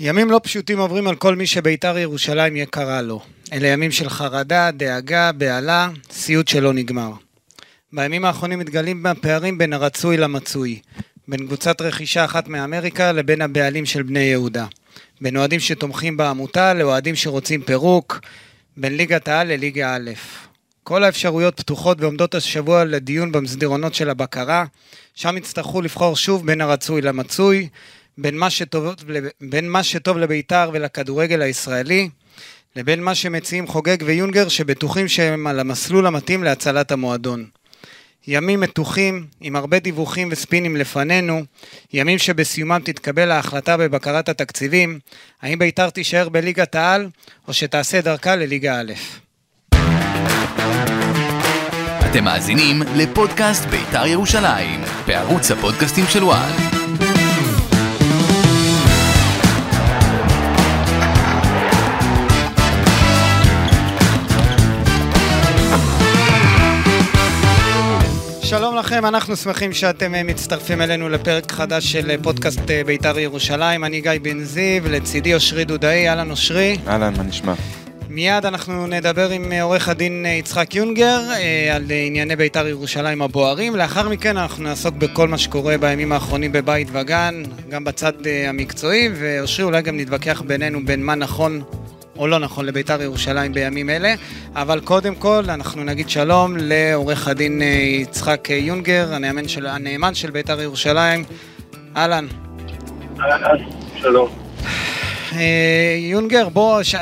ימים 0.00 0.30
לא 0.30 0.40
פשוטים 0.42 0.78
עוברים 0.78 1.08
על 1.08 1.16
כל 1.16 1.36
מי 1.36 1.46
שבית"ר 1.46 1.98
ירושלים 1.98 2.56
יקרה 2.56 3.02
לו. 3.02 3.20
אלה 3.52 3.68
ימים 3.68 3.92
של 3.92 4.08
חרדה, 4.08 4.70
דאגה, 4.70 5.32
בהלה, 5.32 5.90
סיוט 6.10 6.48
שלא 6.48 6.72
נגמר. 6.72 7.12
בימים 7.92 8.24
האחרונים 8.24 8.58
מתגלים 8.58 9.06
הפערים 9.06 9.58
בין 9.58 9.72
הרצוי 9.72 10.16
למצוי. 10.16 10.80
בין 11.28 11.46
קבוצת 11.46 11.80
רכישה 11.80 12.24
אחת 12.24 12.48
מאמריקה 12.48 13.12
לבין 13.12 13.42
הבעלים 13.42 13.86
של 13.86 14.02
בני 14.02 14.20
יהודה. 14.20 14.66
בין 15.20 15.36
אוהדים 15.36 15.60
שתומכים 15.60 16.16
בעמותה 16.16 16.74
לאוהדים 16.74 17.14
שרוצים 17.14 17.62
פירוק. 17.62 18.20
בין 18.76 18.96
ליגת 18.96 19.28
העל 19.28 19.48
לליגה 19.52 19.94
א'. 19.94 20.10
כל 20.84 21.04
האפשרויות 21.04 21.56
פתוחות 21.60 22.00
ועומדות 22.00 22.34
השבוע 22.34 22.84
לדיון 22.84 23.32
במסדרונות 23.32 23.94
של 23.94 24.10
הבקרה, 24.10 24.64
שם 25.14 25.36
יצטרכו 25.36 25.82
לבחור 25.82 26.16
שוב 26.16 26.46
בין 26.46 26.60
הרצוי 26.60 27.02
למצוי, 27.02 27.68
בין 28.18 28.38
מה 28.38 28.50
שטוב, 28.50 28.94
בין 29.40 29.70
מה 29.70 29.82
שטוב 29.82 30.18
לבית"ר 30.18 30.70
ולכדורגל 30.72 31.42
הישראלי, 31.42 32.08
לבין 32.76 33.02
מה 33.02 33.14
שמציעים 33.14 33.66
חוגג 33.66 33.96
ויונגר 34.04 34.48
שבטוחים 34.48 35.08
שהם 35.08 35.46
על 35.46 35.60
המסלול 35.60 36.06
המתאים 36.06 36.44
להצלת 36.44 36.92
המועדון. 36.92 37.46
ימים 38.26 38.60
מתוחים, 38.60 39.26
עם 39.40 39.56
הרבה 39.56 39.78
דיווחים 39.78 40.28
וספינים 40.30 40.76
לפנינו, 40.76 41.42
ימים 41.92 42.18
שבסיומם 42.18 42.80
תתקבל 42.84 43.30
ההחלטה 43.30 43.76
בבקרת 43.76 44.28
התקציבים, 44.28 44.98
האם 45.42 45.58
בית"ר 45.58 45.90
תישאר 45.90 46.28
בליגת 46.28 46.74
העל, 46.74 47.08
או 47.48 47.52
שתעשה 47.52 48.00
דרכה 48.00 48.36
לליגה 48.36 48.80
א'. 48.80 48.92
אתם 52.10 52.24
מאזינים 52.24 52.82
לפודקאסט 52.96 53.64
בית"ר 53.64 54.06
ירושלים, 54.06 54.80
בערוץ 55.06 55.50
הפודקאסטים 55.50 56.04
של 56.08 56.24
וואן. 56.24 56.77
לכם, 68.78 69.06
אנחנו 69.06 69.36
שמחים 69.36 69.72
שאתם 69.72 70.14
אה, 70.14 70.22
מצטרפים 70.22 70.82
אלינו 70.82 71.08
לפרק 71.08 71.52
חדש 71.52 71.92
של 71.92 72.10
אה, 72.10 72.16
פודקאסט 72.22 72.70
אה, 72.70 72.82
בית"ר 72.86 73.18
ירושלים. 73.18 73.84
אני 73.84 74.00
גיא 74.00 74.12
בן 74.22 74.40
זיו, 74.44 74.88
לצידי 74.88 75.34
אושרי 75.34 75.64
דודאי, 75.64 76.08
אהלן 76.08 76.30
אושרי. 76.30 76.76
אהלן, 76.88 77.14
מה 77.16 77.22
נשמע? 77.22 77.54
מיד 78.08 78.46
אנחנו 78.46 78.86
נדבר 78.86 79.30
עם 79.30 79.52
עורך 79.62 79.88
הדין 79.88 80.26
יצחק 80.26 80.74
יונגר 80.74 81.20
על 81.74 81.84
ענייני 82.06 82.36
בית"ר 82.36 82.66
ירושלים 82.66 83.22
הבוערים. 83.22 83.76
לאחר 83.76 84.08
מכן 84.08 84.36
אנחנו 84.36 84.64
נעסוק 84.64 84.94
בכל 84.94 85.28
מה 85.28 85.38
שקורה 85.38 85.78
בימים 85.78 86.12
האחרונים 86.12 86.52
בבית 86.52 86.88
וגן, 86.92 87.42
גם 87.68 87.84
בצד 87.84 88.12
המקצועי, 88.48 89.08
ואושרי 89.14 89.64
אולי 89.64 89.82
גם 89.82 89.96
נתווכח 89.96 90.42
בינינו 90.46 90.84
בין 90.84 91.02
מה 91.02 91.14
נכון 91.14 91.62
או 92.18 92.26
לא 92.26 92.38
נכון 92.38 92.66
לביתר 92.66 93.02
ירושלים 93.02 93.52
בימים 93.52 93.90
אלה, 93.90 94.14
אבל 94.54 94.80
קודם 94.80 95.14
כל 95.14 95.42
אנחנו 95.48 95.84
נגיד 95.84 96.08
שלום 96.10 96.56
לעורך 96.56 97.28
הדין 97.28 97.62
אה, 97.62 97.66
יצחק 98.02 98.48
יונגר, 98.50 99.14
הנאמן 99.14 99.48
של, 99.48 99.66
הנאמן 99.66 100.14
של 100.14 100.30
ביתר 100.30 100.60
ירושלים. 100.60 101.24
אהלן. 101.96 102.26
אהלן, 103.20 103.56
שלום. 103.96 104.28
אה, 105.32 105.96
יונגר, 105.98 106.48
בוא, 106.48 106.82
ש... 106.82 106.94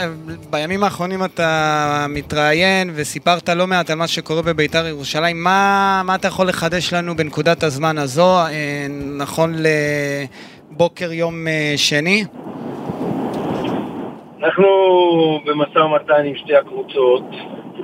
בימים 0.51 0.85
האחרונים 0.85 1.25
אתה 1.25 2.07
מתראיין 2.09 2.91
וסיפרת 2.95 3.49
לא 3.49 3.67
מעט 3.67 3.91
על 3.91 3.99
מה 3.99 4.07
שקורה 4.07 4.43
בביתר 4.43 4.87
ירושלים. 4.87 5.45
מה, 5.45 6.03
מה 6.05 6.15
אתה 6.15 6.29
יכול 6.29 6.49
לחדש 6.49 6.93
לנו 6.93 7.17
בנקודת 7.17 7.63
הזמן 7.63 7.99
הזו, 7.99 8.39
אה, 8.39 8.87
נכון 9.17 9.55
לבוקר 10.73 11.13
יום 11.13 11.47
שני? 11.77 12.25
אנחנו 14.43 14.67
במשא 15.45 15.79
ומתן 15.79 16.25
עם 16.25 16.37
שתי 16.37 16.57
הקבוצות, 16.57 17.25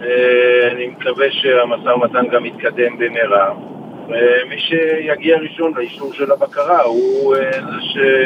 אה, 0.02 0.72
אני 0.72 0.86
מקווה 0.86 1.26
שהמשא 1.30 1.88
ומתן 1.88 2.28
גם 2.32 2.46
יתקדם 2.46 2.98
במהרה. 2.98 3.54
ומי 4.08 4.58
שיגיע 4.58 5.38
ראשון 5.38 5.72
לאישור 5.76 6.12
של 6.12 6.32
הבקרה 6.32 6.82
הוא 6.82 7.34
אה, 7.34 7.50
זה 7.94 8.24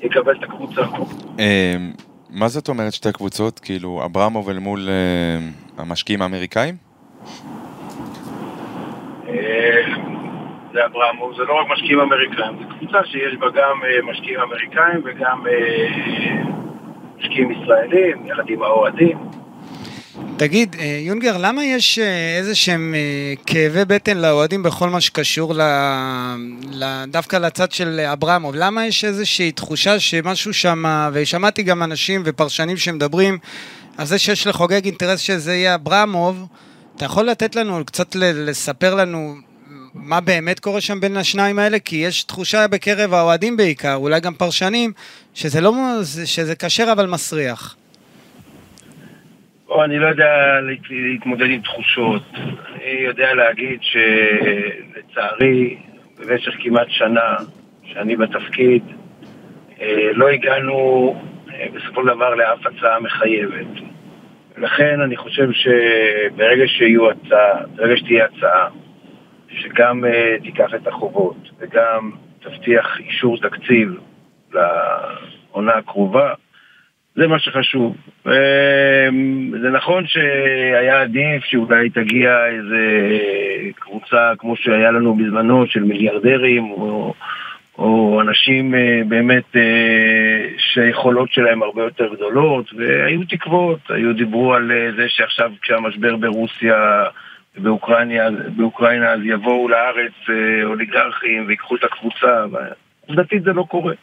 שיקבל 0.00 0.36
את 0.36 0.42
הקבוצה. 0.42 0.80
אה, 1.40 1.74
מה 2.30 2.48
זאת 2.48 2.68
אומרת 2.68 2.92
שתי 2.92 3.12
קבוצות? 3.12 3.58
כאילו 3.58 4.02
אברמוב 4.04 4.48
אל 4.48 4.58
מול 4.58 4.88
המשקיעים 5.78 6.22
האמריקאים? 6.22 6.74
זה 10.72 10.86
אברמוב, 10.86 11.36
זה 11.36 11.42
לא 11.42 11.60
רק 11.60 11.66
משקיעים 11.70 12.00
אמריקאים, 12.00 12.56
זו 12.58 12.76
קבוצה 12.78 13.04
שיש 13.04 13.34
בה 13.38 13.46
גם 13.50 13.80
משקיעים 14.10 14.40
אמריקאים 14.40 15.00
וגם 15.04 15.44
משקיעים 17.20 17.50
ישראלים, 17.50 18.26
יחד 18.26 18.42
עם 18.48 18.62
האוהדים. 18.62 19.18
תגיד, 20.36 20.76
אה, 20.78 20.98
יונגר, 21.00 21.36
למה 21.38 21.64
יש 21.64 21.98
אה, 21.98 22.36
איזה 22.38 22.54
שהם 22.54 22.94
אה, 22.94 23.34
כאבי 23.46 23.84
בטן 23.84 24.16
לאוהדים 24.16 24.62
בכל 24.62 24.88
מה 24.88 25.00
שקשור 25.00 25.54
ל... 25.54 25.60
דווקא 27.08 27.36
לצד 27.36 27.72
של 27.72 28.00
אברמוב? 28.12 28.54
למה 28.54 28.86
יש 28.86 29.04
איזושהי 29.04 29.52
תחושה 29.52 30.00
שמשהו 30.00 30.54
שם, 30.54 31.08
ושמעתי 31.12 31.62
גם 31.62 31.82
אנשים 31.82 32.22
ופרשנים 32.24 32.76
שמדברים 32.76 33.38
על 33.98 34.06
זה 34.06 34.18
שיש 34.18 34.46
לחוגג 34.46 34.84
אינטרס 34.84 35.20
שזה 35.20 35.54
יהיה 35.54 35.74
אברמוב, 35.74 36.46
אתה 36.96 37.04
יכול 37.04 37.26
לתת 37.26 37.56
לנו, 37.56 37.84
קצת 37.84 38.16
לספר 38.16 38.94
לנו 38.94 39.34
מה 39.94 40.20
באמת 40.20 40.60
קורה 40.60 40.80
שם 40.80 41.00
בין 41.00 41.16
השניים 41.16 41.58
האלה? 41.58 41.78
כי 41.78 41.96
יש 41.96 42.24
תחושה 42.24 42.68
בקרב 42.68 43.14
האוהדים 43.14 43.56
בעיקר, 43.56 43.94
אולי 43.94 44.20
גם 44.20 44.34
פרשנים, 44.34 44.92
שזה 45.34 45.60
לא, 45.60 45.72
שזה 46.24 46.54
כשר 46.56 46.92
אבל 46.92 47.06
מסריח. 47.06 47.76
או, 49.68 49.84
אני 49.84 49.98
לא 49.98 50.06
יודע 50.06 50.60
להתמודד 50.90 51.50
עם 51.50 51.60
תחושות. 51.60 52.22
אני 52.74 53.00
יודע 53.04 53.34
להגיד 53.34 53.80
שלצערי, 53.82 55.78
במשך 56.18 56.52
כמעט 56.62 56.86
שנה 56.90 57.36
שאני 57.84 58.16
בתפקיד, 58.16 58.82
אה, 59.80 60.10
לא 60.12 60.28
הגענו 60.28 61.14
אה, 61.52 61.66
בסופו 61.74 62.00
של 62.02 62.08
דבר 62.14 62.34
לאף 62.34 62.66
הצעה 62.66 63.00
מחייבת. 63.00 63.66
לכן 64.58 65.00
אני 65.00 65.16
חושב 65.16 65.48
שברגע 65.52 66.64
שיהיו 66.66 67.10
הצעה, 67.10 67.60
ברגע 67.76 67.96
שתהיה 67.96 68.24
הצעה, 68.24 68.68
שגם 69.54 70.04
uh, 70.04 70.42
תיקח 70.42 70.74
את 70.74 70.86
החובות 70.86 71.50
וגם 71.58 72.10
תבטיח 72.42 72.98
אישור 73.00 73.38
תקציב 73.38 73.98
לעונה 74.52 75.72
הקרובה, 75.72 76.34
זה 77.14 77.26
מה 77.26 77.38
שחשוב. 77.38 77.96
Uh, 78.26 78.30
זה 79.62 79.70
נכון 79.70 80.06
שהיה 80.06 81.00
עדיף 81.00 81.44
שאולי 81.44 81.90
תגיע 81.90 82.46
איזה 82.46 82.82
קבוצה 83.74 84.32
כמו 84.38 84.56
שהיה 84.56 84.90
לנו 84.90 85.14
בזמנו 85.14 85.66
של 85.66 85.82
מיליארדרים 85.82 86.70
או, 86.70 87.14
או 87.78 88.20
אנשים 88.20 88.74
uh, 88.74 89.08
באמת 89.08 89.44
uh, 89.54 89.58
שהיכולות 90.58 91.32
שלהם 91.32 91.62
הרבה 91.62 91.82
יותר 91.82 92.14
גדולות 92.14 92.70
והיו 92.74 93.20
תקוות, 93.28 93.80
היו 93.88 94.14
דיברו 94.14 94.54
על 94.54 94.70
זה 94.96 95.08
שעכשיו 95.08 95.52
כשהמשבר 95.62 96.16
ברוסיה 96.16 97.04
באוקראינה, 97.56 98.30
באוקראינה 98.56 99.12
אז 99.12 99.20
יבואו 99.24 99.68
לארץ 99.68 100.12
אה, 100.28 100.64
אוליגרכים 100.64 101.44
ויקחו 101.46 101.76
את 101.76 101.84
הקבוצה, 101.84 102.44
עובדתית 103.06 103.42
זה 103.42 103.52
לא 103.52 103.64
קורה. 103.68 103.94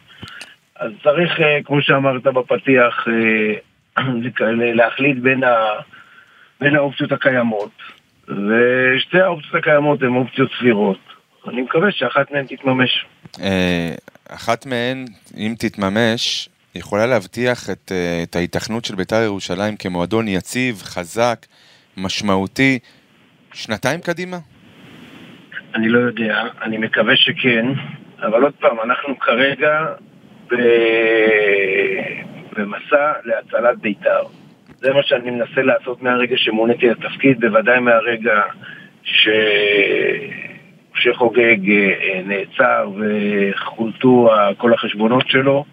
אז 0.76 0.92
צריך, 1.04 1.40
אה, 1.40 1.60
כמו 1.66 1.82
שאמרת 1.82 2.24
בפתיח, 2.24 3.08
אה, 3.08 4.04
להחליט 4.76 5.18
בין, 5.18 5.44
ה, 5.44 5.56
בין 6.62 6.76
האופציות 6.76 7.12
הקיימות, 7.12 7.72
ושתי 8.28 9.20
האופציות 9.22 9.56
הקיימות 9.56 10.02
הן 10.02 10.16
אופציות 10.16 10.52
סבירות. 10.60 11.00
אני 11.48 11.62
מקווה 11.62 11.92
שאחת 11.92 12.32
מהן 12.32 12.46
תתממש. 12.46 13.06
אחת 14.30 14.66
מהן, 14.66 15.06
אם 15.38 15.54
תתממש, 15.60 16.50
יכולה 16.76 17.06
להבטיח 17.06 17.70
את, 17.70 17.92
את 18.24 18.36
ההיתכנות 18.36 18.86
של 18.86 18.96
בית"ר 18.96 19.22
ירושלים 19.22 19.78
כמועדון 19.78 20.28
יציב, 20.28 20.82
חזק, 20.82 21.46
משמעותי, 21.98 22.80
שנתיים 23.58 24.02
קדימה? 24.02 24.38
אני 25.76 25.90
לא 25.90 26.00
יודע, 26.00 26.44
אני 26.62 26.78
מקווה 26.78 27.16
שכן, 27.16 27.66
אבל 28.20 28.44
עוד 28.44 28.54
פעם, 28.60 28.78
אנחנו 28.84 29.20
כרגע 29.20 29.86
ב... 30.50 30.56
במסע 32.54 33.14
להצלת 33.24 33.78
בית"ר. 33.78 34.24
זה 34.78 34.94
מה 34.94 35.04
שאני 35.04 35.32
מנסה 35.32 35.62
לעשות 35.62 36.02
מהרגע 36.02 36.38
שמוניתי 36.38 36.90
לתפקיד, 36.90 37.40
בוודאי 37.40 37.80
מהרגע 37.80 38.42
ש... 39.04 39.30
שחוגג 40.96 41.72
אה, 41.72 42.22
נעצר 42.26 42.90
וחולטו 42.98 44.30
כל 44.58 44.74
החשבונות 44.74 45.30
שלו. 45.30 45.66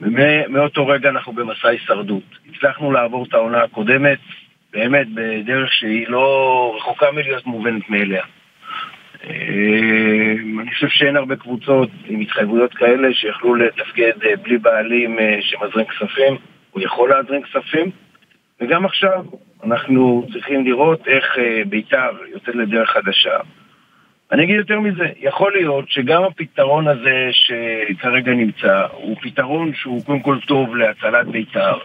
ומאותו 0.00 0.86
רגע 0.86 1.08
אנחנו 1.08 1.32
במסע 1.32 1.68
הישרדות. 1.68 2.22
הצלחנו 2.48 2.92
לעבור 2.92 3.24
את 3.28 3.34
העונה 3.34 3.62
הקודמת, 3.62 4.18
באמת 4.72 5.06
בדרך 5.14 5.72
שהיא 5.72 6.08
לא 6.08 6.74
רחוקה 6.76 7.10
מלהיות 7.10 7.46
מובנת 7.46 7.90
מאליה. 7.90 8.22
אה, 9.24 10.34
אני 10.60 10.70
חושב 10.70 10.88
שאין 10.88 11.16
הרבה 11.16 11.36
קבוצות 11.36 11.90
עם 12.06 12.20
התחייבויות 12.20 12.74
כאלה 12.74 13.14
שיכלו 13.14 13.54
לתפקד 13.54 14.12
אה, 14.24 14.36
בלי 14.36 14.58
בעלים 14.58 15.18
אה, 15.18 15.38
שמזרים 15.40 15.86
כספים, 15.86 16.36
הוא 16.70 16.82
יכול 16.82 17.10
להזרים 17.10 17.42
כספים, 17.42 17.90
וגם 18.60 18.84
עכשיו 18.84 19.24
אנחנו 19.64 20.26
צריכים 20.32 20.64
לראות 20.64 21.08
איך 21.08 21.24
בית"ר 21.68 22.10
יוצאת 22.32 22.54
לדרך 22.54 22.90
חדשה. 22.90 23.38
אני 24.32 24.44
אגיד 24.44 24.56
יותר 24.56 24.80
מזה, 24.80 25.04
יכול 25.20 25.52
להיות 25.52 25.90
שגם 25.90 26.22
הפתרון 26.22 26.88
הזה 26.88 27.28
שכרגע 27.32 28.32
נמצא 28.32 28.86
הוא 28.92 29.16
פתרון 29.22 29.74
שהוא 29.74 30.04
קודם 30.04 30.20
כל 30.20 30.38
טוב 30.46 30.76
להצלת 30.76 31.26
בית"ר, 31.26 31.78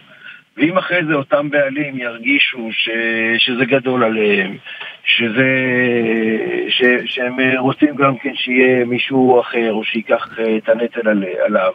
ואם 0.56 0.78
אחרי 0.78 1.04
זה 1.08 1.14
אותם 1.14 1.50
בעלים 1.50 1.98
ירגישו 1.98 2.68
ש, 2.72 2.88
שזה 3.38 3.64
גדול 3.64 4.04
עליהם, 4.04 4.56
שזה, 5.04 5.48
ש, 6.68 6.82
שהם 7.04 7.36
רוצים 7.58 7.96
גם 7.96 8.18
כן 8.18 8.32
שיהיה 8.34 8.84
מישהו 8.84 9.40
אחר 9.40 9.72
או 9.72 9.84
שייקח 9.84 10.28
אה, 10.38 10.56
את 10.56 10.68
הנטל 10.68 11.08
על, 11.08 11.24
עליו, 11.46 11.72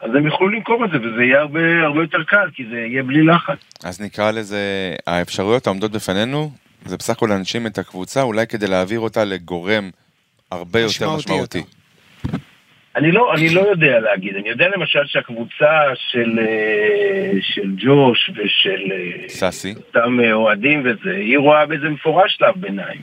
אז 0.00 0.10
הם 0.14 0.26
יוכלו 0.26 0.48
למכור 0.48 0.84
את 0.84 0.90
זה 0.90 0.96
וזה 0.96 1.22
יהיה 1.22 1.40
הרבה, 1.40 1.60
הרבה 1.84 2.00
יותר 2.00 2.22
קל 2.22 2.50
כי 2.54 2.64
זה 2.70 2.76
יהיה 2.76 3.02
בלי 3.02 3.22
לחץ. 3.22 3.58
אז 3.84 4.00
נקרא 4.00 4.30
לזה, 4.30 4.94
האפשרויות 5.06 5.66
העומדות 5.66 5.92
בפנינו 5.92 6.50
זה 6.84 6.96
בסך 6.96 7.16
הכל 7.16 7.26
להנשים 7.26 7.66
את 7.66 7.78
הקבוצה 7.78 8.22
אולי 8.22 8.46
כדי 8.46 8.66
להעביר 8.66 9.00
אותה 9.00 9.24
לגורם 9.24 9.90
הרבה 10.50 10.80
יותר 10.80 11.16
משמעותי. 11.16 11.58
יותר. 11.58 11.77
אני 12.98 13.12
לא, 13.12 13.34
אני 13.34 13.54
לא 13.54 13.60
יודע 13.60 14.00
להגיד, 14.00 14.36
אני 14.36 14.48
יודע 14.48 14.68
למשל 14.68 15.06
שהקבוצה 15.06 15.80
של, 15.94 16.38
אה, 16.38 17.32
של 17.40 17.70
ג'וש 17.76 18.30
ושל... 18.36 18.92
אה, 18.92 19.28
סאסי. 19.28 19.74
אותם 19.74 20.20
אה, 20.20 20.32
אוהדים 20.32 20.82
וזה, 20.84 21.10
היא 21.10 21.38
רואה 21.38 21.66
בזה 21.66 21.88
מפורש 21.88 22.36
שלב 22.36 22.54
ביניים. 22.56 23.00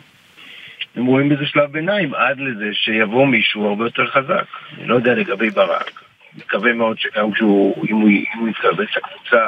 הם 0.96 1.06
רואים 1.06 1.30
בזה 1.30 1.46
שלב 1.46 1.72
ביניים 1.72 2.14
עד 2.14 2.40
לזה 2.40 2.70
שיבוא 2.74 3.28
מישהו 3.28 3.68
הרבה 3.68 3.86
יותר 3.86 4.08
חזק. 4.08 4.46
אני 4.78 4.88
לא 4.88 4.96
יודע 4.96 5.14
לגבי 5.14 5.50
ברק. 5.50 6.02
מקווה 6.38 6.74
מאוד 6.74 7.00
שגם 7.00 7.32
כשהוא, 7.32 7.86
אם 7.90 7.96
הוא, 7.96 8.10
אם 8.10 8.40
הוא 8.40 8.48
יתקבל 8.48 8.84
את 8.84 8.98
הקבוצה, 8.98 9.48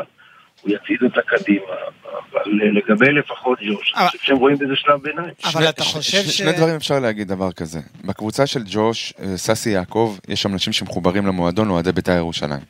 הוא 0.62 0.72
יצעיד 0.72 1.04
אותה 1.04 1.22
קדימה, 1.28 1.66
אבל 2.04 2.52
לגבי 2.74 3.12
לפחות 3.12 3.60
ג'וש, 3.60 3.94
אני 3.98 4.08
חושב 4.08 4.20
שהם 4.22 4.38
רואים 4.38 4.58
בזה 4.58 4.76
שלב 4.76 5.02
ביניים. 5.02 5.34
אבל 5.46 5.70
אתה 5.70 5.84
חושב 5.84 6.22
ש... 6.24 6.38
שני 6.38 6.52
דברים 6.52 6.76
אפשר 6.76 7.00
להגיד 7.00 7.28
דבר 7.28 7.52
כזה. 7.52 7.80
בקבוצה 8.06 8.48
של 8.48 8.64
ג'וש, 8.66 9.14
אה, 9.20 9.38
ססי 9.38 9.70
יעקב, 9.70 10.18
יש 10.28 10.42
שם 10.42 10.54
אנשים 10.54 10.74
שמחוברים 10.74 11.26
למועדון, 11.26 11.70
אוהדי 11.70 11.92
בית"ר 11.92 12.12
ירושלים. 12.12 12.62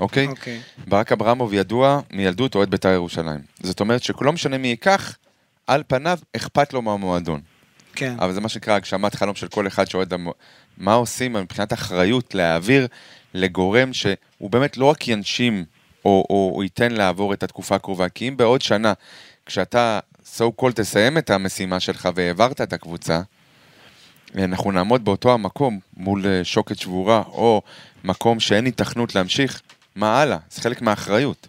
אוקיי? 0.00 0.26
אוקיי. 0.26 0.60
ברק 0.88 1.12
אברמוב 1.12 1.54
ידוע 1.54 2.00
מילדות 2.12 2.54
אוהד 2.54 2.70
בית"ר 2.70 2.88
ירושלים. 2.88 3.40
זאת 3.62 3.80
אומרת 3.80 4.02
שלא 4.02 4.32
משנה 4.32 4.58
מי 4.58 4.68
ייקח, 4.68 5.16
על 5.66 5.82
פניו 5.86 6.18
אכפת 6.36 6.72
לו 6.72 6.82
מהמועדון. 6.82 7.40
כן. 7.94 8.14
אבל 8.18 8.32
זה 8.32 8.40
מה 8.40 8.48
שנקרא 8.48 8.74
הגשמת 8.74 9.14
חלום 9.14 9.34
של 9.34 9.48
כל 9.48 9.66
אחד 9.66 9.90
שאוהד... 9.90 10.14
מה 10.78 10.94
עושים 10.94 11.32
מבחינת 11.32 11.72
אחריות 11.72 12.34
להעביר 12.34 12.86
לגורם 13.34 13.92
שהוא 13.92 14.50
באמת 14.50 14.76
לא 14.76 14.84
רק 14.84 15.08
ינשים 15.08 15.64
או, 16.04 16.26
או, 16.30 16.52
או 16.56 16.62
ייתן 16.62 16.92
לעבור 16.92 17.32
את 17.32 17.42
התקופה 17.42 17.74
הקרובה. 17.74 18.08
כי 18.08 18.28
אם 18.28 18.36
בעוד 18.36 18.62
שנה, 18.62 18.92
כשאתה 19.46 20.00
so 20.24 20.62
called 20.62 20.72
תסיים 20.72 21.18
את 21.18 21.30
המשימה 21.30 21.80
שלך 21.80 22.08
והעברת 22.14 22.60
את 22.60 22.72
הקבוצה, 22.72 23.20
אנחנו 24.38 24.72
נעמוד 24.72 25.04
באותו 25.04 25.34
המקום 25.34 25.78
מול 25.96 26.26
אה, 26.26 26.44
שוקת 26.44 26.76
שבורה, 26.76 27.22
או 27.26 27.62
מקום 28.04 28.40
שאין 28.40 28.66
התכנות 28.66 29.14
להמשיך, 29.14 29.62
מה 29.96 30.22
הלאה? 30.22 30.38
זה 30.48 30.62
חלק 30.62 30.82
מהאחריות. 30.82 31.48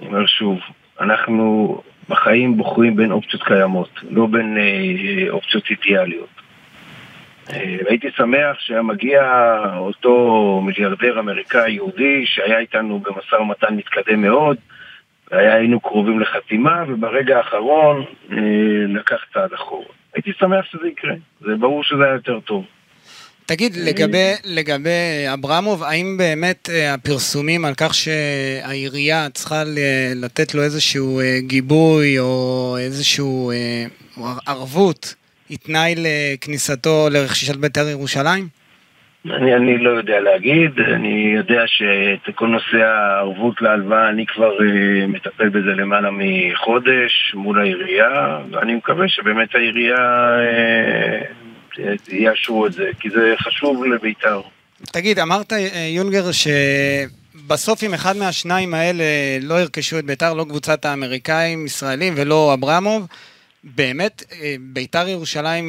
אני 0.00 0.08
אומר 0.08 0.26
שוב, 0.26 0.58
אנחנו 1.00 1.76
בחיים 2.08 2.56
בוחרים 2.56 2.96
בין 2.96 3.12
אופציות 3.12 3.42
קיימות, 3.42 3.90
לא 4.02 4.26
בין 4.26 4.58
אה, 4.58 5.30
אופציות 5.30 5.64
אידיאליות. 5.70 6.28
אה, 7.52 7.76
הייתי 7.88 8.08
שמח 8.16 8.56
שהיה 8.58 8.82
מגיע 8.82 9.22
אותו 9.76 10.60
מיליארדר 10.64 11.20
אמריקאי 11.20 11.72
יהודי 11.72 12.26
שהיה 12.26 12.58
איתנו 12.58 13.00
במשא 13.00 13.34
ומתן 13.34 13.74
מתקדם 13.74 14.20
מאוד 14.22 14.56
והיינו 15.30 15.80
קרובים 15.80 16.20
לחתימה 16.20 16.84
וברגע 16.88 17.36
האחרון 17.36 18.04
אה, 18.32 18.36
לקח 18.88 19.16
צעד 19.34 19.52
אחורה. 19.52 19.86
הייתי 20.14 20.30
שמח 20.38 20.64
שזה 20.64 20.88
יקרה, 20.88 21.14
זה 21.40 21.56
ברור 21.60 21.84
שזה 21.84 22.04
היה 22.04 22.12
יותר 22.14 22.40
טוב. 22.40 22.64
תגיד, 23.46 23.76
לגבי, 23.76 24.32
לגבי 24.44 25.26
אברמוב, 25.34 25.82
האם 25.82 26.16
באמת 26.18 26.68
הפרסומים 26.94 27.64
על 27.64 27.74
כך 27.76 27.94
שהעירייה 27.94 29.30
צריכה 29.30 29.62
לתת 30.14 30.54
לו 30.54 30.62
איזשהו 30.62 31.20
גיבוי 31.38 32.18
או 32.18 32.76
איזשהו 32.80 33.52
ערבות 34.46 35.14
היא 35.48 35.58
תנאי 35.58 35.94
לכניסתו 35.96 37.08
לרכישת 37.10 37.56
בית"ר 37.56 37.88
ירושלים? 37.88 38.48
אני, 39.26 39.54
אני 39.54 39.78
לא 39.78 39.90
יודע 39.90 40.20
להגיד, 40.20 40.70
אני 40.94 41.32
יודע 41.36 41.62
שאת 41.66 42.34
כל 42.34 42.46
נושא 42.46 42.76
הערבות 42.76 43.62
להלוואה, 43.62 44.08
אני 44.08 44.26
כבר 44.26 44.58
uh, 44.58 44.62
מטפל 45.08 45.48
בזה 45.48 45.70
למעלה 45.70 46.08
מחודש 46.12 47.32
מול 47.34 47.60
העירייה, 47.60 48.38
ואני 48.50 48.74
מקווה 48.74 49.08
שבאמת 49.08 49.54
העירייה 49.54 49.96
uh, 51.76 52.12
יאשרו 52.12 52.66
את 52.66 52.72
זה, 52.72 52.90
כי 53.00 53.10
זה 53.10 53.34
חשוב 53.38 53.84
לבית"ר. 53.84 54.40
תגיד, 54.92 55.18
אמרת, 55.18 55.52
אה, 55.52 55.88
יונגר, 55.90 56.24
שבסוף 56.32 57.82
אם 57.82 57.94
אחד 57.94 58.16
מהשניים 58.16 58.74
האלה 58.74 59.04
לא 59.42 59.54
ירכשו 59.60 59.98
את 59.98 60.04
בית"ר, 60.04 60.34
לא 60.34 60.44
קבוצת 60.44 60.84
האמריקאים, 60.84 61.66
ישראלים 61.66 62.14
ולא 62.16 62.54
אברמוב, 62.54 63.06
באמת 63.64 64.22
אה, 64.32 64.54
ביתר 64.60 65.08
ירושלים 65.08 65.64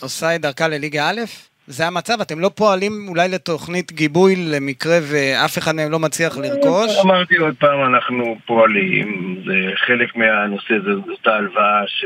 עושה 0.00 0.34
את 0.34 0.40
דרכה 0.40 0.68
לליגה 0.68 1.10
א'? 1.10 1.20
זה 1.66 1.86
המצב? 1.86 2.20
אתם 2.20 2.40
לא 2.40 2.50
פועלים 2.54 2.92
אולי 3.08 3.28
לתוכנית 3.28 3.92
גיבוי 3.92 4.36
למקרה 4.36 4.98
ואף 5.02 5.58
אחד 5.58 5.74
מהם 5.74 5.90
לא 5.90 5.98
מצליח 5.98 6.38
לרכוש? 6.38 6.90
אמרתי 7.04 7.36
עוד 7.36 7.54
פעם, 7.58 7.94
אנחנו 7.94 8.36
פועלים, 8.46 9.36
זה 9.46 9.54
חלק 9.76 10.16
מהנושא, 10.16 10.74
זאת 11.06 11.26
ההלוואה 11.26 11.82
ש... 11.86 12.04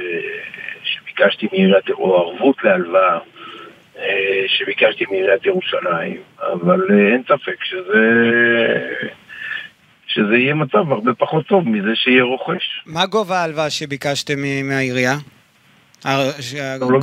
שביקשתי 0.84 1.46
מעיריית, 1.52 1.90
או 1.90 2.17
ערבות 2.17 2.64
להלוואה 2.64 3.19
אה, 3.99 4.44
שביקשתי 4.46 5.05
מעיריית 5.11 5.46
ירושלים, 5.46 6.20
אבל 6.52 6.81
אה, 6.90 7.12
אין 7.12 7.23
ספק 7.28 7.64
שזה... 7.64 8.02
שזה 10.17 10.37
יהיה 10.37 10.55
מצב 10.55 10.93
הרבה 10.93 11.15
פחות 11.15 11.47
טוב 11.47 11.69
מזה 11.69 11.91
שיהיה 11.95 12.23
רוכש. 12.23 12.83
מה 12.87 13.07
גובה 13.07 13.39
ההלוואה 13.39 13.71
שביקשתם 13.71 14.39
מהעירייה? 14.65 15.17
לא 16.05 16.11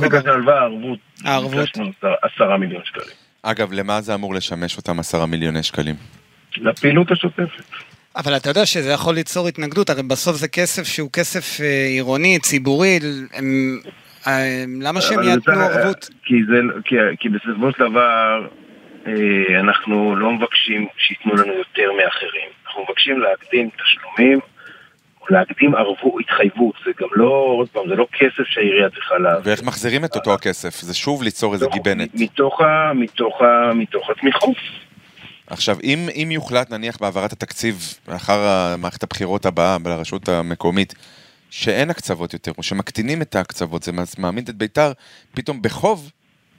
ביקשנו 0.00 0.32
הלוואה, 0.32 0.62
ערבות. 0.62 0.98
הערבות? 1.24 1.54
ביקשנו 1.54 1.90
עשרה 2.22 2.56
מיליון 2.58 2.82
שקלים. 2.84 3.06
אגב, 3.42 3.72
למה 3.72 4.00
זה 4.00 4.14
אמור 4.14 4.34
לשמש 4.34 4.76
אותם 4.76 4.98
עשרה 4.98 5.26
מיליוני 5.26 5.62
שקלים? 5.62 5.94
לפעילות 6.56 7.10
השוטפת. 7.10 7.64
אבל 8.16 8.36
אתה 8.36 8.50
יודע 8.50 8.66
שזה 8.66 8.90
יכול 8.90 9.14
ליצור 9.14 9.48
התנגדות, 9.48 9.90
הרי 9.90 10.02
בסוף 10.02 10.36
זה 10.36 10.48
כסף 10.48 10.82
שהוא 10.82 11.10
כסף 11.12 11.60
אה, 11.60 11.86
עירוני, 11.86 12.38
ציבורי, 12.38 12.98
הם, 13.34 13.78
אה, 14.26 14.64
למה 14.80 15.00
שהם 15.00 15.20
יתנו 15.38 15.60
ערבות? 15.60 16.10
כי, 16.24 16.34
כי, 16.84 16.96
כי 17.18 17.28
בסופו 17.28 17.72
של 17.72 17.90
דבר 17.90 18.46
אה, 19.06 19.60
אנחנו 19.60 20.16
לא 20.16 20.32
מבקשים 20.32 20.86
שייתנו 20.98 21.34
לנו 21.34 21.52
יותר 21.52 21.90
מאחרים. 22.04 22.48
אנחנו 22.74 22.86
מבקשים 22.88 23.20
להקדים 23.20 23.70
תשלומים, 23.70 24.38
להקדים 25.30 25.74
ערבו, 25.74 26.18
התחייבות, 26.20 26.74
זה 26.84 26.90
גם 27.00 27.08
לא, 27.12 27.54
עוד 27.58 27.68
פעם, 27.68 27.88
זה 27.88 27.94
לא 27.94 28.06
כסף 28.12 28.44
שהעירייה 28.46 28.90
צריכה 28.90 29.18
להעביר. 29.18 29.42
ואיך 29.44 29.62
מחזירים 29.62 30.04
את 30.04 30.16
אותו 30.16 30.34
הכסף? 30.34 30.80
זה 30.80 30.94
שוב 30.94 31.22
ליצור 31.22 31.54
איזה 31.54 31.66
גיבנת. 31.72 32.08
מתוך, 32.14 32.60
ה, 32.60 32.92
מתוך, 32.94 33.42
ה, 33.42 33.74
מתוך 33.74 34.10
התמיכות. 34.10 34.56
עכשיו, 35.46 35.76
אם, 35.84 36.08
אם 36.14 36.28
יוחלט 36.30 36.70
נניח 36.70 36.96
בהעברת 37.00 37.32
התקציב 37.32 37.76
לאחר 38.08 38.38
מערכת 38.78 39.02
הבחירות 39.02 39.46
הבאה 39.46 39.76
לרשות 39.84 40.28
המקומית, 40.28 40.94
שאין 41.50 41.90
הקצוות 41.90 42.32
יותר, 42.32 42.52
או 42.58 42.62
שמקטינים 42.62 43.22
את 43.22 43.34
ההקצוות, 43.34 43.82
זה 43.82 43.92
מעמיד 44.18 44.48
את 44.48 44.54
ביתר 44.54 44.92
פתאום 45.34 45.62
בחוב 45.62 46.10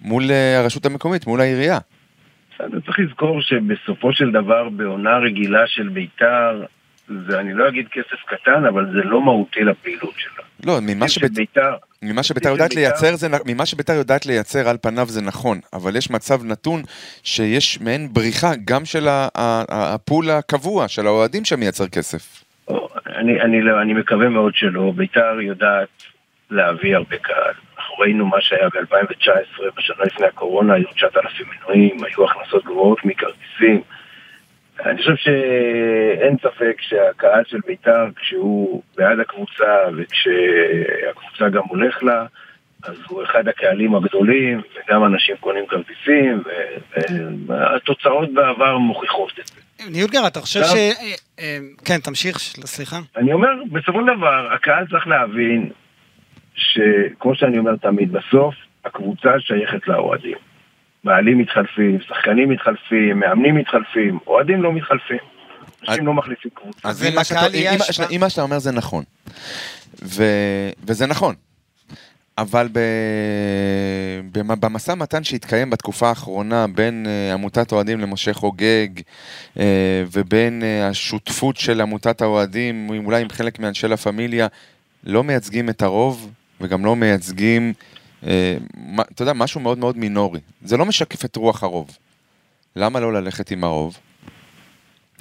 מול 0.01 0.31
אה, 0.31 0.59
הרשות 0.59 0.85
המקומית, 0.85 1.27
מול 1.27 1.41
העירייה. 1.41 1.79
בסדר, 2.55 2.79
צריך 2.79 2.99
לזכור 2.99 3.41
שבסופו 3.41 4.13
של 4.13 4.31
דבר 4.31 4.69
בעונה 4.69 5.17
רגילה 5.17 5.67
של 5.67 5.89
בית"ר, 5.89 6.63
זה 7.27 7.39
אני 7.39 7.53
לא 7.53 7.67
אגיד 7.67 7.87
כסף 7.91 8.23
קטן, 8.25 8.65
אבל 8.65 8.85
זה 8.93 9.03
לא 9.03 9.21
מהותי 9.21 9.63
לפעילות 9.63 10.13
שלה. 10.17 10.43
לא, 10.65 10.79
ממה 10.81 11.09
שבית"ר... 11.09 11.75
ממה 12.01 12.23
שבית"ר 12.23 12.49
יודעת 12.49 12.75
לייצר, 12.75 13.15
זה, 13.15 13.27
ממה 13.45 13.65
שבית"ר 13.65 13.93
יודעת 13.93 14.25
לייצר 14.25 14.69
על 14.69 14.77
פניו 14.81 15.05
זה 15.05 15.21
נכון, 15.21 15.59
אבל 15.73 15.95
יש 15.95 16.11
מצב 16.11 16.43
נתון 16.43 16.81
שיש 17.23 17.81
מעין 17.81 18.13
בריחה 18.13 18.51
גם 18.65 18.85
של 18.85 19.07
הפול 19.69 20.29
הקבוע, 20.29 20.87
של 20.87 21.07
האוהדים 21.07 21.45
שמייצר 21.45 21.87
כסף. 21.87 22.43
אני, 23.15 23.41
אני, 23.41 23.61
לא, 23.61 23.81
אני 23.81 23.93
מקווה 23.93 24.29
מאוד 24.29 24.55
שלא, 24.55 24.93
בית"ר 24.95 25.41
יודעת 25.41 26.03
להביא 26.51 26.95
הרבה 26.95 27.17
קהל. 27.17 27.53
אנחנו 27.95 28.03
ראינו 28.03 28.25
מה 28.25 28.41
שהיה 28.41 28.69
ב-2019, 28.69 29.61
בשנה 29.77 30.05
לפני 30.05 30.25
הקורונה, 30.27 30.73
היו 30.73 30.87
9,000 30.95 31.47
מנויים, 31.47 31.97
היו 32.03 32.25
הכנסות 32.25 32.65
גבוהות 32.65 33.05
מכרטיסים. 33.05 33.81
אני 34.85 34.97
חושב 34.97 35.15
שאין 35.15 36.37
ספק 36.37 36.77
שהקהל 36.81 37.43
של 37.47 37.59
בית"ר, 37.67 38.07
כשהוא 38.15 38.81
בעד 38.97 39.19
הקבוצה 39.19 39.75
וכשהקבוצה 39.97 41.49
גם 41.49 41.63
הולך 41.67 42.03
לה, 42.03 42.25
אז 42.83 42.95
הוא 43.07 43.23
אחד 43.23 43.47
הקהלים 43.47 43.95
הגדולים, 43.95 44.61
וגם 44.75 45.05
אנשים 45.05 45.35
קונים 45.39 45.65
כרטיסים, 45.67 46.43
והתוצאות 47.47 48.33
בעבר 48.33 48.77
מוכיחות 48.77 49.39
את 49.39 49.47
זה. 49.47 49.61
ניודגר, 49.91 50.27
אתה 50.27 50.39
חושב 50.39 50.63
ש... 50.63 50.73
אה, 50.73 50.91
אה, 51.39 51.57
כן, 51.85 51.97
תמשיך, 51.97 52.37
סליחה. 52.65 52.97
אני 53.17 53.33
אומר, 53.33 53.49
בסופו 53.71 53.99
של 53.99 54.17
דבר, 54.17 54.53
הקהל 54.53 54.85
צריך 54.87 55.07
להבין 55.07 55.69
שכמו 56.55 57.35
שאני 57.35 57.57
אומר 57.57 57.75
תמיד, 57.75 58.11
בסוף 58.11 58.55
הקבוצה 58.85 59.29
שייכת 59.39 59.87
לאוהדים. 59.87 60.37
בעלים 61.03 61.37
מתחלפים, 61.37 61.97
שחקנים 62.07 62.49
מתחלפים, 62.49 63.19
מאמנים 63.19 63.55
מתחלפים, 63.55 64.19
אוהדים 64.27 64.63
לא 64.63 64.73
מתחלפים. 64.73 65.17
אנשים 65.89 66.07
לא 66.07 66.13
מחליפים 66.13 66.51
קבוצה. 66.53 66.89
אז 66.89 67.03
אם 67.05 67.15
מה 67.15 67.23
שאתה- 67.23 67.57
יהיה 67.57 67.71
אם- 67.75 67.81
השפעה. 67.89 68.07
אם 68.11 68.19
מה 68.19 68.29
שאתה 68.29 68.41
אומר 68.41 68.59
זה 68.59 68.71
נכון. 68.71 69.03
ו- 70.03 70.69
וזה 70.87 71.05
נכון. 71.07 71.35
אבל 72.37 72.67
ב... 72.71 72.79
במ- 74.31 74.59
במשא 74.59 74.93
מתן 74.97 75.23
שהתקיים 75.23 75.69
בתקופה 75.69 76.09
האחרונה 76.09 76.65
בין 76.75 77.05
אה, 77.09 77.33
עמותת 77.33 77.71
אוהדים 77.71 77.99
למשה 77.99 78.33
חוגג 78.33 78.87
אה, 79.59 80.03
ובין 80.11 80.63
אה, 80.63 80.87
השותפות 80.87 81.57
של 81.57 81.81
עמותת 81.81 82.21
האוהדים, 82.21 82.89
אולי 83.05 83.21
עם 83.21 83.29
חלק 83.29 83.59
מאנשי 83.59 83.87
לה 83.87 83.97
פמיליה, 83.97 84.47
לא 85.03 85.23
מייצגים 85.23 85.69
את 85.69 85.81
הרוב 85.81 86.31
וגם 86.61 86.85
לא 86.85 86.95
מייצגים, 86.95 87.73
אה, 88.27 88.57
מה- 88.77 89.03
אתה 89.13 89.21
יודע, 89.21 89.33
משהו 89.33 89.59
מאוד 89.61 89.77
מאוד 89.77 89.97
מינורי. 89.97 90.39
זה 90.61 90.77
לא 90.77 90.85
משקף 90.85 91.25
את 91.25 91.35
רוח 91.35 91.63
הרוב. 91.63 91.97
למה 92.75 92.99
לא 92.99 93.13
ללכת 93.13 93.51
עם 93.51 93.63
הרוב? 93.63 93.97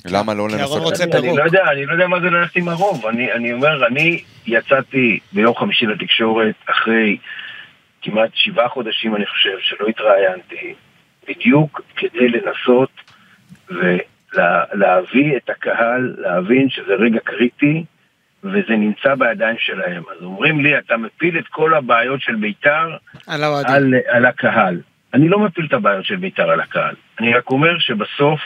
למה 0.05 0.35
לא 0.35 0.47
כי 0.49 0.55
הרוב 0.55 0.79
לנסות... 0.79 0.83
רוצה 0.93 1.05
אני, 1.05 1.13
פירוק. 1.13 1.29
אני 1.29 1.37
לא 1.37 1.43
יודע, 1.45 1.63
אני 1.73 1.87
לא 1.87 1.93
יודע 1.93 2.07
מה 2.07 2.21
זה 2.21 2.31
ללכת 2.31 2.57
עם 2.57 2.69
הרוב. 2.69 3.07
אני, 3.07 3.33
אני 3.33 3.53
אומר, 3.53 3.87
אני 3.87 4.23
יצאתי 4.47 5.19
ביום 5.33 5.55
חמישי 5.57 5.87
לתקשורת 5.87 6.55
אחרי 6.71 7.17
כמעט 8.03 8.31
שבעה 8.35 8.69
חודשים, 8.69 9.17
אני 9.17 9.27
חושב, 9.27 9.57
שלא 9.61 9.87
התראיינתי, 9.89 10.75
בדיוק 11.29 11.81
כדי 11.97 12.29
לנסות 12.29 12.91
ולהביא 13.69 15.37
את 15.37 15.51
הקהל, 15.51 16.15
להבין 16.19 16.71
שזה 16.71 16.93
רגע 16.99 17.19
קריטי, 17.25 17.85
וזה 18.45 18.77
נמצא 18.79 19.15
בידיים 19.15 19.57
שלהם. 19.59 20.03
אז 20.19 20.25
אומרים 20.25 20.61
לי, 20.65 20.79
אתה 20.79 20.97
מפיל 20.97 21.39
את 21.39 21.45
כל 21.51 21.75
הבעיות 21.75 22.21
של 22.21 22.35
בית"ר 22.35 22.97
על. 23.27 23.45
על, 23.45 23.95
על 24.09 24.27
הקהל. 24.27 24.81
אני 25.15 25.29
לא 25.29 25.39
מפיל 25.39 25.67
את 25.69 25.73
הבעיות 25.73 26.05
של 26.05 26.17
בית"ר 26.17 26.51
על 26.51 26.61
הקהל. 26.61 26.95
אני 27.21 27.35
רק 27.35 27.51
אומר 27.51 27.79
שבסוף 27.79 28.41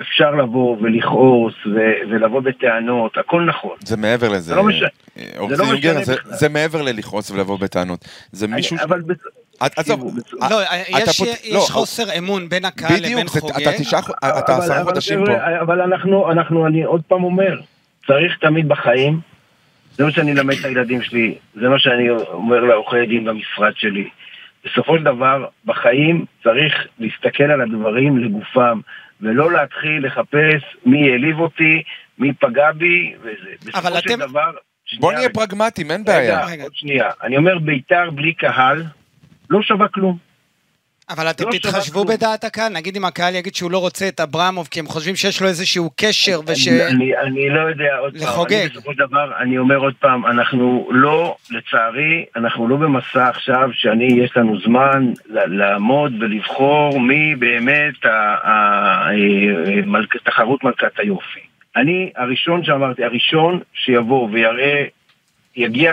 אפשר 0.00 0.30
לבוא 0.30 0.76
ולכעוס 0.80 1.54
ו- 1.66 2.10
ולבוא 2.10 2.40
בטענות, 2.40 3.18
הכל 3.18 3.42
נכון. 3.42 3.76
זה 3.80 3.96
מעבר 3.96 4.28
לזה. 4.28 4.40
זה 4.40 4.54
לא 4.54 4.64
משנה. 4.64 4.88
זה 5.16 5.22
לא 5.58 5.72
משנה 5.74 6.04
זה-. 6.04 6.14
זה 6.24 6.48
מעבר 6.48 6.82
ללכעוס 6.82 7.30
ולבוא 7.30 7.58
בטענות. 7.58 8.04
זה 8.32 8.48
מישהו... 8.48 8.78
ש- 8.78 8.80
אבל... 8.80 9.02
עזוב, 9.60 10.16
לא, 10.50 10.62
יש- 11.44 11.70
חוסר 11.70 12.18
אמון 12.18 12.48
בין 12.48 12.64
הקהל 12.64 12.96
לבין 12.96 13.12
בדיוק, 13.26 13.28
חוגג. 13.28 13.62
אתה 13.62 13.78
תשעה 13.78 14.02
חו- 14.02 14.12
אתה 14.38 14.56
עשרה 14.56 14.84
חודשים 14.84 15.24
פה. 15.26 15.32
אבל 15.60 15.80
אנחנו, 15.80 16.32
אנחנו, 16.32 16.66
אני 16.66 16.82
עוד 16.82 17.02
פעם 17.08 17.24
אומר, 17.24 17.60
צריך 18.08 18.38
תמיד 18.40 18.68
בחיים, 18.68 19.20
זה 19.92 20.04
מה 20.04 20.10
שאני 20.10 20.32
אלמד 20.32 20.54
את 20.60 20.64
הילדים 20.64 21.02
שלי, 21.02 21.34
זה 21.54 21.68
מה 21.68 21.78
שאני 21.78 22.10
אומר 22.10 22.60
לעורכי 22.60 23.06
דין 23.06 23.24
במשרד 23.24 23.72
שלי. 23.76 24.08
בסופו 24.64 24.98
של 24.98 25.04
דבר, 25.04 25.46
בחיים 25.64 26.24
צריך 26.42 26.86
להסתכל 26.98 27.44
על 27.44 27.60
הדברים 27.60 28.18
לגופם, 28.18 28.80
ולא 29.20 29.52
להתחיל 29.52 30.06
לחפש 30.06 30.62
מי 30.86 31.10
העליב 31.10 31.38
אותי, 31.40 31.82
מי 32.18 32.32
פגע 32.32 32.72
בי, 32.72 33.12
וזה. 33.20 33.30
אבל 33.74 33.90
בסופו 33.90 33.98
של 34.00 34.14
אתם- 34.14 34.20
דבר... 34.30 34.50
בוא 35.00 35.10
שנייה, 35.10 35.14
נהיה 35.14 35.28
רגע. 35.28 35.34
פרגמטיים, 35.34 35.90
אין 35.90 36.04
בעיה. 36.04 36.46
רגע, 36.46 36.62
עוד 36.62 36.74
שנייה. 36.74 37.10
אני 37.22 37.36
אומר, 37.36 37.58
בית"ר 37.58 38.10
בלי 38.10 38.32
קהל 38.34 38.84
לא 39.50 39.62
שווה 39.62 39.88
כלום. 39.88 40.27
אבל 41.10 41.30
אתם 41.30 41.44
לא 41.44 41.50
תתחשבו. 41.52 42.04
בדעת 42.04 42.44
הקהל, 42.44 42.72
נגיד 42.72 42.96
אם 42.96 43.04
הקהל 43.04 43.34
יגיד 43.34 43.54
שהוא 43.54 43.70
לא 43.70 43.78
רוצה 43.78 44.08
את 44.08 44.20
אברמוב 44.20 44.68
כי 44.70 44.80
הם 44.80 44.86
חושבים 44.86 45.16
שיש 45.16 45.42
לו 45.42 45.48
איזשהו 45.48 45.90
קשר 45.96 46.40
וש... 46.46 46.68
אני, 46.68 46.86
אני, 46.86 47.18
אני 47.18 47.50
לא 47.50 47.60
יודע, 47.60 47.96
עוד 47.98 48.12
פעם, 48.12 48.22
לחוגג. 48.22 48.54
אני 48.54 48.68
בסופו 48.68 48.92
של 48.92 48.98
דבר, 48.98 49.32
אני 49.40 49.58
אומר 49.58 49.76
עוד 49.76 49.94
פעם, 50.00 50.26
אנחנו 50.26 50.88
לא, 50.90 51.36
לצערי, 51.50 52.24
אנחנו 52.36 52.68
לא 52.68 52.76
במסע 52.76 53.28
עכשיו 53.28 53.70
שאני, 53.72 54.04
יש 54.04 54.36
לנו 54.36 54.60
זמן 54.60 55.12
לעמוד 55.28 56.12
ולבחור 56.20 57.00
מי 57.00 57.34
באמת 57.34 57.94
תחרות 60.24 60.64
מלכת 60.64 60.98
היופי. 60.98 61.40
אני 61.76 62.10
הראשון 62.16 62.64
שאמרתי, 62.64 63.04
הראשון 63.04 63.60
שיבוא 63.74 64.28
ויראה, 64.32 64.84
יגיע 65.56 65.92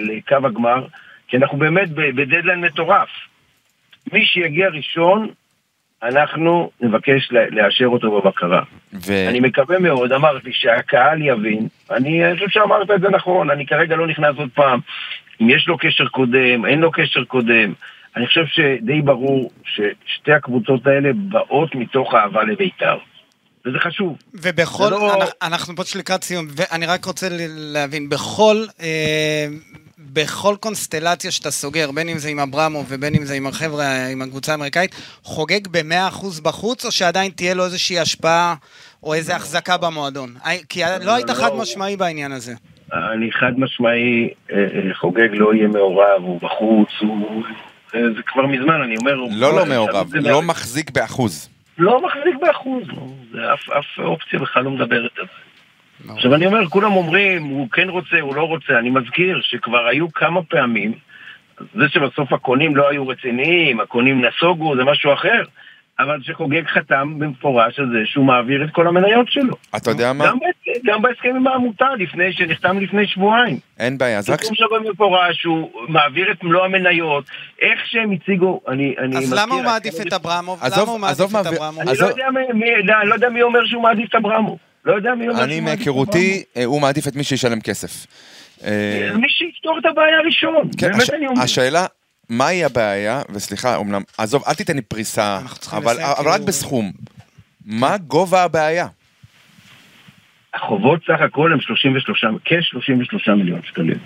לקו 0.00 0.46
הגמר, 0.46 0.86
כי 1.28 1.36
אנחנו 1.36 1.58
באמת 1.58 1.90
בדדליין 1.90 2.60
מטורף. 2.60 3.08
מי 4.12 4.26
שיגיע 4.26 4.68
ראשון, 4.68 5.28
אנחנו 6.02 6.70
נבקש 6.80 7.32
לאשר 7.32 7.86
אותו 7.86 8.20
בבקרה. 8.20 8.62
ו- 8.92 9.28
אני 9.28 9.40
מקווה 9.40 9.78
מאוד, 9.78 10.12
אמרתי, 10.12 10.52
שהקהל 10.52 11.22
יבין, 11.22 11.68
אני 11.90 12.24
אני 12.24 12.34
חושב 12.34 12.48
שאמרת 12.48 12.90
את 12.90 13.00
זה 13.00 13.08
נכון, 13.08 13.50
אני 13.50 13.66
כרגע 13.66 13.96
לא 13.96 14.06
נכנס 14.06 14.36
עוד 14.36 14.48
פעם, 14.54 14.80
אם 15.40 15.50
יש 15.50 15.68
לו 15.68 15.78
קשר 15.78 16.06
קודם, 16.06 16.66
אין 16.66 16.80
לו 16.80 16.90
קשר 16.90 17.24
קודם, 17.24 17.72
אני 18.16 18.26
חושב 18.26 18.44
שדי 18.46 19.02
ברור 19.02 19.50
ששתי 19.64 20.32
הקבוצות 20.32 20.86
האלה 20.86 21.10
באות 21.14 21.74
מתוך 21.74 22.14
אהבה 22.14 22.44
לבית"ר, 22.44 22.96
וזה 23.66 23.78
חשוב. 23.78 24.16
ובכל, 24.34 24.88
לא- 24.90 25.14
אנחנו, 25.14 25.32
אנחנו 25.42 25.76
פה 25.76 25.82
לקראת 25.98 26.24
סיום, 26.24 26.46
ואני 26.56 26.86
רק 26.86 27.04
רוצה 27.04 27.28
ל- 27.28 27.36
להבין, 27.72 28.08
בכל, 28.08 28.64
אה, 28.80 29.46
בכל 29.98 30.56
קונסטלציה 30.60 31.30
שאתה 31.30 31.50
סוגר, 31.50 31.90
בין 31.90 32.08
אם 32.08 32.18
זה 32.18 32.28
עם 32.28 32.40
אברמוב 32.40 32.86
ובין 32.88 33.14
אם 33.14 33.24
זה 33.24 33.34
עם 33.34 33.46
החבר'ה, 33.46 34.06
עם 34.06 34.22
הקבוצה 34.22 34.52
האמריקאית, 34.52 34.94
חוגג 35.22 35.68
ב-100% 35.70 36.40
בחוץ, 36.42 36.84
או 36.84 36.90
שעדיין 36.92 37.30
תהיה 37.30 37.54
לו 37.54 37.64
איזושהי 37.64 37.98
השפעה 37.98 38.54
או 39.02 39.14
איזו 39.14 39.32
החזקה 39.32 39.76
במועדון? 39.76 40.34
כי 40.68 40.80
לא 41.04 41.14
היית 41.14 41.28
לא. 41.28 41.34
חד 41.34 41.50
משמעי 41.54 41.96
בעניין 41.96 42.32
הזה. 42.32 42.54
אני 42.92 43.32
חד 43.32 43.52
משמעי, 43.58 44.28
אה, 44.52 44.56
אה, 44.56 44.94
חוגג 44.94 45.28
לא 45.32 45.54
יהיה 45.54 45.68
מעורב, 45.68 46.22
הוא 46.22 46.40
בחוץ, 46.40 46.88
הוא... 47.00 47.42
זה 47.92 48.22
כבר 48.26 48.46
מזמן, 48.46 48.80
אני 48.84 48.96
אומר... 48.96 49.14
לא 49.30 49.56
לא 49.56 49.66
מעורב, 49.66 50.08
זה- 50.08 50.20
לא 50.20 50.42
מחזיק 50.42 50.90
באחוז. 50.90 51.48
לא 51.78 52.02
מחזיק 52.06 52.34
באחוז, 52.40 52.88
לא. 52.88 53.06
זה 53.32 53.54
אף, 53.54 53.70
אף 53.70 53.98
אופציה 53.98 54.38
בכלל 54.38 54.64
לא 54.64 54.70
מדברת 54.70 55.18
על 55.18 55.26
זה. 55.26 56.12
עכשיו 56.12 56.34
אני 56.34 56.46
אומר, 56.46 56.66
כולם 56.66 56.92
אומרים, 56.92 57.44
הוא 57.44 57.70
כן 57.70 57.88
רוצה, 57.88 58.20
הוא 58.20 58.36
לא 58.36 58.42
רוצה, 58.42 58.78
אני 58.78 58.90
מזכיר 58.90 59.40
שכבר 59.42 59.86
היו 59.86 60.12
כמה 60.12 60.42
פעמים, 60.42 60.92
זה 61.74 61.88
שבסוף 61.88 62.32
הקונים 62.32 62.76
לא 62.76 62.88
היו 62.88 63.08
רציניים, 63.08 63.80
הקונים 63.80 64.24
נסוגו, 64.24 64.76
זה 64.76 64.84
משהו 64.84 65.12
אחר, 65.12 65.42
אבל 65.98 66.22
שחוגג 66.22 66.66
חתם 66.66 67.18
במפורש 67.18 67.78
על 67.78 67.90
זה 67.92 67.98
שהוא 68.04 68.24
מעביר 68.24 68.64
את 68.64 68.70
כל 68.70 68.86
המניות 68.86 69.26
שלו. 69.30 69.54
אתה 69.76 69.90
יודע 69.90 70.12
מה? 70.12 70.26
גם, 70.26 70.38
גם 70.84 71.02
בהסכם 71.02 71.28
עם 71.36 71.46
העמותה, 71.46 71.84
לפני, 71.98 72.32
שנחתם 72.32 72.78
לפני 72.80 73.06
שבועיים. 73.06 73.58
אין 73.78 73.98
בעיה, 73.98 74.18
אז 74.18 74.30
רק... 74.30 74.40
כתוב 74.40 74.52
שם 74.54 74.64
במפורש 74.84 75.36
שהוא 75.40 75.70
מעביר 75.88 76.32
את 76.32 76.42
מלוא 76.44 76.64
המניות, 76.64 77.24
איך 77.62 77.80
שהם 77.86 78.10
הציגו, 78.12 78.60
אני, 78.68 78.94
אני 78.98 79.16
אז 79.16 79.22
מזכיר, 79.22 79.42
למה 79.42 79.54
הוא 79.54 79.60
אני- 79.62 79.70
מעדיף 79.70 79.94
את 80.00 80.12
אברמוב? 80.12 80.60
למה 80.64 80.82
הוא 80.82 80.98
מעדיף 81.00 81.20
עזוב 81.20 81.36
את 81.36 81.46
אברמוב? 81.46 81.80
אני 81.80 81.98
לא 81.98 82.06
לא- 82.06 82.10
יודע 82.10 82.24
מי, 82.30 82.58
מי, 82.58 82.70
לא, 82.84 83.04
לא 83.06 83.14
יודע 83.14 83.28
מי 83.28 83.42
אומר 83.42 83.60
שהוא 83.66 83.82
מעדיף 83.82 84.08
את 84.10 84.14
אברמוב. 84.14 84.58
לא 84.84 84.94
יודע 84.94 85.14
מי 85.14 85.28
אומר 85.28 85.44
אני 85.44 85.52
שהוא 85.54 85.62
מעדיף 85.64 85.80
את 85.82 85.86
מהיכרותי, 85.86 86.42
אה, 86.56 86.64
הוא 86.64 86.80
מעדיף 86.80 87.08
את 87.08 87.16
מי 87.16 87.24
שישלם 87.24 87.60
כסף. 87.60 88.06
אה, 88.64 88.98
אברמוב. 89.04 89.20
מי 89.20 89.28
שיפתור 89.28 89.78
את 89.78 89.86
הבעיה 89.86 90.20
ראשון. 90.26 90.70
כן, 90.78 90.90
באמת 90.90 91.02
הש- 91.02 91.10
אני 91.10 91.26
אומר. 91.26 91.42
השאלה, 91.42 91.86
מהי 92.28 92.64
הבעיה, 92.64 93.22
וסליחה, 93.30 93.76
אמנם, 93.76 94.02
עזוב, 94.18 94.42
אל 94.48 94.54
תיתן 94.54 94.76
לי 94.76 94.82
פריסה, 94.82 95.38
אבל 95.72 95.96
רק 96.02 96.16
כאילו- 96.18 96.46
בסכום. 96.46 96.92
מה 97.66 97.96
גובה 97.98 98.42
הבעיה? 98.42 98.86
החובות 100.54 101.00
סך 101.06 101.20
הכל 101.20 101.52
הם 101.52 101.60
33, 101.60 102.24
כ-33 102.44 103.34
מיליון 103.34 103.60
שקלים. 103.64 103.96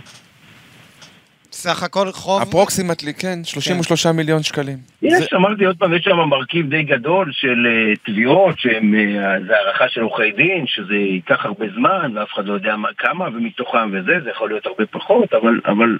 סך 1.52 1.82
הכל 1.82 2.12
חוב... 2.12 2.42
אפרוקסימטלי, 2.42 3.14
כן, 3.14 3.38
33 3.44 4.06
מיליון 4.06 4.42
שקלים. 4.42 4.78
יש, 5.02 5.12
זה- 5.12 5.36
אמרתי 5.36 5.64
עוד 5.64 5.76
פעם, 5.78 5.94
יש 5.94 6.04
שם 6.04 6.16
מרכיב 6.16 6.70
די 6.70 6.82
גדול 6.82 7.30
של 7.32 7.66
אה, 7.70 7.96
תביעות, 8.04 8.58
שהם, 8.58 8.94
אה, 8.94 9.40
זה 9.46 9.52
הערכה 9.56 9.88
של 9.88 10.00
עורכי 10.00 10.32
דין, 10.32 10.64
שזה 10.66 10.94
ייקח 10.94 11.44
הרבה 11.44 11.66
זמן, 11.74 12.16
ואף 12.16 12.32
אחד 12.34 12.46
לא 12.46 12.52
יודע 12.52 12.76
מה, 12.76 12.88
כמה, 12.98 13.24
ומתוכם 13.28 13.90
וזה, 13.92 14.12
זה 14.24 14.30
יכול 14.30 14.48
להיות 14.48 14.66
הרבה 14.66 14.86
פחות, 14.86 15.32
אבל, 15.34 15.60
אבל 15.66 15.98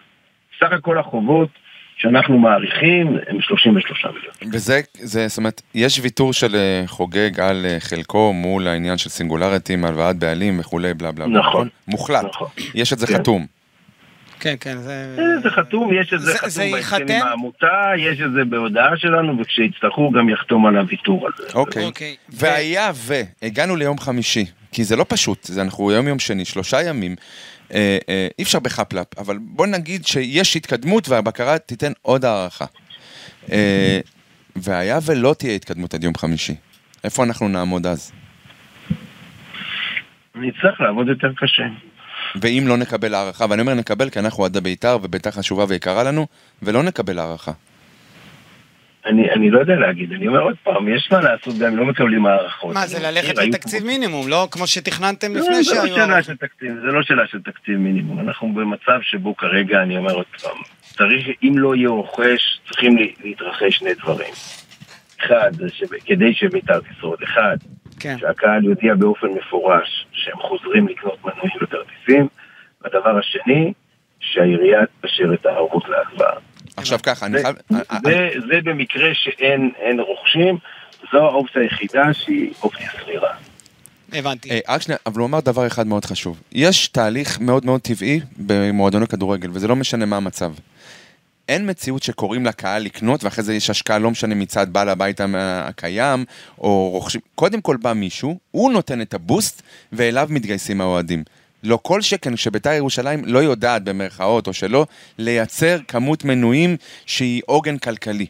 סך 0.61 0.73
הכל 0.73 0.99
החובות 0.99 1.49
שאנחנו 1.99 2.39
מעריכים 2.39 3.17
הם 3.29 3.41
33 3.41 4.05
מיליון. 4.05 4.55
וזה, 4.57 4.81
זה, 4.95 5.29
זאת 5.29 5.39
אומרת, 5.39 5.63
יש 5.75 6.01
ויתור 6.03 6.33
של 6.33 6.57
אה, 6.57 6.83
חוגג 6.87 7.41
על 7.41 7.67
אה, 7.69 7.77
חלקו 7.81 8.33
מול 8.33 8.69
העניין 8.69 8.99
של 8.99 9.09
סינגולריטים, 9.11 9.85
הלוואת 9.85 10.17
בעלים 10.17 10.61
וכולי, 10.61 10.95
בלה 10.95 11.13
בלה 11.13 11.27
בלה. 11.27 11.39
נכון. 11.39 11.69
מוחלט. 11.89 12.25
נכון. 12.25 12.49
יש 12.75 12.93
את 12.93 12.99
זה 12.99 13.07
כן. 13.07 13.15
חתום. 13.15 13.47
כן, 14.41 14.55
כן, 14.61 14.77
זה... 14.79 15.15
אה, 15.19 15.41
זה 15.43 15.51
חתום, 15.51 15.91
יש 16.01 16.13
את 16.15 16.21
זה 16.21 16.27
זה- 16.33 16.39
חתום 16.39 16.49
זה 16.51 16.69
בהסכם? 16.73 16.97
עם 17.09 17.27
העמותה, 17.27 17.67
יש 17.99 18.21
את 18.21 18.33
זה 18.33 18.45
בהודעה 18.45 18.97
שלנו, 18.97 19.39
וכשיצטרכו 19.41 20.11
גם 20.11 20.29
יחתום 20.29 20.67
על 20.67 20.77
הוויתור 20.77 21.27
על 21.27 21.33
זה. 21.39 21.45
אוקיי. 21.55 21.85
אוקיי. 21.85 22.17
והיה 22.29 22.91
ו... 22.95 23.15
הגענו 23.43 23.77
ליום 23.77 23.99
חמישי, 23.99 24.45
כי 24.73 24.85
זה 24.85 24.97
לא 24.97 25.05
פשוט, 25.09 25.45
זה 25.45 25.63
אנחנו 25.63 25.93
יום 25.93 26.09
יום 26.09 26.19
שני, 26.19 26.45
שלושה 26.45 26.83
ימים, 26.83 27.17
אי 28.39 28.43
אפשר 28.43 28.59
בחפלאפ, 28.59 29.19
אבל 29.19 29.39
בוא 29.41 29.67
נגיד 29.67 30.07
שיש 30.07 30.57
התקדמות 30.57 31.09
והבקרה 31.09 31.59
תיתן 31.59 31.93
עוד 32.03 32.25
הערכה. 32.25 32.65
אה, 33.53 34.01
והיה 34.57 34.99
ולא 35.07 35.35
תהיה 35.39 35.55
התקדמות 35.55 35.95
עד 35.95 36.05
יום 36.05 36.15
חמישי, 36.15 36.55
איפה 37.05 37.25
אנחנו 37.25 37.49
נעמוד 37.49 37.87
אז? 37.87 38.13
נצטרך 40.35 40.81
לעבוד 40.81 41.09
יותר 41.09 41.33
קשה. 41.37 41.63
ואם 42.43 42.65
לא 42.67 42.77
נקבל 42.77 43.15
הערכה, 43.15 43.47
ואני 43.51 43.63
אומר 43.63 43.75
נקבל 43.75 44.11
כי 44.11 44.19
אנחנו 44.19 44.41
אוהדי 44.41 44.61
בית"ר 44.61 44.99
ובית"ר 45.03 45.31
חשובה 45.31 45.65
ויקרה 45.69 46.03
לנו, 46.03 46.27
ולא 46.63 46.83
נקבל 46.83 47.19
הערכה. 47.19 47.53
אני, 49.09 49.31
אני 49.31 49.51
לא 49.51 49.59
יודע 49.61 49.75
להגיד, 49.77 50.13
אני 50.13 50.29
אומר 50.29 50.41
עוד 50.41 50.57
פעם, 50.63 50.89
יש 50.97 51.09
מה 51.13 51.21
לעשות 51.21 51.59
גם 51.59 51.67
אם 51.73 51.77
לא 51.77 51.85
מקבלים 51.85 52.27
הערכות. 52.27 52.75
מה, 52.75 52.87
זה 52.87 52.99
ללכת 53.11 53.39
לתקציב 53.39 53.85
מינימום, 53.85 54.29
לא 54.29 54.49
כמו 54.51 54.67
שתכננתם 54.67 55.35
לא, 55.35 55.41
לפני 55.41 55.63
זה 55.63 55.75
לא 55.75 55.81
שהיו... 55.87 55.95
שאלה. 55.97 56.23
של 56.23 56.37
תקציב, 56.37 56.73
זה 56.81 56.87
לא 56.87 57.03
שאלה 57.03 57.27
של 57.27 57.43
תקציב 57.43 57.77
מינימום. 57.77 58.21
אנחנו 58.21 58.53
במצב 58.55 58.99
שבו 59.03 59.37
כרגע, 59.37 59.83
אני 59.83 59.97
אומר 59.97 60.15
עוד 60.15 60.27
פעם, 60.43 60.57
צריך, 60.83 61.27
אם 61.43 61.53
לא 61.59 61.75
יהיה 61.77 61.89
רוכש, 61.89 62.61
צריכים 62.69 62.97
לה- 62.99 63.07
להתרחש 63.25 63.79
שני 63.79 63.95
דברים. 63.95 64.33
אחד, 65.21 65.51
זה 65.53 65.69
שכדי 65.69 66.35
שבית"ר 66.35 66.81
תשרוד, 66.81 67.19
אחד, 67.25 67.57
כן. 68.01 68.17
שהקהל 68.19 68.65
יודיע 68.65 68.95
באופן 68.95 69.27
מפורש 69.27 70.07
שהם 70.13 70.37
חוזרים 70.41 70.89
לקנות 70.89 71.19
מנויים 71.25 71.57
וכרטיסים, 71.63 72.29
והדבר 72.83 73.19
השני, 73.19 73.73
שהעירייה 74.21 74.81
תאשר 75.01 75.35
את 75.35 75.47
הערבות 75.47 75.83
להלוואה. 75.89 76.35
עכשיו 76.79 76.99
ככה, 77.03 77.27
אני 77.27 77.39
זה- 77.39 77.43
חייב... 77.45 77.57
אה, 77.73 77.99
זה, 78.05 78.29
זה 78.49 78.61
במקרה 78.65 79.09
שאין 79.15 79.71
אין 79.79 80.01
רוכשים, 80.01 80.59
זו 81.13 81.19
האופציה 81.19 81.63
היחידה 81.63 82.15
שהיא 82.15 82.53
אופציה 82.63 82.89
סבירה. 83.05 83.31
הבנתי. 84.13 84.51
אה, 84.51 84.59
רק 84.69 84.83
שנייה, 84.83 84.99
אבל 85.07 85.19
הוא 85.19 85.27
אמר 85.27 85.41
דבר 85.41 85.67
אחד 85.67 85.87
מאוד 85.87 86.05
חשוב. 86.05 86.41
יש 86.53 86.89
תהליך 86.89 87.41
מאוד 87.41 87.67
מאוד 87.67 87.81
טבעי 87.81 88.21
במועדוני 88.37 89.07
כדורגל, 89.07 89.49
וזה 89.53 89.69
לא 89.69 89.77
משנה 89.77 90.07
מה 90.07 90.17
המצב. 90.17 90.53
אין 91.49 91.71
מציאות 91.71 92.03
שקוראים 92.03 92.47
לקהל 92.47 92.83
לקנות, 92.83 93.25
ואחרי 93.25 93.45
זה 93.45 93.55
יש 93.55 93.71
השקעה, 93.71 93.99
לא 93.99 94.11
משנה 94.11 94.35
מצד 94.35 94.73
בעל 94.73 94.89
הבית 94.89 95.21
הקיים, 95.35 96.25
או 96.59 96.89
רוכשים. 96.91 97.21
קודם 97.35 97.61
כל 97.61 97.77
בא 97.77 97.93
מישהו, 97.93 98.39
הוא 98.51 98.73
נותן 98.73 99.01
את 99.01 99.15
הבוסט, 99.15 99.63
ואליו 99.93 100.27
מתגייסים 100.31 100.81
האוהדים. 100.81 101.25
לא 101.63 101.79
כל 101.83 102.03
שכן 102.03 102.37
שבית"ר 102.37 102.73
ירושלים 102.73 103.25
לא 103.25 103.39
יודעת 103.39 103.85
במרכאות 103.85 104.47
או 104.47 104.53
שלא, 104.53 104.87
לייצר 105.19 105.79
כמות 105.89 106.25
מנויים 106.25 106.77
שהיא 107.07 107.43
עוגן 107.47 107.79
כלכלי. 107.79 108.27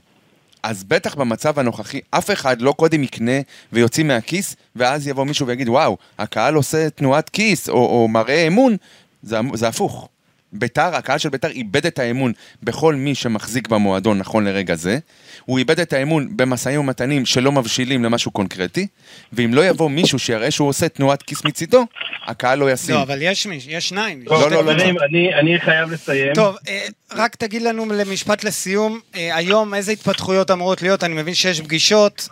אז 0.63 0.85
בטח 0.85 1.15
במצב 1.15 1.59
הנוכחי, 1.59 2.01
אף 2.11 2.31
אחד 2.31 2.61
לא 2.61 2.73
קודם 2.73 3.03
יקנה 3.03 3.41
ויוציא 3.73 4.05
מהכיס, 4.05 4.57
ואז 4.77 5.09
יבוא 5.09 5.25
מישהו 5.25 5.47
ויגיד, 5.47 5.69
וואו, 5.69 5.97
הקהל 6.19 6.55
עושה 6.55 6.91
תנועת 6.91 7.29
כיס, 7.29 7.69
או, 7.69 7.75
או 7.75 8.09
מראה 8.09 8.47
אמון, 8.47 8.77
זה, 9.23 9.39
זה 9.55 9.69
הפוך. 9.69 10.09
ביתר, 10.53 10.95
הקהל 10.95 11.19
של 11.19 11.29
ביתר 11.29 11.49
איבד 11.49 11.87
את 11.87 11.99
האמון 11.99 12.33
בכל 12.63 12.95
מי 12.95 13.15
שמחזיק 13.15 13.69
במועדון 13.69 14.19
נכון 14.19 14.45
לרגע 14.45 14.75
זה. 14.75 14.99
הוא 15.45 15.59
איבד 15.59 15.81
את 15.81 15.93
האמון 15.93 16.37
במשאים 16.37 16.81
ומתנים 16.81 17.27
שלא 17.27 17.53
מבשילים 17.53 18.05
למשהו 18.05 18.31
קונקרטי, 18.31 18.87
ואם 19.33 19.55
לא 19.55 19.67
יבוא 19.67 19.91
מישהו 19.91 20.19
שיראה 20.19 20.51
שהוא 20.51 20.69
עושה 20.69 20.89
תנועת 20.89 21.23
כיס 21.23 21.45
מצידו, 21.45 21.87
הקהל 22.27 22.59
לא 22.59 22.73
ישים. 22.73 22.95
לא, 22.95 23.03
אבל 23.03 23.19
יש 23.23 23.47
מישהו, 23.47 23.71
יש 23.71 23.89
שניים. 23.89 24.23
לא, 24.27 24.51
לא, 24.51 24.65
לא. 24.65 24.73
חברים, 24.73 24.97
אני, 24.99 25.35
אני 25.35 25.61
חייב 25.61 25.93
לסיים. 25.93 26.35
טוב, 26.35 26.57
אה, 26.69 26.87
רק 27.13 27.37
תגיד 27.37 27.63
לנו 27.63 27.87
למשפט 27.87 28.45
לסיום, 28.45 29.01
אה, 29.17 29.37
היום 29.37 29.75
איזה 29.75 29.93
התפתחויות 29.93 30.51
אמורות 30.51 30.83
להיות? 30.83 31.05
אני 31.05 31.15
מבין 31.15 31.35
שיש 31.35 31.61
פגישות, 31.61 32.29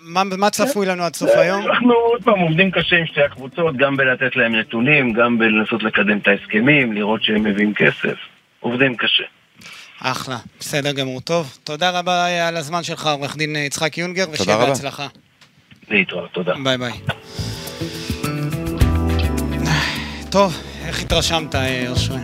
מה- 0.00 0.24
מה 0.24 0.50
צפוי 0.50 0.86
לנו 0.86 1.02
עד 1.04 1.14
סוף 1.16 1.30
היום? 1.30 1.66
אנחנו 1.66 1.92
עוד 1.92 2.22
פעם 2.24 2.38
עובדים 2.40 2.70
קשה 2.70 2.96
עם 2.96 3.06
שתי 3.06 3.20
הקבוצות, 3.22 3.76
גם 3.76 3.96
בלתת 3.96 4.36
להם 4.36 4.54
נתונים, 4.56 5.12
גם 5.12 5.38
בלנסות 5.38 5.82
לקדם 5.82 6.18
את 6.18 6.28
ההסכמים, 6.28 6.92
לראות 6.92 7.22
שהם 7.22 7.42
מביאים 7.44 7.74
כסף. 7.74 8.14
עובדים 8.60 8.96
קשה. 8.96 9.24
אחלה, 10.00 10.36
בסדר 10.60 10.92
גמור. 10.92 11.20
טוב, 11.20 11.58
תודה 11.64 11.90
רבה 11.90 12.26
אה, 12.26 12.48
על 12.48 12.56
הזמן 12.56 12.82
שלך, 12.82 13.06
עורך 13.06 13.36
דין 13.36 13.56
אה, 13.56 13.60
יצחק 13.60 13.98
יונגר, 13.98 14.24
תודה 14.24 14.34
ושיהיה. 14.40 14.66
בהצלחה. 14.66 15.06
להתראות, 15.90 16.30
תודה. 16.32 16.54
ביי 16.64 16.78
ביי. 16.78 16.92
טוב, 20.30 20.56
איך 20.86 21.02
התרשמת, 21.02 21.54
אושרי? 21.88 22.18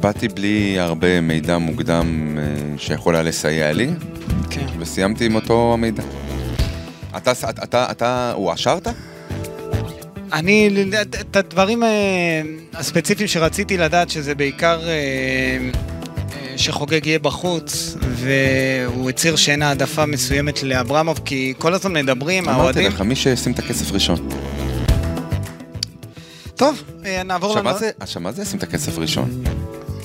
באתי 0.00 0.28
בלי 0.28 0.78
הרבה 0.78 1.20
מידע 1.20 1.58
מוקדם 1.58 2.38
אה, 2.38 2.78
שיכול 2.78 3.14
היה 3.14 3.22
לסייע 3.22 3.72
לי, 3.72 3.88
כן. 4.50 4.66
וסיימתי 4.78 5.26
עם 5.26 5.34
אותו 5.34 5.72
המידע. 5.74 6.02
אתה, 7.16 7.32
אתה, 7.32 7.62
אתה, 7.64 7.90
אתה 7.90 8.32
הואשרת? 8.34 8.88
אני, 10.32 10.70
את 11.20 11.36
הדברים 11.36 11.84
אה, 11.84 11.88
הספציפיים 12.74 13.28
שרציתי 13.28 13.76
לדעת, 13.76 14.10
שזה 14.10 14.34
בעיקר 14.34 14.80
אה, 14.88 15.70
שחוגג 16.56 17.06
יהיה 17.06 17.18
בחוץ, 17.18 17.96
והוא 18.00 19.10
הצהיר 19.10 19.36
שאין 19.36 19.62
העדפה 19.62 20.06
מסוימת 20.06 20.62
לאברמוב, 20.62 21.20
כי 21.24 21.54
כל 21.58 21.74
הזמן 21.74 21.92
מדברים, 21.92 22.44
אמרתי 22.44 22.60
האוהדים... 22.60 22.86
לך, 22.86 23.00
מי 23.00 23.16
שישים 23.16 23.52
את 23.52 23.58
הכסף 23.58 23.92
ראשון. 23.92 24.28
טוב, 26.54 26.82
נעבור 27.24 27.50
עכשיו, 27.50 27.62
לנו... 27.62 27.72
מה 27.72 27.78
זה, 27.78 27.90
עכשיו, 28.00 28.22
מה 28.22 28.32
זה 28.32 28.42
ישים 28.42 28.58
את 28.58 28.62
הכסף 28.62 28.98
ראשון? 28.98 29.42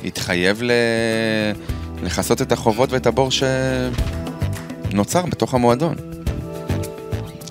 התחייב 0.05 0.63
ל... 0.63 0.71
לכסות 2.03 2.41
את 2.41 2.51
החובות 2.51 2.91
ואת 2.91 3.07
הבור 3.07 3.29
שנוצר 4.91 5.25
בתוך 5.25 5.53
המועדון. 5.53 5.95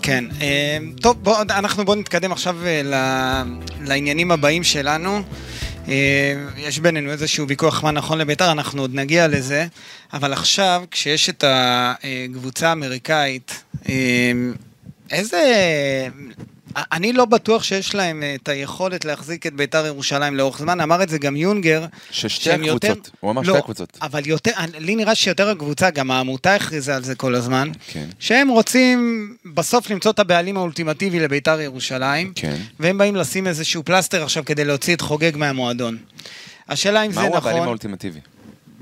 כן. 0.03 0.25
אה, 0.40 0.79
טוב, 1.01 1.17
בוא, 1.23 1.43
אנחנו 1.43 1.85
בואו 1.85 1.97
נתקדם 1.97 2.33
עכשיו 2.33 2.57
אה, 2.67 3.43
לעניינים 3.81 4.31
הבאים 4.31 4.64
שלנו. 4.64 5.23
אה, 5.88 6.35
יש 6.57 6.79
בינינו 6.79 7.11
איזשהו 7.11 7.49
ויכוח 7.49 7.85
מה 7.85 7.90
נכון 7.90 8.19
לביתר, 8.19 8.53
אנחנו 8.53 8.81
עוד 8.83 8.95
נגיע 8.95 9.29
לזה, 9.29 9.67
אבל 10.12 10.33
עכשיו, 10.33 10.83
כשיש 10.90 11.29
את 11.29 11.45
הקבוצה 11.47 12.69
האמריקאית, 12.69 13.62
איזה... 15.11 15.40
אני 16.76 17.12
לא 17.12 17.24
בטוח 17.24 17.62
שיש 17.62 17.94
להם 17.94 18.22
אה, 18.22 18.34
את 18.42 18.48
היכולת 18.48 19.04
להחזיק 19.04 19.46
את 19.46 19.54
ביתר 19.54 19.87
ירושלים 19.87 20.37
לאורך 20.37 20.58
זמן, 20.58 20.80
אמר 20.80 21.02
את 21.02 21.08
זה 21.08 21.18
גם 21.18 21.37
יונגר. 21.37 21.84
ששתי 22.10 22.44
שהם 22.44 22.62
יותר- 22.64 22.90
הקבוצות, 22.92 23.10
הוא 23.20 23.30
אמר 23.30 23.42
לא, 23.42 23.48
שתי 23.48 23.58
הקבוצות. 23.58 23.98
אבל 24.02 24.26
יותר, 24.26 24.50
לי 24.78 24.96
נראה 24.96 25.14
שיותר 25.14 25.50
הקבוצה, 25.50 25.90
גם 25.90 26.10
העמותה 26.10 26.54
הכריזה 26.54 26.96
על 26.96 27.04
זה 27.04 27.14
כל 27.14 27.34
הזמן, 27.34 27.70
כן. 27.87 28.06
שהם 28.18 28.48
רוצים 28.48 29.28
בסוף 29.54 29.90
למצוא 29.90 30.10
את 30.10 30.18
הבעלים 30.18 30.56
האולטימטיבי 30.56 31.20
לביתר 31.20 31.60
ירושלים, 31.60 32.32
כן. 32.34 32.56
והם 32.80 32.98
באים 32.98 33.16
לשים 33.16 33.46
איזשהו 33.46 33.82
פלסטר 33.84 34.22
עכשיו 34.22 34.44
כדי 34.44 34.64
להוציא 34.64 34.94
את 34.94 35.00
חוגג 35.00 35.37
מהמועדון. 35.37 35.96
השאלה 36.68 37.02
אם 37.02 37.12
זה 37.12 37.20
מהו 37.20 37.28
נכון, 37.28 37.38
הבעלים 37.38 37.62
האולטימטיבי? 37.62 38.20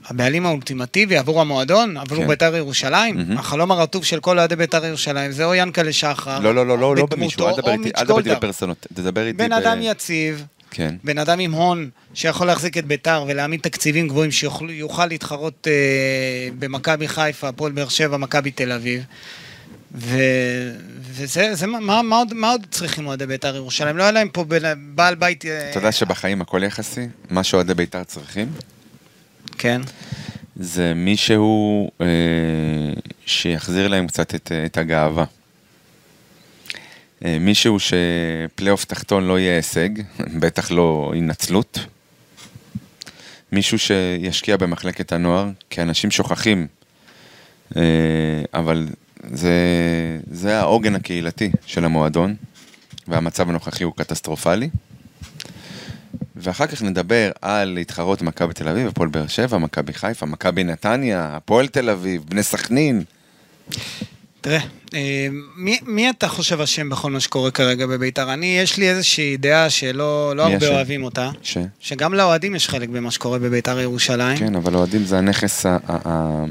הבעלים 0.07 0.47
האולטימטיבי 0.47 1.17
עבור 1.17 1.41
המועדון, 1.41 1.97
עבור 1.97 2.19
כן. 2.19 2.29
ביתר 2.29 2.57
ירושלים, 2.57 3.17
מהמם. 3.17 3.39
החלום 3.39 3.71
הרטוב 3.71 4.05
של 4.05 4.21
כל 4.21 4.39
אוהדי 4.39 4.57
ביתר 4.57 4.85
ירושלים, 4.85 5.33
זה 5.33 5.45
או 5.45 5.55
ינקלה 5.55 5.93
שחר, 5.93 6.39
לא, 6.39 6.55
לא, 6.55 6.67
לא, 6.67 6.79
לא, 6.79 6.97
לא 6.97 7.07
במישהו, 7.07 7.49
אל 7.49 7.53
תדבר 7.53 7.73
איתי, 7.73 7.91
אל 7.97 8.05
תדבר 8.05 8.19
איתי. 8.19 8.35
בפרסונות, 8.35 8.87
תדבר 8.95 9.27
איתי 9.27 9.39
בן 9.39 9.51
ב... 9.51 9.53
אדם 9.53 9.79
יציב, 9.83 10.45
כן. 10.71 10.95
בן 11.05 11.19
אדם 11.19 11.39
עם 11.39 11.53
הון 11.53 11.91
שיכול 12.15 12.47
להחזיק 12.47 12.79
את 12.79 12.87
ביתר 12.87 13.25
ולהעמיד 13.29 13.61
תקציבים 13.61 14.09
גבוהים 14.09 14.31
שיוכל 14.31 15.07
להתחרות 15.07 15.69
אה, 15.71 16.49
במכבי 16.59 17.09
חיפה, 17.09 17.49
הפועל 17.49 17.73
באר 17.73 17.89
שבע, 17.89 18.17
מכבי 18.17 18.51
תל 18.51 18.73
אביב. 18.73 19.03
ו... 19.95 20.19
וזה, 21.13 21.55
זה, 21.55 21.67
מה, 21.67 22.03
מה, 22.03 22.17
עוד, 22.17 22.35
מה 22.35 22.51
עוד 22.51 22.67
צריכים 22.71 23.07
אוהדי 23.07 23.27
ביתר 23.27 23.57
ירושלים? 23.57 23.97
לא 23.97 24.03
היה 24.03 24.13
להם 24.13 24.29
פה 24.29 24.45
בעל 24.95 25.15
בית... 25.15 25.47
אה, 25.47 25.71
אתה 25.71 25.79
יודע 25.79 25.93
שבחיים 25.93 26.41
הכל 26.41 26.63
יחסי? 26.63 27.07
מה 27.31 27.45
שאוהדי 27.45 27.75
בית"ר 27.75 28.05
צריכים? 28.05 28.53
כן. 29.59 29.81
זה 30.57 30.95
מישהו 30.95 31.91
אה, 32.01 32.07
שיחזיר 33.27 33.89
להם 33.89 34.07
קצת 34.07 34.35
את, 34.35 34.53
את 34.67 34.79
הגאווה. 34.79 35.25
אה, 37.25 37.39
מישהו 37.41 37.77
שפלייאוף 37.81 38.85
תחתון 38.85 39.25
לא 39.25 39.39
יהיה 39.39 39.57
הישג, 39.57 39.89
בטח 40.41 40.71
לא 40.71 41.13
התנצלות. 41.17 41.79
מישהו 43.53 43.79
שישקיע 43.79 44.57
במחלקת 44.57 45.13
הנוער, 45.13 45.51
כי 45.71 45.83
אנשים 45.83 46.11
שוכחים, 46.11 46.67
אה, 47.77 47.83
אבל 48.55 48.89
זה, 49.31 49.53
זה 50.31 50.59
העוגן 50.59 50.95
הקהילתי 50.95 51.51
של 51.67 51.85
המועדון, 51.85 52.35
והמצב 53.09 53.49
הנוכחי 53.49 53.85
הוא 53.85 53.93
קטסטרופלי. 53.97 54.71
ואחר 56.43 56.67
כך 56.67 56.83
נדבר 56.83 57.31
על 57.43 57.69
להתחרות 57.69 58.23
מכבי 58.23 58.55
תל 58.55 58.69
אביב, 58.69 58.87
הפועל 58.87 59.09
באר 59.09 59.27
שבע, 59.27 59.59
מכבי 59.59 59.93
חיפה, 59.93 60.27
מכבי 60.27 60.65
נתניה, 60.65 61.31
הפועל 61.37 61.69
תל 61.69 61.91
אביב, 61.91 62.23
בני 62.29 62.43
סכנין. 62.43 63.03
תראה, 64.41 64.59
אה, 64.95 65.27
מי, 65.57 65.79
מי 65.87 66.11
אתה 66.11 66.29
חושב 66.29 66.61
אשם 66.61 66.89
בכל 66.89 67.11
מה 67.11 67.21
שקורה 67.21 67.51
כרגע 67.51 67.87
בביתר? 67.87 68.33
אני, 68.33 68.59
יש 68.59 68.77
לי 68.77 68.91
איזושהי 68.91 69.37
דעה 69.37 69.71
שלא 69.71 70.33
לא 70.37 70.43
הרבה 70.43 70.57
אשם? 70.57 70.75
אוהבים 70.75 71.05
אותה, 71.05 71.31
ש... 71.43 71.59
שגם 71.81 72.15
לאוהדים 72.15 72.55
יש 72.55 72.69
חלק 72.69 72.89
במה 72.89 73.11
שקורה 73.11 73.39
בביתר 73.39 73.81
ירושלים. 73.81 74.39
כן, 74.39 74.55
אבל 74.57 74.75
אוהדים 74.75 75.05
זה 75.05 75.19
הנכס 75.19 75.67
ה- 75.67 75.79
ה- 75.89 76.09
ה- 76.09 76.45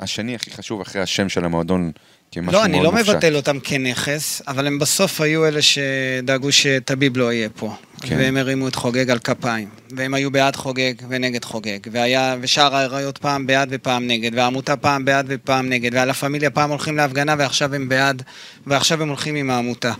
השני 0.00 0.34
הכי 0.34 0.50
חשוב 0.50 0.80
אחרי 0.80 1.02
השם 1.02 1.28
של 1.28 1.44
המועדון 1.44 1.90
כמשהו 2.32 2.52
לא, 2.52 2.64
אני 2.64 2.82
לא. 2.82 2.92
מבטל 2.92 3.36
אותם 3.36 3.60
כנכס, 3.60 4.42
אבל 4.48 4.66
הם 4.66 4.78
בסוף 4.78 5.20
היו 5.20 5.46
אלה 5.46 5.60
שדאגו 5.62 6.52
שטביב 6.52 7.16
לא 7.16 7.32
יהיה 7.32 7.48
פה. 7.48 7.74
כן. 8.00 8.16
והם 8.16 8.36
הרימו 8.36 8.68
את 8.68 8.74
חוגג 8.74 9.10
על 9.10 9.18
כפיים. 9.18 9.68
והם 9.96 10.14
היו 10.14 10.30
בעד 10.30 10.56
חוגג 10.56 10.92
ונגד 11.08 11.44
חוגג. 11.44 11.78
והיה, 11.92 12.36
ושאר 12.40 12.76
האריות 12.76 13.18
פעם 13.18 13.46
בעד 13.46 13.68
ופעם 13.72 14.06
נגד. 14.06 14.30
והעמותה 14.34 14.76
פעם 14.76 15.04
בעד 15.04 15.26
ופעם 15.28 15.68
נגד. 15.68 15.94
והלה 15.94 16.14
פמיליה 16.14 16.50
פעם 16.50 16.70
הולכים 16.70 16.96
להפגנה 16.96 17.34
ועכשיו 17.38 17.74
הם 17.74 17.88
בעד, 17.88 18.22
ועכשיו 18.66 19.02
הם 19.02 19.08
הולכים 19.08 19.34
עם 19.34 19.50
העמותה. 19.50 19.92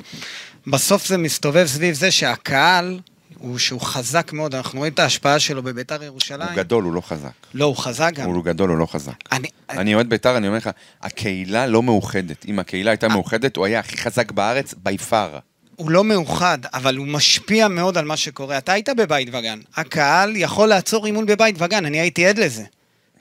בסוף 0.66 1.06
זה 1.06 1.16
מסתובב 1.16 1.66
סביב 1.66 1.94
זה 1.94 2.10
שהקהל, 2.10 3.00
הוא 3.38 3.58
שהוא 3.58 3.80
חזק 3.80 4.32
מאוד, 4.32 4.54
אנחנו 4.54 4.78
רואים 4.78 4.92
את 4.92 4.98
ההשפעה 4.98 5.38
שלו 5.38 5.62
בביתר 5.62 6.02
ירושלים. 6.02 6.48
הוא 6.48 6.56
גדול, 6.56 6.84
הוא 6.84 6.92
לא 6.92 7.00
חזק. 7.00 7.30
לא, 7.54 7.64
הוא 7.64 7.76
חזק 7.76 8.10
גם. 8.14 8.26
הוא 8.26 8.44
גדול, 8.44 8.70
הוא 8.70 8.78
לא 8.78 8.86
חזק. 8.86 9.12
אני, 9.32 9.48
אני 9.70 9.94
אוהד 9.94 10.08
בית"ר, 10.10 10.36
אני 10.36 10.46
אומר 10.46 10.58
לך, 10.58 10.70
הקהילה 11.02 11.66
לא 11.66 11.82
מאוחדת. 11.82 12.44
אם 12.48 12.58
הקהילה 12.58 12.88
אה. 12.88 12.92
הייתה 12.92 13.08
מאוחדת, 13.08 13.56
הוא 13.56 13.66
היה 13.66 13.80
הכי 13.80 13.96
חזק 13.96 14.32
בארץ, 14.32 14.74
בי 14.82 14.98
פאר. 14.98 15.38
הוא 15.78 15.90
לא 15.90 16.04
מאוחד, 16.04 16.58
אבל 16.74 16.96
הוא 16.96 17.06
משפיע 17.06 17.68
מאוד 17.68 17.98
על 17.98 18.04
מה 18.04 18.16
שקורה. 18.16 18.58
אתה 18.58 18.72
היית 18.72 18.88
בבית 18.88 19.28
וגן. 19.32 19.58
הקהל 19.76 20.36
יכול 20.36 20.68
לעצור 20.68 21.06
אימון 21.06 21.26
בבית 21.26 21.54
וגן, 21.58 21.84
אני 21.84 22.00
הייתי 22.00 22.26
עד 22.26 22.38
לזה. 22.38 22.64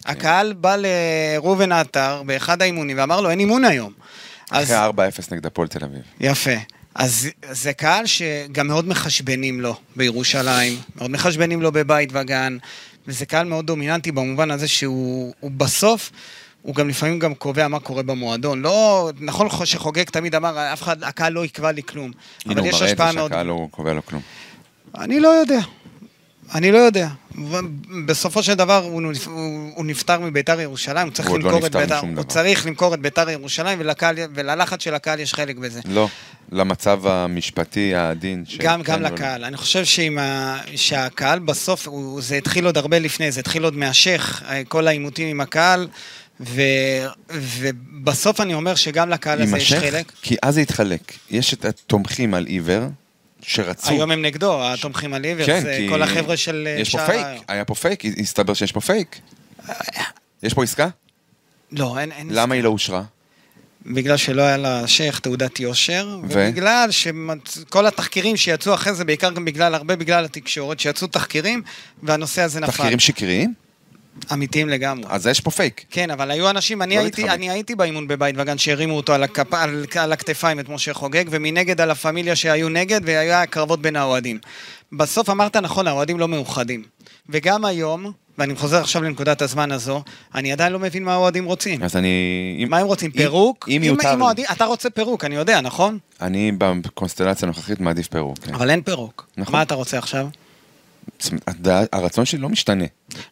הקהל 0.06 0.54
בא 0.54 0.76
לראובן 0.80 1.72
עטר 1.72 2.24
באחד 2.26 2.62
האימונים 2.62 2.98
ואמר 2.98 3.22
לו, 3.22 3.30
אין 3.30 3.40
אימון 3.40 3.66
היום. 3.66 3.94
אז 4.52 4.72
אחרי 4.72 5.10
4-0 5.10 5.32
נגד 5.32 5.46
הפועל 5.46 5.68
תל 5.68 5.84
אביב. 5.84 6.02
יפה. 6.20 6.52
אז 6.96 7.28
זה 7.52 7.74
קהל 7.74 8.06
שגם 8.06 8.68
מאוד 8.68 8.88
מחשבנים 8.88 9.62
לו 9.62 9.76
בירושלים, 9.96 10.78
מאוד 10.96 11.12
מחשבנים 11.12 11.62
לו 11.62 11.72
בבית 11.72 12.10
וגן, 12.14 12.58
וזה 13.08 13.26
קהל 13.26 13.46
מאוד 13.46 13.68
דומיננטי 13.68 14.12
במובן 14.12 14.52
הזה 14.52 14.68
שהוא 14.68 15.34
הוא 15.40 15.52
בסוף, 15.52 16.12
הוא 16.62 16.76
גם 16.76 16.90
לפעמים 16.90 17.20
גם 17.20 17.36
קובע 17.36 17.68
מה 17.68 17.80
קורה 17.80 18.04
במועדון. 18.04 18.62
לא, 18.62 19.12
נכון 19.20 19.48
שחוגג 19.66 20.04
תמיד 20.04 20.36
אמר, 20.36 20.74
אף 20.74 20.82
אחד, 20.82 21.04
הקהל 21.04 21.34
לא 21.34 21.46
יקבע 21.46 21.72
לי 21.72 21.84
כלום. 21.84 22.12
הנה, 22.46 22.54
אבל 22.54 22.62
הוא 22.62 22.68
יש 22.68 22.74
מראה 22.74 22.86
את 22.86 22.92
השפעה 22.92 23.12
זה 23.12 23.18
מאוד... 23.18 23.32
שהקהל 23.32 23.46
לא 23.46 23.68
קובע 23.72 23.94
לו 23.94 24.06
כלום. 24.06 24.22
אני 24.98 25.20
לא 25.20 25.28
יודע. 25.28 25.60
אני 26.56 26.72
לא 26.72 26.78
יודע. 26.78 27.08
בסופו 28.06 28.44
של 28.44 28.54
דבר 28.54 28.84
הוא, 28.84 29.02
הוא, 29.26 29.72
הוא 29.76 29.86
נפטר 29.86 30.20
מביתר 30.20 30.62
ירושלים, 30.62 31.08
הוא 31.08 31.14
צריך 31.14 31.30
הוא 31.30 31.40
לא 31.40 31.44
למכור 31.52 31.60
את 31.60 31.76
נפטר 31.76 31.80
ביתר, 31.80 32.00
הוא. 32.18 32.24
צריך 32.24 32.66
למכור 32.66 32.94
את 32.94 33.00
ביתר 33.00 33.30
ירושלים 33.30 33.80
ולקהל, 33.82 34.16
וללחץ 34.36 34.84
של 34.84 34.94
הקהל 34.94 35.20
יש 35.20 35.34
חלק 35.34 35.56
בזה. 35.56 35.80
לא, 35.86 36.08
למצב 36.52 37.08
המשפטי 37.08 37.96
העדין. 37.96 38.44
ש- 38.48 38.58
גם, 38.58 38.84
כן 38.84 38.94
גם 38.94 39.00
או 39.00 39.04
לא. 39.04 39.10
לקהל. 39.16 39.44
אני 39.44 39.58
חושב 39.58 39.86
שעם 39.86 40.18
ה... 40.18 40.58
שהקהל 40.76 41.40
בסוף, 41.40 41.88
הוא... 41.88 42.22
זה 42.22 42.36
התחיל 42.36 42.66
עוד 42.66 42.78
הרבה 42.78 43.00
לפני, 43.00 43.32
זה 43.32 43.40
התחיל 43.40 43.64
עוד 43.64 43.76
מהשייח, 43.76 44.44
כל 44.68 44.88
העימותים 44.88 45.28
עם 45.28 45.42
הקהל, 45.42 45.88
ו... 46.40 46.62
ובסוף 47.30 48.42
אני 48.42 48.54
אומר 48.54 48.76
שגם 48.76 49.10
לקהל 49.10 49.42
הזה 49.42 49.58
יש 49.58 49.74
חלק. 49.74 50.12
כי 50.22 50.36
אז 50.42 50.54
זה 50.54 50.62
התחלק. 50.62 51.14
יש 51.30 51.54
את 51.54 51.66
התומכים 51.66 52.34
על 52.34 52.46
עיוור, 52.46 52.84
שרצו... 53.42 53.90
היום 53.90 54.12
הם 54.12 54.22
נגדו, 54.22 54.74
התומכים 54.74 55.14
על 55.14 55.24
עיוור, 55.24 55.46
כן, 55.46 55.62
זה 55.62 55.76
כי 55.78 55.90
כל 55.90 56.04
החבר'ה 56.04 56.38
של... 56.38 56.68
יש 56.80 56.92
פה 56.92 57.06
פייק, 57.06 57.26
היה 57.48 57.66
פה 57.66 57.76
פייק, 57.76 58.04
הסתבר 58.20 58.54
שיש 58.54 58.72
פה 58.72 58.82
פייק. 58.82 59.20
יש 60.44 60.54
פה 60.54 60.64
עסקה? 60.64 60.88
לא, 61.72 62.00
אין... 62.00 62.12
אין 62.12 62.28
למה 62.32 62.56
היא 62.56 62.64
לא 62.64 62.70
אושרה? 62.70 63.04
בגלל 63.86 64.18
שלא 64.18 64.42
היה 64.42 64.58
לשייח 64.58 65.20
תעודת 65.20 65.60
יושר, 65.60 66.20
ו? 66.24 66.26
ובגלל 66.30 66.92
שכל 66.92 67.86
התחקירים 67.88 68.38
שיצאו 68.38 68.74
אחרי 68.74 68.94
זה, 68.94 69.06
בעיקר 69.06 69.32
גם 69.32 69.46
בגלל, 69.46 69.76
הרבה 69.76 69.96
בגלל 69.96 70.26
התקשורת, 70.26 70.80
שיצאו 70.80 71.08
תחקירים, 71.08 71.62
והנושא 72.04 72.42
הזה 72.42 72.60
נפל. 72.60 72.72
תחקירים 72.72 73.00
שקריים? 73.00 73.54
אמיתיים 74.34 74.70
לגמרי. 74.70 75.06
אז 75.10 75.28
יש 75.28 75.40
פה 75.42 75.52
פייק. 75.52 75.86
כן, 75.92 76.12
אבל 76.12 76.32
היו 76.32 76.50
אנשים, 76.50 76.82
אני, 76.82 76.96
לא 76.96 77.00
הייתי. 77.02 77.30
אני 77.30 77.50
הייתי 77.50 77.76
באימון 77.76 78.08
בבית 78.08 78.36
וגן 78.38 78.58
שהרימו 78.58 78.94
אותו 78.98 79.14
על, 79.14 79.24
הכפ, 79.24 79.54
על, 79.54 79.86
על 80.00 80.12
הכתפיים 80.14 80.60
את 80.60 80.70
משה 80.70 80.94
חוגג, 80.94 81.24
ומנגד 81.30 81.82
על 81.82 81.92
הפמיליה 81.92 82.36
שהיו 82.36 82.70
נגד, 82.70 83.02
והיה 83.04 83.46
קרבות 83.46 83.82
בין 83.82 83.96
האוהדים. 83.96 84.40
בסוף 84.92 85.30
אמרת 85.30 85.56
נכון, 85.56 85.88
האוהדים 85.88 86.20
לא 86.20 86.28
מאוחדים. 86.28 86.84
וגם 87.30 87.66
היום, 87.66 88.12
ואני 88.38 88.56
חוזר 88.56 88.78
עכשיו 88.82 89.04
לנקודת 89.04 89.42
הזמן 89.42 89.72
הזו, 89.72 90.04
אני 90.36 90.52
עדיין 90.52 90.74
לא 90.74 90.80
מבין 90.80 91.04
מה 91.04 91.14
האוהדים 91.14 91.46
רוצים. 91.46 91.84
אז 91.84 91.96
אני... 91.96 92.08
אם- 92.64 92.70
מה 92.70 92.78
הם 92.78 92.86
רוצים? 92.88 93.12
אם- 93.16 93.18
פירוק? 93.18 93.70
אם 93.78 93.82
יותר 93.84 94.16
לי. 94.16 94.22
אוהדים, 94.22 94.46
אתה 94.52 94.66
רוצה 94.66 94.90
פירוק, 94.90 95.26
אני 95.26 95.36
יודע, 95.36 95.62
נכון? 95.62 95.98
אני 96.22 96.52
בקונסטלציה 96.58 97.46
הנוכחית 97.46 97.80
מעדיף 97.80 98.08
פירוק. 98.08 98.38
כן. 98.40 98.54
אבל 98.54 98.70
אין 98.70 98.82
פירוק. 98.82 99.28
נכון. 99.38 99.52
מה 99.56 99.62
אתה 99.62 99.76
רוצה 99.76 99.98
עכשיו? 99.98 100.28
הרצון 101.94 102.26
שלי 102.26 102.40
לא 102.40 102.50
משתנה. 102.50 102.86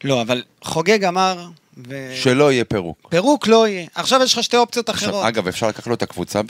לא, 0.04 0.22
אבל 0.22 0.44
חוגג 0.64 1.04
אמר, 1.04 1.48
ו... 1.90 2.12
שלא 2.16 2.52
יהיה 2.52 2.66
פירוק. 2.66 3.08
פירוק 3.10 3.48
לא 3.48 3.68
יהיה. 3.68 3.88
עכשיו 3.96 4.22
יש 4.24 4.34
לך 4.34 4.44
שתי 4.44 4.58
אופציות 4.58 4.90
עכשיו, 4.90 5.10
אחרות. 5.10 5.26
אגב, 5.26 5.48
אפשר 5.48 5.68
לקחת 5.68 5.88
לו 5.88 5.94
את 5.94 6.02
הקבוצה 6.04 6.42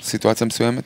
בסיטואציה 0.00 0.46
מסוימת? 0.46 0.84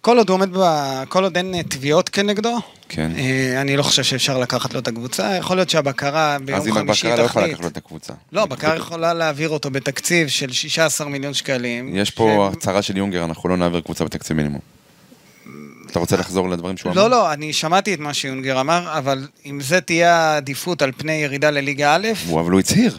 כל 0.00 0.18
עוד 0.18 0.28
הוא 0.28 0.34
עומד 0.34 0.48
ב... 0.58 0.60
כל 1.08 1.24
עוד 1.24 1.36
אין 1.36 1.54
אה, 1.54 1.62
תביעות 1.62 2.08
כנגדו, 2.08 2.56
כן. 2.88 3.10
אה, 3.16 3.60
אני 3.60 3.76
לא 3.76 3.82
חושב 3.82 4.02
שאפשר 4.02 4.38
לקחת 4.38 4.74
לו 4.74 4.80
את 4.80 4.88
הקבוצה. 4.88 5.36
יכול 5.38 5.56
להיות 5.56 5.70
שהבקרה 5.70 6.36
ביום 6.44 6.58
אז 6.60 6.68
אם 6.68 6.72
חמישי 6.74 7.06
הבקרה 7.08 7.22
לא 7.22 7.26
יכולה 7.26 7.44
תחליט. 7.44 7.52
לקחת 7.52 7.62
לו 7.64 7.68
את 7.68 7.76
הקבוצה. 7.76 8.12
לא, 8.32 8.42
הבקרה 8.42 8.76
יכולה 8.76 9.14
להעביר 9.14 9.48
אותו 9.48 9.70
בתקציב 9.70 10.28
של 10.28 10.52
16 10.52 11.08
מיליון 11.08 11.34
שקלים. 11.34 11.96
יש 11.96 12.10
פה 12.10 12.50
ש- 12.52 12.56
הצהרה 12.56 12.82
של 12.82 12.96
יונגר, 12.96 13.24
אנחנו 13.24 13.48
לא 13.48 13.56
נעביר 13.56 13.80
קבוצה 13.80 14.04
בתקציב 14.04 14.36
מינימום. 14.36 14.60
אתה 15.90 15.98
רוצה 15.98 16.16
לחזור 16.16 16.48
לדברים 16.48 16.76
שהוא 16.76 16.92
אמר? 16.92 17.02
לא, 17.02 17.10
לא, 17.10 17.32
אני 17.32 17.52
שמעתי 17.52 17.94
את 17.94 17.98
מה 17.98 18.14
שיונגר 18.14 18.60
אמר, 18.60 18.98
אבל 18.98 19.28
אם 19.46 19.60
זה 19.60 19.80
תהיה 19.80 20.14
העדיפות 20.14 20.82
על 20.82 20.92
פני 20.96 21.12
ירידה 21.12 21.50
לליגה 21.50 21.96
א', 21.96 22.08
הוא 22.26 22.40
אבל 22.40 22.52
הוא 22.52 22.60
הצהיר. 22.60 22.98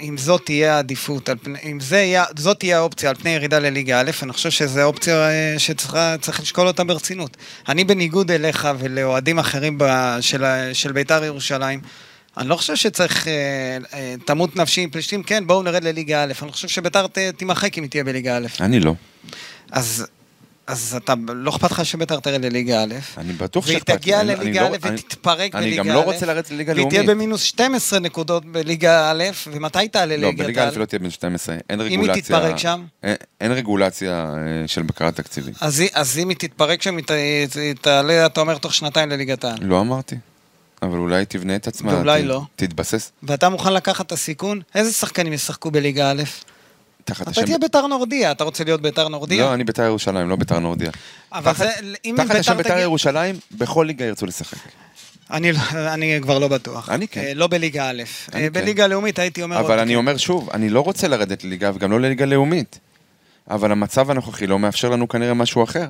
אם 0.00 0.18
זאת 0.18 0.42
תהיה 0.44 0.74
העדיפות, 0.74 1.28
אם 1.64 1.78
יהיה, 1.92 2.24
זאת 2.36 2.58
תהיה 2.58 2.78
האופציה 2.78 3.10
על 3.10 3.16
פני 3.16 3.30
ירידה 3.30 3.58
לליגה 3.58 4.00
א', 4.00 4.10
אני 4.22 4.32
חושב 4.32 4.50
שזו 4.50 4.82
אופציה 4.82 5.30
אה, 5.30 5.54
שצריך 5.58 6.40
לשקול 6.40 6.66
אותה 6.66 6.84
ברצינות. 6.84 7.36
אני 7.68 7.84
בניגוד 7.84 8.30
אליך 8.30 8.68
ולאוהדים 8.78 9.38
אחרים 9.38 9.78
ב, 9.78 9.84
של, 10.20 10.44
של 10.72 10.92
בית"ר 10.92 11.24
ירושלים, 11.24 11.80
אני 12.36 12.48
לא 12.48 12.56
חושב 12.56 12.76
שצריך 12.76 13.28
אה, 13.28 13.32
אה, 13.94 14.14
תמות 14.24 14.56
נפשי 14.56 14.80
עם 14.80 14.90
פלישתים, 14.90 15.22
כן, 15.22 15.46
בואו 15.46 15.62
נרד 15.62 15.84
לליגה 15.84 16.22
א', 16.22 16.32
אני 16.42 16.52
חושב 16.52 16.68
שבית"ר 16.68 17.06
תימחק 17.36 17.78
אם 17.78 17.82
היא 17.82 17.90
תהיה 17.90 18.04
בליגה 18.04 18.36
א'. 18.36 18.46
אני 18.60 18.80
לא. 18.80 18.94
אז, 19.72 20.06
אז 20.72 20.94
אתה, 20.96 21.14
לא 21.28 21.50
אכפת 21.50 21.70
לך 21.70 21.84
שבית"ר 21.86 22.20
תרד 22.20 22.44
לליגה 22.44 22.82
א', 22.82 22.86
אני 23.18 23.32
בטוח 23.32 23.64
והיא 23.66 23.76
שאכפת 23.78 23.90
לי. 23.90 23.98
תגיע 23.98 24.20
אני- 24.20 24.32
אני 24.34 24.40
לליגה 24.44 24.60
לא- 24.62 24.66
א' 24.66 24.76
אני- 24.84 24.94
ותתפרק 24.94 25.54
אני 25.54 25.64
בליגה 25.66 25.82
א', 25.82 25.86
גם 25.86 25.94
לא 25.94 26.00
רוצה 26.00 26.26
לרדת 26.26 26.50
לליגה 26.50 26.72
והיא 26.72 26.82
לאומית. 26.82 27.00
תהיה 27.00 27.14
במינוס 27.14 27.42
12 27.42 27.98
נקודות 27.98 28.44
בליגה 28.44 29.10
א', 29.10 29.24
ומתי 29.46 29.88
תעלה 29.88 30.16
לא, 30.16 30.26
ליגת 30.28 30.38
בליגה 30.38 30.64
העל? 30.64 30.74
א' 30.74 30.78
לא 30.78 30.84
תהיה 30.84 30.98
בין 30.98 31.10
12, 31.10 31.56
אין 31.70 31.80
אם 31.80 31.86
רגולציה. 31.86 32.14
היא 32.14 32.22
תתפרק 32.22 32.56
שם? 32.58 32.84
אין- 33.40 33.52
רגולציה 33.52 34.12
אה, 34.12 34.68
של 34.68 34.82
בקרה 34.82 35.12
תקציבית. 35.12 35.54
אז, 35.60 36.18
אם 36.18 36.28
היא 36.28 36.36
תתפרק 36.36 36.82
שם, 36.82 36.96
היא 36.96 37.04
תעלה, 37.80 38.26
אתה 38.26 38.40
אומר, 38.40 38.58
תוך 38.58 38.74
שנתיים 38.74 39.08
לליגת 39.08 39.44
העל. 39.44 39.58
לא 39.60 39.80
אמרתי. 39.80 40.16
אבל 40.82 40.98
אולי 40.98 41.24
תבנה 41.24 41.56
את 41.56 41.66
עצמה. 41.66 41.94
ואולי 41.94 42.22
לא. 42.22 42.42
תתבסס 42.56 43.12
ואתה 43.22 43.48
מוכן 43.48 43.72
לקחת 43.72 44.06
את 44.06 44.12
הסיכון? 44.12 44.60
איזה 44.74 44.92
שחקנים 44.92 45.32
ישחקו 45.32 45.70
בליגה 45.70 46.10
א'? 46.10 46.22
תחת 47.04 47.22
אתה 47.22 47.30
השם... 47.30 47.44
תהיה 47.44 47.58
ביתר 47.58 47.86
נורדיה, 47.86 48.30
אתה 48.30 48.44
רוצה 48.44 48.64
להיות 48.64 48.82
ביתר 48.82 49.08
נורדיה? 49.08 49.44
לא, 49.44 49.54
אני 49.54 49.64
בית"ר 49.64 49.82
ירושלים, 49.82 50.28
לא 50.28 50.36
בית"ר 50.36 50.58
נורדיה. 50.58 50.90
אבל 51.32 51.54
זה, 51.54 51.70
אם 52.04 52.14
תחת 52.16 52.34
השם 52.34 52.56
ביתר 52.56 52.68
בית"ר. 52.68 52.80
ירושלים, 52.82 53.36
בכל 53.52 53.84
ליגה 53.86 54.04
ירצו 54.04 54.26
לשחק. 54.26 54.58
אני, 55.30 55.52
לא- 55.52 55.58
אני 55.94 56.18
כבר 56.22 56.38
לא 56.38 56.48
בטוח. 56.48 56.88
אני 56.88 57.08
כן. 57.08 57.20
אה, 57.20 57.34
לא 57.34 57.46
בליגה 57.46 57.90
א'. 57.90 58.02
אה, 58.02 58.32
כן. 58.40 58.52
בליגה 58.52 58.84
הלאומית 58.84 59.18
הייתי 59.18 59.42
אומר... 59.42 59.60
אבל 59.60 59.78
אני 59.78 59.92
כן. 59.92 59.96
אומר 59.96 60.16
שוב, 60.16 60.50
אני 60.50 60.68
לא 60.70 60.80
רוצה 60.80 61.08
לרדת 61.08 61.44
לליגה 61.44 61.70
וגם 61.74 61.90
לא 61.90 62.00
לליגה 62.00 62.24
לאומית. 62.24 62.78
אבל 63.50 63.72
המצב 63.72 64.10
הנוכחי 64.10 64.46
לא 64.46 64.58
מאפשר 64.58 64.88
לנו 64.88 65.08
כנראה 65.08 65.34
משהו 65.34 65.64
אחר. 65.64 65.88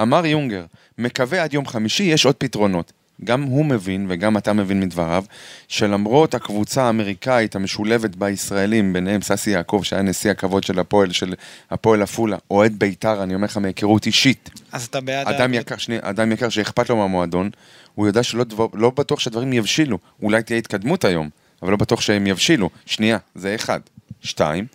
אמר 0.00 0.26
יונגר, 0.26 0.64
מקווה 0.98 1.42
עד 1.42 1.54
יום 1.54 1.66
חמישי 1.66 2.02
יש 2.02 2.26
עוד 2.26 2.34
פתרונות. 2.34 2.92
גם 3.24 3.42
הוא 3.42 3.64
מבין, 3.64 4.06
וגם 4.08 4.36
אתה 4.36 4.52
מבין 4.52 4.80
מדבריו, 4.80 5.24
שלמרות 5.68 6.34
הקבוצה 6.34 6.82
האמריקאית 6.82 7.56
המשולבת 7.56 8.16
בישראלים, 8.16 8.92
ביניהם 8.92 9.22
ססי 9.22 9.50
יעקב, 9.50 9.80
שהיה 9.84 10.02
נשיא 10.02 10.30
הכבוד 10.30 10.64
של 10.64 10.78
הפועל, 10.78 11.12
של 11.12 11.34
הפועל 11.70 12.02
עפולה, 12.02 12.36
אוהד 12.50 12.78
בית"ר, 12.78 13.22
אני 13.22 13.34
אומר 13.34 13.44
לך 13.44 13.56
מהיכרות 13.56 14.06
אישית, 14.06 14.50
אז 14.72 14.84
אתה 14.84 15.00
בעד... 15.00 15.26
אדם 15.28 15.54
יקר, 15.54 15.76
שנייה, 15.76 16.00
אדם 16.04 16.32
יקר 16.32 16.48
שאכפת 16.48 16.90
לו 16.90 16.96
מהמועדון, 16.96 17.50
הוא 17.94 18.06
יודע 18.06 18.22
שלא 18.22 18.44
דבר, 18.44 18.66
לא 18.74 18.90
בטוח 18.90 19.20
שהדברים 19.20 19.52
יבשילו. 19.52 19.98
אולי 20.22 20.42
תהיה 20.42 20.58
התקדמות 20.58 21.04
היום, 21.04 21.28
אבל 21.62 21.70
לא 21.70 21.76
בטוח 21.76 22.00
שהם 22.00 22.26
יבשילו. 22.26 22.70
שנייה, 22.86 23.18
זה 23.34 23.54
אחד. 23.54 23.80
שתיים, 24.22 24.66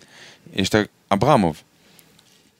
יש 0.52 0.68
את 0.68 0.74
אברמוב. 1.12 1.62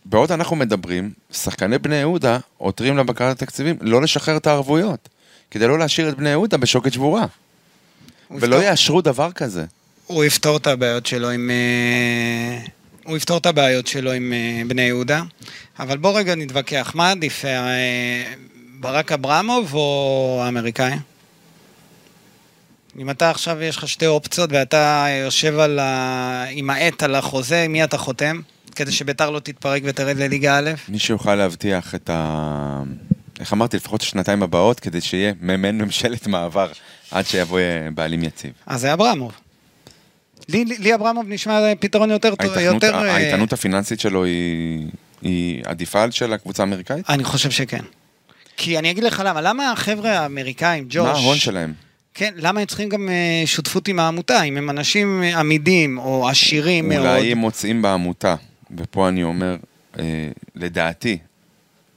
בעוד 0.04 0.32
אנחנו 0.32 0.56
מדברים, 0.56 1.12
שחקני 1.30 1.78
בני 1.78 1.96
יהודה 1.96 2.38
עותרים 2.56 2.96
לבקרת 2.96 3.36
התקציבים 3.42 3.76
לא 3.80 4.02
לשחרר 4.02 4.36
את 4.36 4.46
הערבויות, 4.46 5.08
כדי 5.50 5.66
לא 5.66 5.78
להשאיר 5.78 6.08
את 6.08 6.16
בני 6.16 6.28
יהודה 6.30 6.56
בשוקת 6.56 6.92
שבורה. 6.92 7.26
ולא 8.30 8.56
יפתור- 8.56 8.62
יאשרו 8.70 9.00
דבר 9.02 9.32
כזה. 9.32 9.64
הוא 10.06 10.24
יפתור 10.24 10.56
את 10.56 10.66
הבעיות 10.66 11.06
שלו 11.06 11.30
עם... 11.30 11.50
אה, 11.50 12.66
הוא 13.04 13.16
יפתור 13.16 13.38
את 13.38 13.46
הבעיות 13.46 13.86
שלו 13.86 14.12
עם 14.12 14.32
אה, 14.32 14.62
בני 14.66 14.82
יהודה. 14.82 15.22
אבל 15.78 15.96
בוא 15.96 16.18
רגע 16.18 16.34
נתווכח, 16.34 16.92
מה 16.94 17.10
עדיף, 17.10 17.44
אה, 17.44 18.32
ברק 18.80 19.12
אברמוב 19.12 19.74
או 19.74 20.40
האמריקאי? 20.44 20.92
אם 22.98 23.10
אתה 23.10 23.30
עכשיו, 23.30 23.62
יש 23.62 23.76
לך 23.76 23.88
שתי 23.88 24.06
אופציות 24.06 24.50
ואתה 24.52 25.06
יושב 25.24 25.58
על 25.58 25.78
ה... 25.78 26.44
עם 26.50 26.70
העט 26.70 27.02
על 27.02 27.14
החוזה, 27.14 27.66
מי 27.68 27.84
אתה 27.84 27.98
חותם? 27.98 28.40
כדי 28.74 28.92
שביתר 28.92 29.30
לא 29.30 29.40
תתפרק 29.40 29.82
ותרד 29.84 30.16
לליגה 30.16 30.58
א'? 30.58 30.70
מי 30.88 30.98
שיוכל 30.98 31.34
להבטיח 31.34 31.94
את 31.94 32.10
ה... 32.12 32.82
איך 33.40 33.52
אמרתי, 33.52 33.76
לפחות 33.76 34.02
השנתיים 34.02 34.42
הבאות, 34.42 34.80
כדי 34.80 35.00
שיהיה 35.00 35.32
מעין 35.40 35.78
ממשלת 35.78 36.26
מעבר 36.26 36.72
עד 37.10 37.26
שיבוא 37.26 37.58
אה, 37.58 37.88
בעלים 37.94 38.22
יציב. 38.22 38.52
אז 38.66 38.80
זה 38.80 38.92
אברמוב. 38.92 39.32
לי, 40.48 40.64
לי, 40.64 40.94
אברמוב 40.94 41.24
נשמע 41.28 41.60
פתרון 41.80 42.10
יותר 42.10 42.34
טוב, 42.34 42.58
יותר... 42.58 42.94
אה, 42.94 43.14
האיתנות 43.14 43.52
הפיננסית 43.52 44.00
שלו 44.00 44.24
היא, 44.24 44.86
היא 45.22 45.62
עדיפה 45.64 46.02
על 46.02 46.10
של 46.10 46.32
הקבוצה 46.32 46.62
האמריקאית? 46.62 47.10
אני 47.10 47.24
חושב 47.24 47.50
שכן. 47.50 47.82
כי 48.56 48.78
אני 48.78 48.90
אגיד 48.90 49.04
לך 49.04 49.22
למה, 49.26 49.40
למה 49.40 49.72
החבר'ה 49.72 50.18
האמריקאים, 50.18 50.86
ג'וש... 50.88 51.06
מה 51.06 51.10
ההון 51.10 51.36
שלהם? 51.36 51.72
כן, 52.14 52.34
למה 52.36 52.60
הם 52.60 52.66
צריכים 52.66 52.88
גם 52.88 53.08
אה, 53.08 53.42
שותפות 53.46 53.88
עם 53.88 53.98
העמותה? 53.98 54.42
אם 54.42 54.56
הם 54.56 54.70
אנשים 54.70 55.22
אה, 55.22 55.40
עמידים 55.40 55.98
או 55.98 56.28
עשירים 56.28 56.88
מאוד. 56.88 57.00
אולי 57.00 57.32
הם 57.32 57.38
מוצאים 57.38 57.82
בעמותה, 57.82 58.34
ופה 58.76 59.08
אני 59.08 59.22
אומר, 59.22 59.56
אה, 59.98 60.28
לדעתי, 60.54 61.18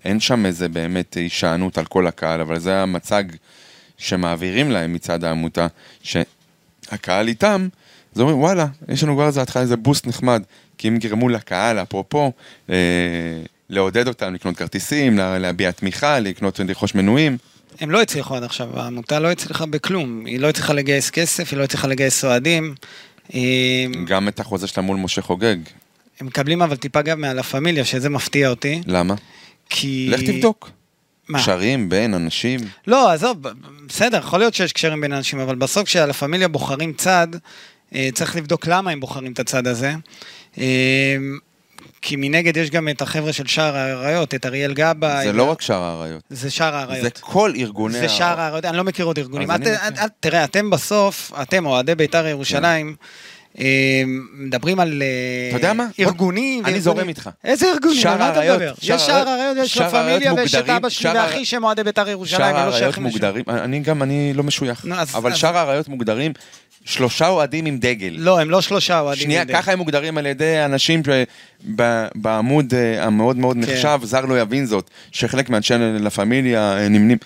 אין 0.05 0.19
שם 0.19 0.45
איזה 0.45 0.69
באמת 0.69 1.13
הישענות 1.13 1.77
על 1.77 1.85
כל 1.85 2.07
הקהל, 2.07 2.41
אבל 2.41 2.59
זה 2.59 2.81
המצג 2.81 3.23
שמעבירים 3.97 4.71
להם 4.71 4.93
מצד 4.93 5.23
העמותה, 5.23 5.67
שהקהל 6.03 7.27
איתם, 7.27 7.67
אז 8.15 8.21
אומרים, 8.21 8.37
וואלה, 8.39 8.65
יש 8.89 9.03
לנו 9.03 9.15
כבר 9.15 9.27
איזה 9.27 9.41
התחלה, 9.41 9.61
איזה 9.61 9.77
בוסט 9.77 10.07
נחמד, 10.07 10.43
כי 10.77 10.87
הם 10.87 10.97
גרמו 10.97 11.29
לקהל, 11.29 11.79
אפרופו, 11.79 12.31
אה, 12.69 12.75
לעודד 13.69 14.07
אותם 14.07 14.33
לקנות 14.33 14.57
כרטיסים, 14.57 15.17
לה- 15.17 15.39
להביע 15.39 15.71
תמיכה, 15.71 16.19
לקנות 16.19 16.59
ולרכוש 16.59 16.95
מנויים. 16.95 17.37
הם 17.79 17.91
לא 17.91 18.01
הצליחו 18.01 18.35
עד 18.35 18.43
עכשיו, 18.43 18.79
העמותה 18.79 19.19
לא 19.19 19.31
הצליחה 19.31 19.65
בכלום. 19.65 20.25
היא 20.25 20.39
לא 20.39 20.49
הצליחה 20.49 20.73
לגייס 20.73 21.09
כסף, 21.09 21.51
היא 21.51 21.59
לא 21.59 21.63
הצליחה 21.63 21.87
לגייס 21.87 22.25
אוהדים. 22.25 22.75
אה, 23.33 23.39
גם 24.05 24.27
את 24.27 24.39
החוזה 24.39 24.67
שלה 24.67 24.83
מול 24.83 24.97
משה 24.97 25.21
חוגג. 25.21 25.57
הם 26.19 26.27
מקבלים 26.27 26.61
אבל 26.61 26.75
טיפה 26.75 27.01
גם 27.01 27.21
מהלה 27.21 27.43
פמיליה, 27.43 27.85
שזה 27.85 28.09
מפתיע 28.09 28.49
אותי. 28.49 28.81
למה? 28.87 29.15
כי... 29.69 30.07
לך 30.11 30.21
תבדוק. 30.21 30.69
מה? 31.27 31.39
קשרים 31.39 31.89
בין 31.89 32.13
אנשים. 32.13 32.59
לא, 32.87 33.11
עזוב, 33.11 33.37
בסדר, 33.87 34.17
יכול 34.17 34.39
להיות 34.39 34.53
שיש 34.53 34.73
קשרים 34.73 35.01
בין 35.01 35.13
אנשים, 35.13 35.39
אבל 35.39 35.55
בסוף 35.55 35.83
כשהלה 35.83 36.13
פמיליה 36.13 36.47
בוחרים 36.47 36.93
צד, 36.93 37.27
אה, 37.95 38.09
צריך 38.13 38.35
לבדוק 38.35 38.67
למה 38.67 38.91
הם 38.91 38.99
בוחרים 38.99 39.31
את 39.31 39.39
הצד 39.39 39.67
הזה. 39.67 39.93
אה, 40.57 41.17
כי 42.01 42.15
מנגד 42.15 42.57
יש 42.57 42.69
גם 42.69 42.89
את 42.89 43.01
החבר'ה 43.01 43.33
של 43.33 43.47
שער 43.47 43.75
האריות, 43.75 44.35
את 44.35 44.45
אריאל 44.45 44.73
גבאי. 44.73 45.25
זה 45.25 45.33
לא 45.33 45.43
רק 45.43 45.61
שער 45.61 45.83
האריות. 45.83 46.21
זה 46.29 46.49
שער 46.49 46.75
האריות. 46.75 47.03
זה 47.03 47.09
כל 47.19 47.53
ארגוני... 47.55 47.99
זה 47.99 48.05
ה- 48.05 48.09
שער 48.09 48.39
האריות, 48.39 48.65
אני 48.65 48.77
לא 48.77 48.83
מכיר 48.83 49.05
עוד 49.05 49.17
ארגונים. 49.17 49.49
תראה, 50.19 50.43
אתם 50.43 50.69
בסוף, 50.69 51.31
אתם 51.41 51.65
אוהדי 51.65 51.95
בית"ר 51.95 52.27
ירושלים, 52.27 52.87
אה, 52.89 53.05
מדברים 54.33 54.79
על 54.79 55.03
אה, 55.63 55.71
ארגונים. 55.99 56.65
אני. 56.65 56.81
זורם 56.81 57.09
איתך. 57.09 57.29
איזה 57.43 57.71
ארגונים? 57.73 58.07
על 58.07 58.17
מה 58.17 58.31
אתה 58.31 58.41
מדבר? 58.41 58.73
יש 58.81 59.01
שער 59.01 59.29
האריות, 59.29 59.57
יש 59.65 59.77
לה 59.77 59.89
פמיליה 59.89 60.33
ויש 60.33 60.55
את 60.55 60.69
אבא 60.69 60.89
שלי 60.89 61.19
ואחי 61.19 61.45
שהם 61.45 61.63
אוהדי 61.63 61.83
בית"ר 61.83 62.09
ירושלים, 62.09 62.55
שער 62.55 62.67
ולא 62.67 62.75
האריות. 62.75 62.97
מוגדרים, 62.97 63.43
אני 63.47 63.79
גם, 63.79 64.03
אני 64.03 64.33
לא 64.33 64.43
משוייך, 64.43 64.85
אבל 65.13 65.35
שער 65.35 65.57
האריות 65.57 65.87
מוגדרים 65.87 66.33
שלושה 66.85 67.27
אוהדים 67.27 67.65
עם 67.65 67.77
דגל. 67.77 68.15
לא, 68.17 68.39
הם 68.39 68.49
לא 68.49 68.61
שלושה 68.61 68.99
אוהדים. 68.99 69.23
שנייה, 69.23 69.43
נגד. 69.43 69.55
ככה 69.55 69.71
הם 69.71 69.77
מוגדרים 69.77 70.17
על 70.17 70.25
ידי 70.25 70.65
אנשים 70.65 71.01
בעמוד 72.15 72.73
אה, 72.73 73.05
המאוד 73.05 73.37
מאוד 73.37 73.55
כן. 73.55 73.61
נחשב, 73.61 73.99
זר 74.03 74.25
לא 74.25 74.41
יבין 74.41 74.65
זאת, 74.65 74.89
שחלק 75.11 75.49
מאנשי 75.49 75.73
לה 75.99 76.09
פמיליה 76.09 76.77
אה, 76.77 76.89
נמנים, 76.89 77.17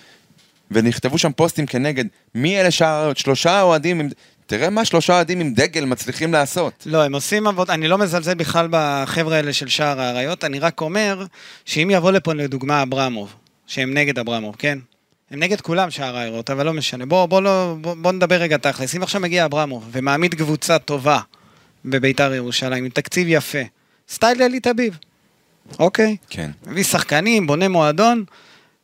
ונכתבו 0.70 1.18
שם 1.18 1.32
פוסטים 1.32 1.66
כנגד, 1.66 2.04
מי 2.34 2.60
אלה 2.60 2.70
שער 2.70 2.88
האריות? 2.88 3.16
שלושה 3.16 3.60
אוהדים 3.62 4.00
עם... 4.00 4.08
תראה 4.46 4.70
מה 4.70 4.84
שלושה 4.84 5.12
אוהדים 5.12 5.40
עם 5.40 5.54
דגל 5.54 5.84
מצליחים 5.84 6.32
לעשות. 6.32 6.86
לא, 6.86 7.02
הם 7.02 7.14
עושים 7.14 7.46
עבודה, 7.46 7.74
אני 7.74 7.88
לא 7.88 7.98
מזלזל 7.98 8.34
בכלל 8.34 8.68
בחבר'ה 8.70 9.36
האלה 9.36 9.52
של 9.52 9.68
שער 9.68 10.00
האריות, 10.00 10.44
אני 10.44 10.58
רק 10.58 10.80
אומר 10.80 11.26
שאם 11.64 11.90
יבוא 11.92 12.12
לפה 12.12 12.34
לדוגמה 12.34 12.82
אברמוב, 12.82 13.34
שהם 13.66 13.94
נגד 13.94 14.18
אברמוב, 14.18 14.56
כן? 14.58 14.78
הם 15.30 15.38
נגד 15.40 15.60
כולם 15.60 15.90
שער 15.90 16.16
האריות, 16.16 16.50
אבל 16.50 16.66
לא 16.66 16.72
משנה. 16.72 17.06
בוא, 17.06 17.26
בוא, 17.26 17.42
לא, 17.42 17.76
בוא, 17.80 17.94
בוא 17.94 18.12
נדבר 18.12 18.36
רגע 18.36 18.56
תכלס. 18.56 18.96
אם 18.96 19.02
עכשיו 19.02 19.20
מגיע 19.20 19.44
אברמוב 19.44 19.88
ומעמיד 19.92 20.34
קבוצה 20.34 20.78
טובה 20.78 21.20
בביתר 21.84 22.34
ירושלים, 22.34 22.84
עם 22.84 22.90
תקציב 22.90 23.26
יפה, 23.30 23.58
סטייל 24.08 24.42
אלי 24.42 24.60
טביב, 24.60 24.98
אוקיי? 25.78 26.16
כן. 26.30 26.50
מביא 26.66 26.84
שחקנים, 26.84 27.46
בונה 27.46 27.68
מועדון, 27.68 28.24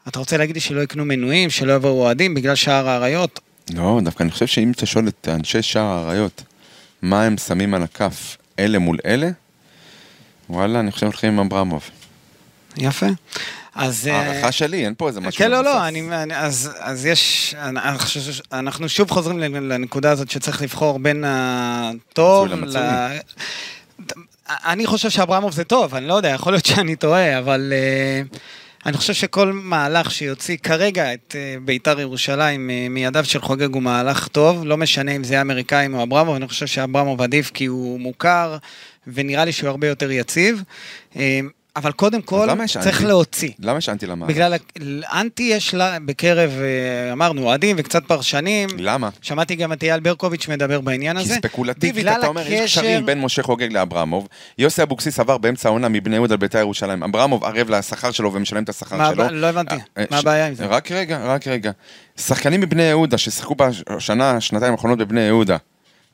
אתה 0.08 0.18
רוצה 0.18 0.36
להגיד 0.36 0.54
לי 0.54 0.60
שלא 0.60 0.80
יקנו 0.80 1.04
מנויים, 1.04 1.50
שלא 1.50 1.72
יבואו 1.72 1.92
אוהדים 1.92 2.34
בגלל 2.34 2.54
שער 2.54 2.88
האריות? 2.88 3.40
לא, 3.74 4.00
דווקא 4.04 4.22
אני 4.22 4.30
חושב 4.30 4.46
שאם 4.46 4.70
אתה 4.70 4.86
שואל 4.86 5.08
את 5.08 5.28
אנשי 5.28 5.62
שער 5.62 5.84
האריות, 5.84 6.42
מה 7.02 7.24
הם 7.24 7.36
שמים 7.36 7.74
על 7.74 7.82
הכף, 7.82 8.36
אלה 8.58 8.78
מול 8.78 8.98
אלה, 9.06 9.30
וואלה, 10.50 10.80
אני 10.80 10.90
חושב 10.90 11.06
הולכים 11.06 11.40
עם 11.40 11.46
אברמוב. 11.46 11.90
יפה. 12.76 13.06
אז... 13.74 14.08
אה, 14.08 14.20
הערכה 14.20 14.52
שלי, 14.52 14.84
אין 14.84 14.94
פה 14.96 15.08
איזה 15.08 15.20
משהו 15.20 15.38
כן, 15.38 15.50
לא. 15.50 15.64
לא, 15.64 15.88
אני, 15.88 16.22
אני, 16.22 16.36
אז, 16.36 16.70
אז 16.78 17.06
יש, 17.06 17.54
אנחנו 18.52 18.88
שוב 18.88 19.10
חוזרים 19.10 19.38
לנקודה 19.38 20.10
הזאת 20.10 20.30
שצריך 20.30 20.62
לבחור 20.62 20.98
בין 20.98 21.24
הטוב. 21.26 22.48
ל... 22.52 22.76
אני 24.48 24.86
חושב 24.86 25.10
שאברמוב 25.10 25.52
זה 25.52 25.64
טוב, 25.64 25.94
אני 25.94 26.06
לא 26.06 26.14
יודע, 26.14 26.28
יכול 26.28 26.52
להיות 26.52 26.66
שאני 26.66 26.96
טועה, 26.96 27.38
אבל 27.38 27.72
uh, 28.32 28.36
אני 28.86 28.96
חושב 28.96 29.12
שכל 29.12 29.52
מהלך 29.52 30.10
שיוציא 30.10 30.56
כרגע 30.56 31.14
את 31.14 31.34
uh, 31.38 31.60
ביתר 31.64 32.00
ירושלים 32.00 32.70
uh, 32.70 32.92
מידיו 32.92 33.24
של 33.24 33.40
חוגג 33.40 33.74
הוא 33.74 33.82
מהלך 33.82 34.28
טוב, 34.28 34.64
לא 34.64 34.76
משנה 34.76 35.16
אם 35.16 35.24
זה 35.24 35.40
אמריקאים 35.40 35.94
או 35.94 36.02
אברמוב, 36.02 36.36
אני 36.36 36.48
חושב 36.48 36.66
שאברמוב 36.66 37.22
עדיף 37.22 37.50
כי 37.50 37.66
הוא 37.66 38.00
מוכר, 38.00 38.56
ונראה 39.06 39.44
לי 39.44 39.52
שהוא 39.52 39.68
הרבה 39.68 39.86
יותר 39.88 40.10
יציב. 40.10 40.62
אבל 41.76 41.92
קודם 41.92 42.22
כל, 42.22 42.48
יש 42.64 42.76
צריך 42.76 42.96
אנטי? 42.96 43.06
להוציא. 43.08 43.50
למה 43.58 43.78
יש 43.78 43.88
אנטי 43.88 44.06
למהלך? 44.06 44.30
בגלל, 44.34 44.54
האנטי 45.06 45.42
יש 45.42 45.74
לה 45.74 45.96
בקרב, 46.04 46.50
אה, 46.60 47.12
אמרנו, 47.12 47.42
אוהדים 47.42 47.76
וקצת 47.78 48.02
פרשנים. 48.06 48.68
למה? 48.78 49.08
שמעתי 49.22 49.54
גם 49.56 49.72
את 49.72 49.82
אייל 49.82 50.00
ברקוביץ' 50.00 50.48
מדבר 50.48 50.80
בעניין 50.80 51.16
כי 51.16 51.22
הזה. 51.22 51.34
ספקולטיבית, 51.34 51.94
בגלל 52.04 52.18
אתה 52.18 52.26
אומר, 52.26 52.40
יש 52.46 52.48
הקשר- 52.60 52.80
קשרים 52.80 53.06
בין 53.06 53.20
משה 53.20 53.42
חוגג 53.42 53.72
לאברמוב. 53.72 54.28
יוסי 54.58 54.82
אבוקסיס 54.82 55.20
עבר 55.20 55.38
באמצע 55.38 55.68
העונה 55.68 55.88
מבני 55.88 56.14
יהודה 56.16 56.34
לבית"ר 56.34 56.58
ירושלים. 56.58 57.02
אברמוב 57.02 57.44
ערב 57.44 57.70
לשכר 57.70 58.10
שלו 58.10 58.32
ומשלם 58.34 58.62
את 58.62 58.68
השכר 58.68 58.96
מה 58.96 59.10
שלו. 59.12 59.22
הבע- 59.24 59.32
לא 59.32 59.46
הבנתי. 59.46 59.74
אה, 59.74 60.04
מה 60.10 60.16
ש- 60.16 60.20
הבעיה 60.20 60.46
עם 60.46 60.54
זה? 60.54 60.66
רק 60.66 60.92
רגע, 60.92 61.18
רק 61.24 61.48
רגע. 61.48 61.70
שחקנים 62.16 62.60
מבני 62.60 62.82
יהודה 62.82 63.18
ששיחקו 63.18 63.54
בשנה, 63.54 64.40
שנתיים 64.40 64.72
האחרונות 64.72 64.98
בבני 64.98 65.20
יהודה, 65.20 65.56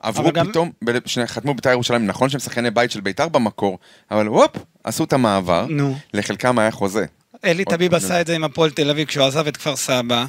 עברו 0.01 0.33
גם- 0.33 0.49
פתאום, 0.49 0.71
שני- 1.07 1.27
חתמו 1.27 1.53
בבית"ר 1.55 1.71
ירושלים, 1.71 2.07
נכון 2.07 2.29
שהם 2.29 2.41
שחקני 2.41 2.71
בית 2.71 2.91
של 2.91 3.01
בית"ר 3.01 3.29
במקור, 3.29 3.79
אבל 4.11 4.27
הופ, 4.27 4.51
עשו 4.85 5.05
את 5.05 5.13
המעבר, 5.13 5.67
נו. 5.69 5.97
לחלקם 6.15 6.59
היה 6.59 6.71
חוזה. 6.71 7.05
אלי 7.45 7.65
טביב 7.65 7.95
עשה 7.95 8.21
את 8.21 8.27
זה 8.27 8.35
עם 8.35 8.45
הפועל 8.45 8.71
תל 8.71 8.91
אביב 8.91 9.09
כשהוא 9.09 9.25
עזב 9.27 9.47
את 9.47 9.57
כפר 9.57 9.77
סבא, 9.77 10.25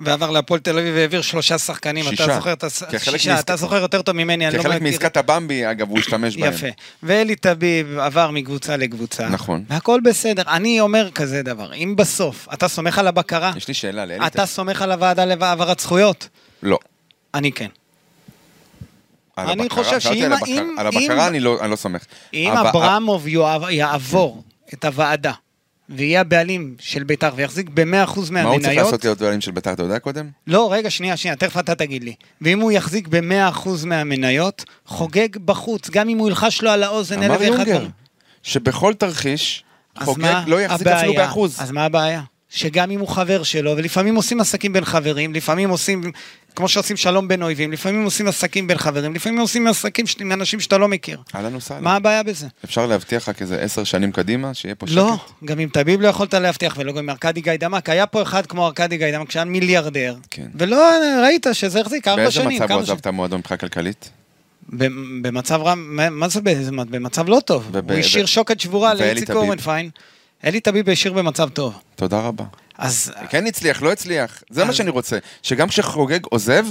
ועבר 0.00 0.30
להפועל 0.30 0.60
תל 0.60 0.78
אביב 0.78 0.94
והעביר 0.96 1.22
שלושה 1.22 1.58
שחקנים. 1.58 2.04
שישה. 2.04 2.24
אתה 2.24 2.34
זוכר 2.34 2.52
את 2.52 2.64
הס... 2.64 2.82
כחלק 2.82 2.98
שישה, 3.16 3.30
מעסק- 3.34 3.44
אתה 3.44 3.56
זוכר 3.56 3.76
יותר 3.76 4.02
טוב 4.02 4.16
ממני, 4.16 4.48
אני 4.48 4.56
לא 4.56 4.62
כחלק 4.62 4.74
מכיר. 4.82 4.88
מעסקת 4.90 5.16
הבמבי, 5.16 5.70
אגב, 5.70 5.88
הוא 5.88 5.98
השתמש 5.98 6.36
בהם. 6.36 6.52
יפה. 6.52 6.66
ואלי 7.02 7.36
טביב 7.36 7.98
עבר 7.98 8.30
מקבוצה 8.30 8.76
לקבוצה. 8.76 9.28
נכון. 9.28 9.64
והכל 9.68 10.00
בסדר. 10.04 10.42
אני 10.46 10.80
אומר 10.80 11.10
כזה 11.14 11.42
דבר, 11.42 11.74
אם 11.74 11.94
בסוף 11.96 12.48
אתה 12.52 12.68
סומך 12.68 12.98
על 12.98 13.06
הבקרה, 13.06 13.52
יש 13.56 13.68
לי 13.68 13.74
שאלה 13.74 14.04
לאלי 14.04 14.26
אתה 14.26 14.46
סומך 14.46 14.82
על 14.82 14.92
הוועדה 14.92 15.24
להעברת 15.24 15.80
זכויות? 15.80 16.28
לא. 16.62 16.78
אני 17.34 17.52
כן. 17.52 17.68
אני 19.38 19.52
הבקרה, 19.62 19.84
חושב 19.84 20.00
שאם- 20.00 20.24
על 20.24 20.32
הבקרה- 20.32 20.48
אם- 20.48 20.74
על 20.78 20.86
אם- 20.92 20.98
הבקרה 20.98 21.26
אני 21.28 21.40
לא 21.40 21.58
אני 21.60 21.70
לא 21.70 21.76
סומך. 21.76 22.04
אם 22.34 22.50
אבל- 22.52 22.68
אברמוב 22.68 23.26
יעבור 23.70 24.42
את 24.74 24.84
הוועדה 24.84 25.32
ויהיה 25.88 26.20
הבעלים 26.20 26.74
של 26.80 27.02
בית"ר 27.04 27.30
ויחזיק 27.36 27.68
ב-100% 27.74 27.84
מה 27.84 28.02
הוא 28.02 28.08
צריך 28.14 28.32
מהמניות, 28.32 28.76
לעשות 28.76 29.04
להיות 29.04 29.18
בעלים 29.18 29.40
של 29.40 29.50
בית"ר, 29.50 29.72
אתה 29.72 29.82
יודע 29.82 29.98
קודם? 29.98 30.28
לא, 30.46 30.72
רגע, 30.72 30.90
שנייה, 30.90 31.16
שנייה, 31.16 31.36
תכף 31.36 31.58
אתה 31.58 31.74
תגיד 31.74 32.04
לי. 32.04 32.14
ואם 32.40 32.60
הוא 32.60 32.72
יחזיק 32.72 33.08
ב-100% 33.08 33.68
מהמניות, 33.86 34.64
חוגג 34.86 35.36
בחוץ, 35.44 35.90
גם 35.90 36.08
אם 36.08 36.18
הוא 36.18 36.28
ילחש 36.28 36.62
לו 36.62 36.70
על 36.70 36.82
האוזן 36.82 37.22
אלף 37.22 37.30
אמר 37.30 37.40
ואחד 37.40 37.46
יונגר, 37.58 37.74
דברים. 37.76 37.90
שבכל 38.42 38.94
תרחיש, 38.94 39.64
חוגג 40.02 40.34
לא 40.46 40.60
יחזיק 40.60 40.86
אפילו 40.86 41.10
הבעיה? 41.12 41.26
באחוז. 41.26 41.56
אז 41.60 41.70
מה 41.70 41.84
הבעיה? 41.84 42.22
שגם 42.50 42.90
אם 42.90 43.00
הוא 43.00 43.08
חבר 43.08 43.42
שלו, 43.42 43.76
ולפעמים 43.76 44.14
עושים 44.16 44.40
עסקים 44.40 44.72
בין 44.72 44.84
חברים, 44.84 45.34
לפעמים 45.34 45.70
עושים, 45.70 46.02
כמו 46.56 46.68
שעושים 46.68 46.96
שלום 46.96 47.28
בין 47.28 47.42
אויבים, 47.42 47.72
לפעמים 47.72 48.04
עושים 48.04 48.28
עסקים 48.28 48.66
בין 48.66 48.78
חברים, 48.78 49.14
לפעמים 49.14 49.38
עושים 49.40 49.66
עסקים 49.66 50.06
ש- 50.06 50.16
עם 50.20 50.32
אנשים 50.32 50.60
שאתה 50.60 50.78
לא 50.78 50.88
מכיר. 50.88 51.18
אהלן 51.34 51.56
וסהלן. 51.56 51.84
מה 51.84 51.96
הבעיה 51.96 52.22
בזה? 52.22 52.46
אפשר 52.64 52.86
להבטיח 52.86 53.28
לך 53.28 53.36
כזה 53.38 53.60
עשר 53.60 53.84
שנים 53.84 54.12
קדימה, 54.12 54.54
שיהיה 54.54 54.74
פה 54.74 54.86
שקט? 54.86 54.96
לא, 54.96 55.16
גם 55.44 55.58
עם 55.58 55.68
טביב 55.68 56.00
לא 56.00 56.08
יכולת 56.08 56.34
להבטיח, 56.34 56.74
ולא 56.78 56.92
גם 56.92 56.98
עם 56.98 57.10
ארכדי 57.10 57.40
גיידמק. 57.40 57.88
היה 57.88 58.06
פה 58.06 58.22
אחד 58.22 58.46
כמו 58.46 58.66
ארכדי 58.66 58.96
גיידמק 58.96 59.30
שהיה 59.30 59.44
מיליארדר, 59.44 60.16
כן. 60.30 60.46
ולא 60.58 60.90
ראית 61.22 61.46
שזה 61.52 61.80
החזיק 61.80 62.08
ארבע 62.08 62.22
באיזה 62.22 62.32
שנים. 62.34 62.56
מצב 62.56 62.66
כמה 62.66 62.74
הוא 62.74 62.82
עזב 62.82 62.96
את 62.98 63.06
המועדון 63.06 63.38
מבחינה 63.38 63.58
כלכלית? 63.58 64.10
במצב 65.22 65.60
רע, 65.62 65.74
מה 66.10 66.28
זה 66.28 66.40
באיזה 66.40 66.72
מצב? 66.72 66.90
במצב 66.90 67.28
לא 67.28 67.40
טוב. 67.44 67.68
וב- 67.72 67.90
הוא 67.90 67.98
השאיר 68.00 68.26
שוקת 68.26 68.60
שבורה 68.60 68.94
לאיציק? 68.94 69.30
אורנפיין. 69.30 69.90
אלי 70.44 70.60
טביב 70.60 70.90
השאיר 70.90 71.12
במצב 71.12 71.48
טוב. 71.48 71.74
תודה 71.96 72.20
רבה. 72.20 72.44
אז 72.78 73.12
כן 73.30 73.46
הצליח, 73.46 73.82
לא 73.82 73.92
הצליח. 73.92 74.42
זה 74.50 74.64
מה 74.64 74.70
אז- 74.70 74.76
שאני 74.76 74.90
רוצה. 74.90 75.18
שגם 75.42 75.68
כשחוגג 75.68 76.24
עוזב, 76.24 76.64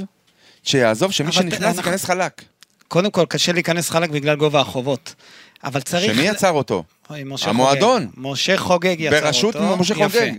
שיעזוב, 0.63 1.11
שמי 1.11 1.31
שנכנס 1.31 1.61
אנחנו- 1.63 1.77
ייכנס 1.77 2.05
חלק. 2.05 2.41
קודם 2.87 3.11
כל, 3.11 3.25
קשה 3.29 3.51
להיכנס 3.51 3.89
חלק 3.89 4.09
בגלל 4.09 4.35
גובה 4.35 4.59
החובות. 4.61 5.15
אבל 5.63 5.81
צריך... 5.81 6.13
שמי 6.15 6.23
יצר 6.27 6.51
אותו? 6.51 6.83
משה 7.25 7.49
המועדון. 7.49 8.01
חוגג. 8.15 8.27
משה 8.29 8.57
חוגג 8.57 8.95
יצר 8.99 9.15
אותו. 9.15 9.25
בראשות 9.25 9.55
משה 9.79 9.93
יפה. 9.93 10.03
חוגג. 10.19 10.31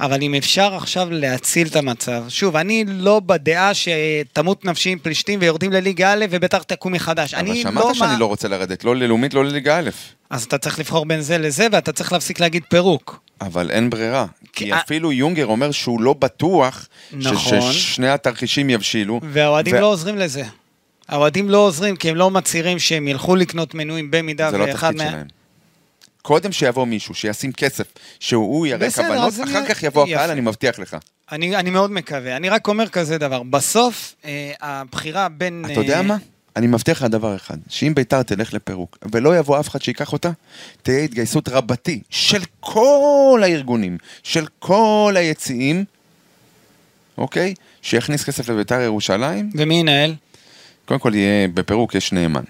אבל 0.00 0.22
אם 0.22 0.34
אפשר 0.34 0.74
עכשיו 0.74 1.08
להציל 1.10 1.66
את 1.66 1.76
המצב, 1.76 2.24
שוב, 2.28 2.56
אני 2.56 2.84
לא 2.88 3.20
בדעה 3.26 3.70
שתמות 3.74 4.64
נפשי 4.64 4.90
עם 4.90 4.98
פלישתים 4.98 5.38
ויורדים 5.42 5.72
לליגה 5.72 6.12
א' 6.12 6.24
וביתר 6.30 6.58
תקום 6.58 6.92
מחדש. 6.92 7.34
אבל 7.34 7.50
אני 7.50 7.62
שמעת 7.62 7.84
לא... 7.84 7.94
שאני 7.94 8.12
מה- 8.12 8.18
לא 8.18 8.26
רוצה 8.26 8.48
לרדת, 8.48 8.84
לא 8.84 8.96
ללאומית, 8.96 9.34
לא 9.34 9.44
לליגה 9.44 9.78
א'. 9.78 9.90
אז 10.30 10.44
אתה 10.44 10.58
צריך 10.58 10.78
לבחור 10.78 11.06
בין 11.06 11.20
זה 11.20 11.38
לזה, 11.38 11.66
ואתה 11.72 11.92
צריך 11.92 12.12
להפסיק 12.12 12.40
להגיד 12.40 12.62
פירוק. 12.70 13.20
אבל 13.40 13.70
אין 13.70 13.90
ברירה. 13.90 14.26
כי 14.52 14.64
כי 14.64 14.74
אפילו 14.74 15.12
יונגר 15.12 15.46
אומר 15.46 15.70
שהוא 15.70 16.00
לא 16.00 16.12
בטוח 16.12 16.88
ש- 17.10 17.14
נכון. 17.26 17.60
ששני 17.72 18.08
התרחישים 18.08 18.70
יבשילו. 18.70 19.20
והאוהדים 19.32 19.74
ו- 19.76 19.80
לא 19.80 19.86
עוזרים 19.86 20.18
לזה. 20.18 20.42
האוהדים 21.08 21.50
לא 21.50 21.58
עוזרים 21.58 21.96
כי 21.96 22.10
הם 22.10 22.16
לא 22.16 22.30
מצהירים 22.30 22.78
שהם 22.78 23.08
ילכו 23.08 23.36
לקנות 23.36 23.74
מנויים 23.74 24.10
במידה 24.10 24.50
זה 24.50 24.58
לא 24.58 24.64
ואחד 24.64 24.90
התפקיד 24.94 25.08
שלהם. 25.10 25.26
קודם 26.22 26.52
שיבוא 26.52 26.84
מישהו, 26.86 27.14
שישים 27.14 27.52
כסף, 27.52 27.86
שהוא 28.20 28.66
יראה 28.66 28.90
כוונות, 28.90 29.26
אז 29.26 29.40
אני- 29.40 29.50
אחר 29.50 29.66
כך 29.68 29.82
יבוא 29.82 30.06
יפה. 30.08 30.14
הקהל, 30.16 30.30
אני 30.30 30.40
מבטיח 30.40 30.78
לך. 30.78 30.96
אני, 31.32 31.56
אני 31.56 31.70
מאוד 31.70 31.90
מקווה. 31.90 32.36
אני 32.36 32.48
רק 32.48 32.68
אומר 32.68 32.88
כזה 32.88 33.18
דבר. 33.18 33.42
בסוף, 33.42 34.14
אה, 34.24 34.52
הבחירה 34.60 35.28
בין... 35.28 35.64
אתה 35.72 35.80
יודע 35.80 35.96
אה, 35.96 36.02
מה? 36.02 36.16
אני 36.56 36.66
מבטיח 36.66 37.02
לך 37.02 37.10
דבר 37.10 37.36
אחד, 37.36 37.56
שאם 37.68 37.94
ביתר 37.94 38.22
תלך 38.22 38.54
לפירוק, 38.54 38.98
ולא 39.12 39.38
יבוא 39.38 39.60
אף 39.60 39.68
אחד 39.68 39.82
שיקח 39.82 40.12
אותה, 40.12 40.30
תהיה 40.82 40.98
התגייסות 41.04 41.48
רבתי 41.48 42.00
של 42.10 42.40
כל 42.60 43.40
הארגונים, 43.42 43.98
של 44.22 44.46
כל 44.58 45.14
היציעים, 45.18 45.84
אוקיי? 47.18 47.54
שיכניס 47.82 48.24
כסף 48.24 48.48
לביתר 48.48 48.80
ירושלים. 48.80 49.50
ומי 49.54 49.74
ינהל? 49.74 50.14
קודם 50.84 51.00
כל 51.00 51.12
יהיה, 51.14 51.48
בפירוק 51.48 51.94
יש 51.94 52.12
נאמן. 52.12 52.44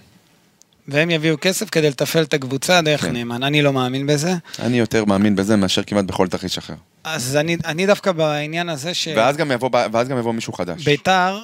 והם 0.88 1.10
יביאו 1.10 1.36
כסף 1.40 1.70
כדי 1.70 1.90
לתפעל 1.90 2.24
את 2.24 2.34
הקבוצה 2.34 2.80
דרך 2.82 3.00
כן. 3.00 3.12
נאמן. 3.12 3.42
אני 3.42 3.62
לא 3.62 3.72
מאמין 3.72 4.06
בזה. 4.06 4.34
אני 4.58 4.78
יותר 4.78 5.04
מאמין 5.04 5.36
בזה 5.36 5.56
מאשר 5.56 5.82
כמעט 5.82 6.04
בכל 6.04 6.28
תרחיש 6.28 6.58
אחר. 6.58 6.74
אז 7.14 7.36
אני, 7.36 7.56
אני 7.64 7.86
דווקא 7.86 8.12
בעניין 8.12 8.68
הזה 8.68 8.94
ש... 8.94 9.08
ואז 9.16 9.36
גם 9.36 9.52
יבוא, 9.52 9.70
ואז 9.92 10.08
גם 10.08 10.18
יבוא 10.18 10.32
מישהו 10.32 10.52
חדש. 10.52 10.84
ביתר, 10.84 11.38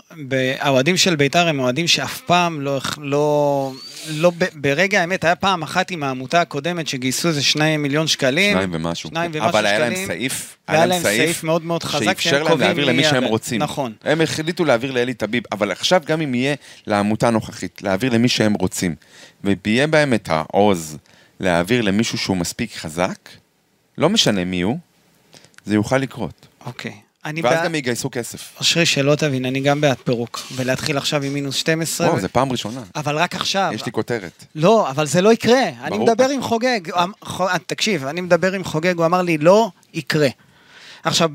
האוהדים 0.59 0.97
של 0.97 1.17
ביתר 1.17 1.49
הם 1.49 1.61
אוהדים 1.61 1.87
שאף 1.87 2.21
פעם 2.21 2.61
לא, 2.61 2.81
לא, 2.99 3.73
לא 4.09 4.31
ב- 4.39 4.45
ברגע 4.55 5.01
האמת, 5.01 5.25
היה 5.25 5.35
פעם 5.37 5.63
אחת 5.63 5.91
עם 5.91 6.03
העמותה 6.03 6.41
הקודמת 6.41 6.89
שגייסו 6.89 7.29
איזה 7.29 7.43
שניים 7.43 7.83
מיליון 7.83 8.07
שקלים. 8.07 8.53
שניים 8.53 8.71
ומשהו. 8.73 9.11
שניים 9.11 9.31
ומשהו 9.35 9.49
אבל 9.49 9.67
היה 9.67 9.79
להם 9.79 9.93
שקלים. 9.93 10.07
סעיף, 10.07 10.57
והיה 10.69 10.87
להם 10.87 11.03
סעיף 11.03 11.45
מאוד 11.45 11.65
מאוד 11.65 11.83
חזק 11.83 12.21
שאפשר 12.21 12.43
להם 12.43 12.61
להעביר 12.61 12.85
למי 12.85 12.97
מי 12.97 13.05
שהם. 13.05 13.25
רוצים. 13.25 13.63
נכון. 13.63 13.93
הם 14.05 14.21
החליטו 14.21 14.65
להעביר 14.65 14.91
לאלי 14.93 15.15
טביב, 15.15 15.43
אבל 15.53 15.71
עכשיו 15.71 16.03
גם 16.07 16.21
אם 16.21 16.35
יהיה 16.35 16.55
לעמותה 16.87 17.29
הנוכחית, 17.29 17.83
להעביר 17.83 18.13
למי 18.13 18.29
שהם 18.29 18.55
רוצים, 18.55 18.95
ויהיה 19.45 19.87
בהם 19.87 20.15
את 20.15 20.29
העוז 20.33 20.99
להעביר 21.41 21.83
למישהו 21.83 22.19
שהוא 22.19 22.37
מספיק 22.37 22.77
חזק, 22.77 23.19
לא 23.99 24.11
משנה 24.11 24.45
מי 24.45 24.61
הוא, 24.61 24.79
זה 25.65 25.75
יוכל 25.75 25.99
לקרות. 25.99 26.47
אוקיי. 26.67 26.93
אני 27.25 27.41
ואז 27.43 27.53
בעד... 27.55 27.65
גם 27.65 27.75
יגייסו 27.75 28.09
כסף. 28.13 28.53
אושרי, 28.59 28.87
שלא 28.87 29.15
תבין, 29.15 29.45
אני 29.45 29.61
גם 29.61 29.81
בעד 29.81 29.97
פירוק. 30.05 30.41
ולהתחיל 30.55 30.97
עכשיו 30.97 31.23
עם 31.23 31.35
מינוס 31.35 31.57
12. 31.57 32.07
וואו, 32.09 32.21
זה 32.21 32.29
פעם 32.29 32.53
ראשונה. 32.53 32.83
אבל 32.97 33.17
רק 33.19 33.35
עכשיו. 33.35 33.71
יש 33.75 33.87
לי 33.87 33.93
כותרת. 33.93 34.45
לא, 34.55 34.91
אבל 34.91 35.07
זה 35.07 35.23
לא 35.23 35.33
יקרה. 35.33 35.63
אני 35.83 35.91
ברור. 35.91 36.03
מדבר 36.11 36.29
עם 36.29 36.43
חוגג. 36.43 36.81
אמ- 36.91 37.13
חו- 37.25 37.45
תקשיב, 37.67 38.07
אני 38.07 38.21
מדבר 38.21 38.53
עם 38.53 38.65
חוגג, 38.65 38.97
הוא 38.97 39.07
אמר 39.07 39.23
לי, 39.23 39.39
לא 39.39 39.71
יקרה. 39.95 40.29
עכשיו, 41.05 41.31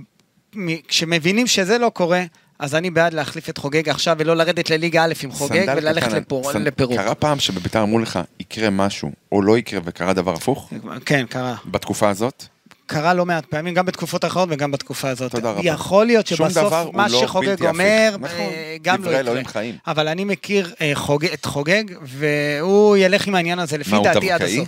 כשמבינים 0.87 1.47
שזה 1.47 1.77
לא 1.77 1.89
קורה, 1.89 2.23
אז 2.59 2.75
אני 2.75 2.89
בעד 2.89 3.13
להחליף 3.13 3.49
את 3.49 3.57
חוגג 3.57 3.89
עכשיו 3.89 4.15
ולא 4.19 4.35
לרדת 4.35 4.69
לליגה 4.69 5.03
א' 5.03 5.13
עם 5.23 5.31
חוגג 5.31 5.65
וללכת 5.77 6.07
קטן, 6.07 6.17
לפור- 6.17 6.51
סנ- 6.51 6.57
לפירוק. 6.57 6.97
קרה 6.97 7.15
פעם 7.15 7.39
שבביתר 7.39 7.83
אמרו 7.83 7.99
לך, 7.99 8.19
יקרה 8.39 8.69
משהו, 8.69 9.11
או 9.31 9.41
לא 9.41 9.57
יקרה, 9.57 9.79
וקרה 9.85 10.13
דבר 10.13 10.33
הפוך? 10.33 10.73
כן, 11.05 11.25
קרה. 11.29 11.55
בתקופה 11.65 12.09
הזאת? 12.09 12.45
קרה 12.89 13.13
לא 13.13 13.25
מעט 13.25 13.45
פעמים, 13.45 13.73
גם 13.73 13.85
בתקופות 13.85 14.25
אחרות 14.25 14.49
וגם 14.51 14.71
בתקופה 14.71 15.09
הזאת. 15.09 15.31
תודה 15.31 15.51
רבה. 15.51 15.61
יכול 15.63 16.05
להיות 16.05 16.27
שבסוף 16.27 16.73
מה 16.93 17.07
לא 17.07 17.19
שחוגג. 17.21 17.65
אומר, 17.67 18.15
נכון, 18.19 18.37
אה, 18.39 18.77
גם 18.81 19.03
לא 19.03 19.09
יקרה. 19.39 19.51
חיים. 19.51 19.75
אבל 19.87 20.07
אני 20.07 20.23
מכיר 20.23 20.73
אה, 20.81 20.91
חוגג- 20.95 21.33
את 21.33 21.45
חוגג, 21.45 21.83
והוא 22.03 22.97
ילך 22.97 23.27
עם 23.27 23.35
העניין 23.35 23.59
הזה, 23.59 23.77
לפי 23.77 23.95
דעתי 24.03 24.31
עד? 24.31 24.41
הסוף. 24.41 24.67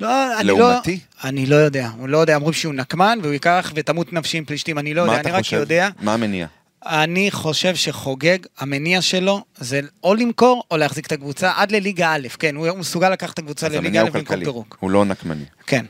לא, 0.00 0.38
אני 0.40 0.44
לעומתי? 0.48 0.98
לא, 1.24 1.28
אני 1.28 1.46
לא 1.46 1.56
יודע, 1.56 1.88
הוא 1.98 2.08
לא 2.08 2.18
יודע, 2.18 2.34
אומרים 2.34 2.52
שהוא 2.52 2.74
נקמן 2.74 3.18
והוא 3.22 3.32
ייקח 3.32 3.72
ותמות 3.74 4.12
נפשי 4.12 4.38
עם 4.38 4.44
פלישתים, 4.44 4.78
אני 4.78 4.94
לא 4.94 5.02
יודע, 5.02 5.12
אני 5.14 5.20
אתה 5.20 5.30
רק 5.30 5.42
חושב? 5.42 5.56
יודע. 5.56 5.88
מה 6.00 6.14
המניע? 6.14 6.46
אני 6.86 7.30
חושב 7.30 7.74
שחוגג, 7.74 8.38
המניע 8.58 9.00
שלו 9.02 9.40
זה 9.58 9.80
או 10.04 10.14
למכור 10.14 10.64
או 10.70 10.76
להחזיק 10.76 11.06
את 11.06 11.12
הקבוצה 11.12 11.52
עד 11.56 11.72
לליגה 11.72 12.14
א', 12.14 12.28
כן, 12.38 12.56
הוא 12.56 12.68
מסוגל 12.78 13.10
לקחת 13.10 13.34
את 13.34 13.38
הקבוצה 13.38 13.68
לליגה 13.68 14.02
א' 14.02 14.10
במקום 14.10 14.38
פירוק. 14.44 14.76
הוא 14.80 14.90
לא 14.90 15.04
נקמני. 15.04 15.44
כן. 15.66 15.84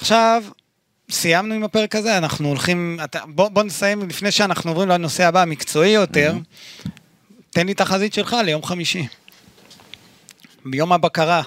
עכשיו, 0.00 0.42
סיימנו 1.12 1.54
עם 1.54 1.64
הפרק 1.64 1.96
הזה, 1.96 2.18
אנחנו 2.18 2.48
הולכים, 2.48 2.98
אתה, 3.04 3.18
בוא, 3.26 3.48
בוא 3.48 3.62
נסיים 3.62 4.08
לפני 4.08 4.30
שאנחנו 4.30 4.70
עוברים 4.70 4.88
לנושא 4.88 5.26
הבא, 5.26 5.42
המקצועי 5.42 5.90
יותר. 5.90 6.34
תן 7.50 7.66
לי 7.66 7.74
תחזית 7.74 8.14
שלך 8.14 8.36
ליום 8.44 8.62
חמישי. 8.62 9.06
ביום 10.64 10.92
הבקרה, 10.92 11.42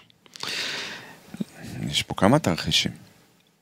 יש 1.90 2.04
פה 2.04 2.14
כמה 2.18 2.40
תרחישים. 2.40 2.92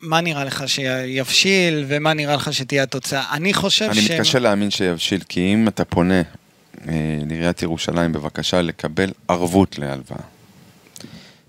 מה 0.01 0.21
נראה 0.21 0.43
לך 0.45 0.63
שיבשיל 0.67 1.85
ומה 1.87 2.13
נראה 2.13 2.35
לך 2.35 2.53
שתהיה 2.53 2.83
התוצאה? 2.83 3.23
אני 3.31 3.53
חושב 3.53 3.85
אני 3.91 4.01
ש... 4.01 4.11
מתקשה 4.11 4.39
להאמין 4.39 4.71
שיבשיל, 4.71 5.21
כי 5.29 5.53
אם 5.53 5.67
אתה 5.67 5.85
פונה 5.85 6.21
אה, 6.87 7.17
לעיריית 7.29 7.61
ירושלים 7.61 8.11
בבקשה 8.13 8.61
לקבל 8.61 9.11
ערבות 9.27 9.77
להלוואה, 9.79 10.21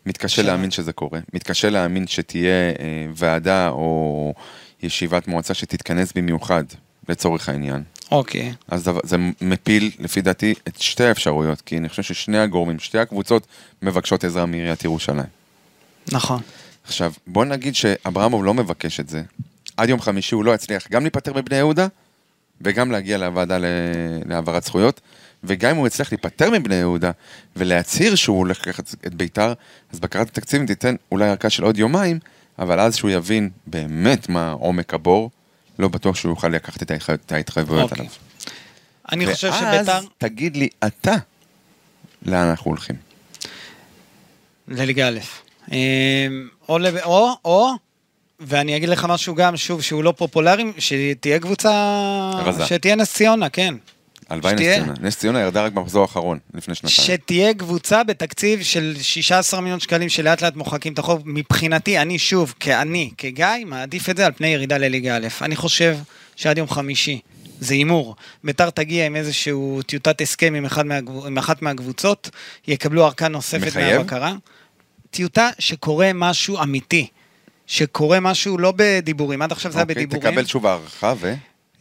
מתקשה 0.06 0.24
עכשיו- 0.24 0.44
להאמין 0.44 0.70
שזה 0.70 0.92
קורה, 0.92 1.20
מתקשה 1.34 1.70
להאמין 1.70 2.06
שתהיה 2.06 2.50
אה, 2.52 2.74
ועדה 3.14 3.68
או 3.68 4.34
ישיבת 4.82 5.28
מועצה 5.28 5.54
שתתכנס 5.54 6.12
במיוחד 6.12 6.64
לצורך 7.08 7.48
העניין. 7.48 7.82
אוקיי. 8.10 8.52
אז 8.68 8.84
דבר- 8.84 9.00
זה 9.04 9.16
מפיל, 9.40 9.90
לפי 9.98 10.20
דעתי, 10.22 10.54
את 10.68 10.80
שתי 10.82 11.04
האפשרויות, 11.04 11.60
כי 11.60 11.78
אני 11.78 11.88
חושב 11.88 12.02
ששני 12.02 12.38
הגורמים, 12.38 12.78
שתי 12.78 12.98
הקבוצות 12.98 13.46
מבקשות 13.82 14.24
עזרה 14.24 14.46
מעיריית 14.46 14.84
ירושלים. 14.84 15.26
נכון. 16.12 16.40
עכשיו, 16.86 17.12
בוא 17.26 17.44
נגיד 17.44 17.74
שאברמוב 17.74 18.44
לא 18.44 18.54
מבקש 18.54 19.00
את 19.00 19.08
זה, 19.08 19.22
עד 19.76 19.88
יום 19.88 20.00
חמישי 20.00 20.34
הוא 20.34 20.44
לא 20.44 20.54
יצליח 20.54 20.86
גם 20.90 21.02
להיפטר 21.02 21.32
מבני 21.34 21.56
יהודה, 21.56 21.86
וגם 22.60 22.90
להגיע 22.90 23.18
לוועדה 23.18 23.58
להעברת 24.26 24.64
זכויות, 24.64 25.00
וגם 25.44 25.70
אם 25.70 25.76
הוא 25.76 25.86
יצליח 25.86 26.12
להיפטר 26.12 26.50
מבני 26.50 26.74
יהודה, 26.74 27.10
ולהצהיר 27.56 28.14
שהוא 28.14 28.38
הולך 28.38 28.66
לקחת 28.66 28.94
את 29.06 29.14
ביתר, 29.14 29.52
אז 29.92 30.00
בקרת 30.00 30.28
התקציב 30.28 30.66
תיתן 30.66 30.94
אולי 31.12 31.30
ארכה 31.30 31.50
של 31.50 31.64
עוד 31.64 31.78
יומיים, 31.78 32.18
אבל 32.58 32.80
אז 32.80 32.96
שהוא 32.96 33.10
יבין 33.10 33.50
באמת 33.66 34.28
מה 34.28 34.50
עומק 34.50 34.94
הבור, 34.94 35.30
לא 35.78 35.88
בטוח 35.88 36.16
שהוא 36.16 36.32
יוכל 36.32 36.48
לקחת 36.48 36.82
את 36.82 36.90
ההתחי- 36.90 37.12
את 37.14 37.32
ההתחייבויות 37.32 37.90
אוקיי. 37.90 37.98
עליו. 38.06 38.14
אני 39.12 39.34
חושב 39.34 39.50
ואז 39.52 39.86
שביתר... 39.86 40.00
תגיד 40.18 40.56
לי 40.56 40.68
אתה, 40.86 41.14
לאן 42.22 42.46
אנחנו 42.48 42.70
הולכים. 42.70 42.96
לליגה 44.68 45.08
א'. 45.08 45.18
אמ, 45.72 46.48
או, 46.68 46.78
או, 47.04 47.34
או, 47.44 47.70
ואני 48.40 48.76
אגיד 48.76 48.88
לך 48.88 49.04
משהו 49.08 49.34
גם, 49.34 49.56
שוב, 49.56 49.82
שהוא 49.82 50.04
לא 50.04 50.14
פופולרי, 50.16 50.64
שתהיה 50.78 51.38
קבוצה... 51.38 51.70
רזה. 52.34 52.66
שתהיה 52.66 52.96
נס 52.96 53.14
ציונה, 53.14 53.48
כן. 53.48 53.74
הלוואי 54.30 54.54
נס 54.54 54.60
ציונה. 54.60 54.92
נס 55.00 55.16
ציונה 55.16 55.40
ירדה 55.40 55.64
רק 55.64 55.72
במחזור 55.72 56.02
האחרון, 56.02 56.38
לפני 56.54 56.74
שנתיים. 56.74 56.94
שתהיה 56.94 57.54
קבוצה 57.54 58.04
בתקציב 58.04 58.62
של 58.62 58.94
16 59.02 59.60
מיליון 59.60 59.80
שקלים 59.80 60.08
שלאט 60.08 60.42
לאט 60.42 60.56
מוחקים 60.56 60.92
את 60.92 60.98
החוב. 60.98 61.22
מבחינתי, 61.24 61.98
אני 61.98 62.18
שוב, 62.18 62.54
כאני, 62.60 63.10
כגיא, 63.18 63.46
מעדיף 63.66 64.10
את 64.10 64.16
זה 64.16 64.26
על 64.26 64.32
פני 64.32 64.48
ירידה 64.48 64.78
לליגה 64.78 65.16
א'. 65.16 65.28
אני 65.42 65.56
חושב 65.56 65.96
שעד 66.36 66.58
יום 66.58 66.68
חמישי 66.68 67.20
זה 67.60 67.74
הימור. 67.74 68.16
ביתר 68.44 68.70
תגיע 68.70 69.06
עם 69.06 69.16
איזשהו 69.16 69.80
טיוטת 69.86 70.20
הסכם 70.20 70.54
עם, 70.54 70.64
אחד 70.64 70.86
מהקב... 70.86 71.26
עם 71.26 71.38
אחת 71.38 71.62
מהקבוצות, 71.62 72.30
יקבלו 72.68 73.04
ארכה 73.04 73.28
נוספת 73.28 73.66
מחייב? 73.66 73.96
מהבקרה. 73.96 74.34
טיוטה 75.10 75.50
שקורה 75.58 76.10
משהו 76.14 76.62
אמיתי. 76.62 77.06
שקורה 77.66 78.20
משהו 78.20 78.58
לא 78.58 78.72
בדיבורים, 78.76 79.42
עד 79.42 79.52
עכשיו 79.52 79.72
זה 79.72 79.78
היה 79.78 79.82
אוקיי, 79.82 80.06
בדיבורים. 80.06 80.30
תקבל 80.30 80.46
שוב 80.46 80.66
הערכה 80.66 81.14
ו... 81.20 81.34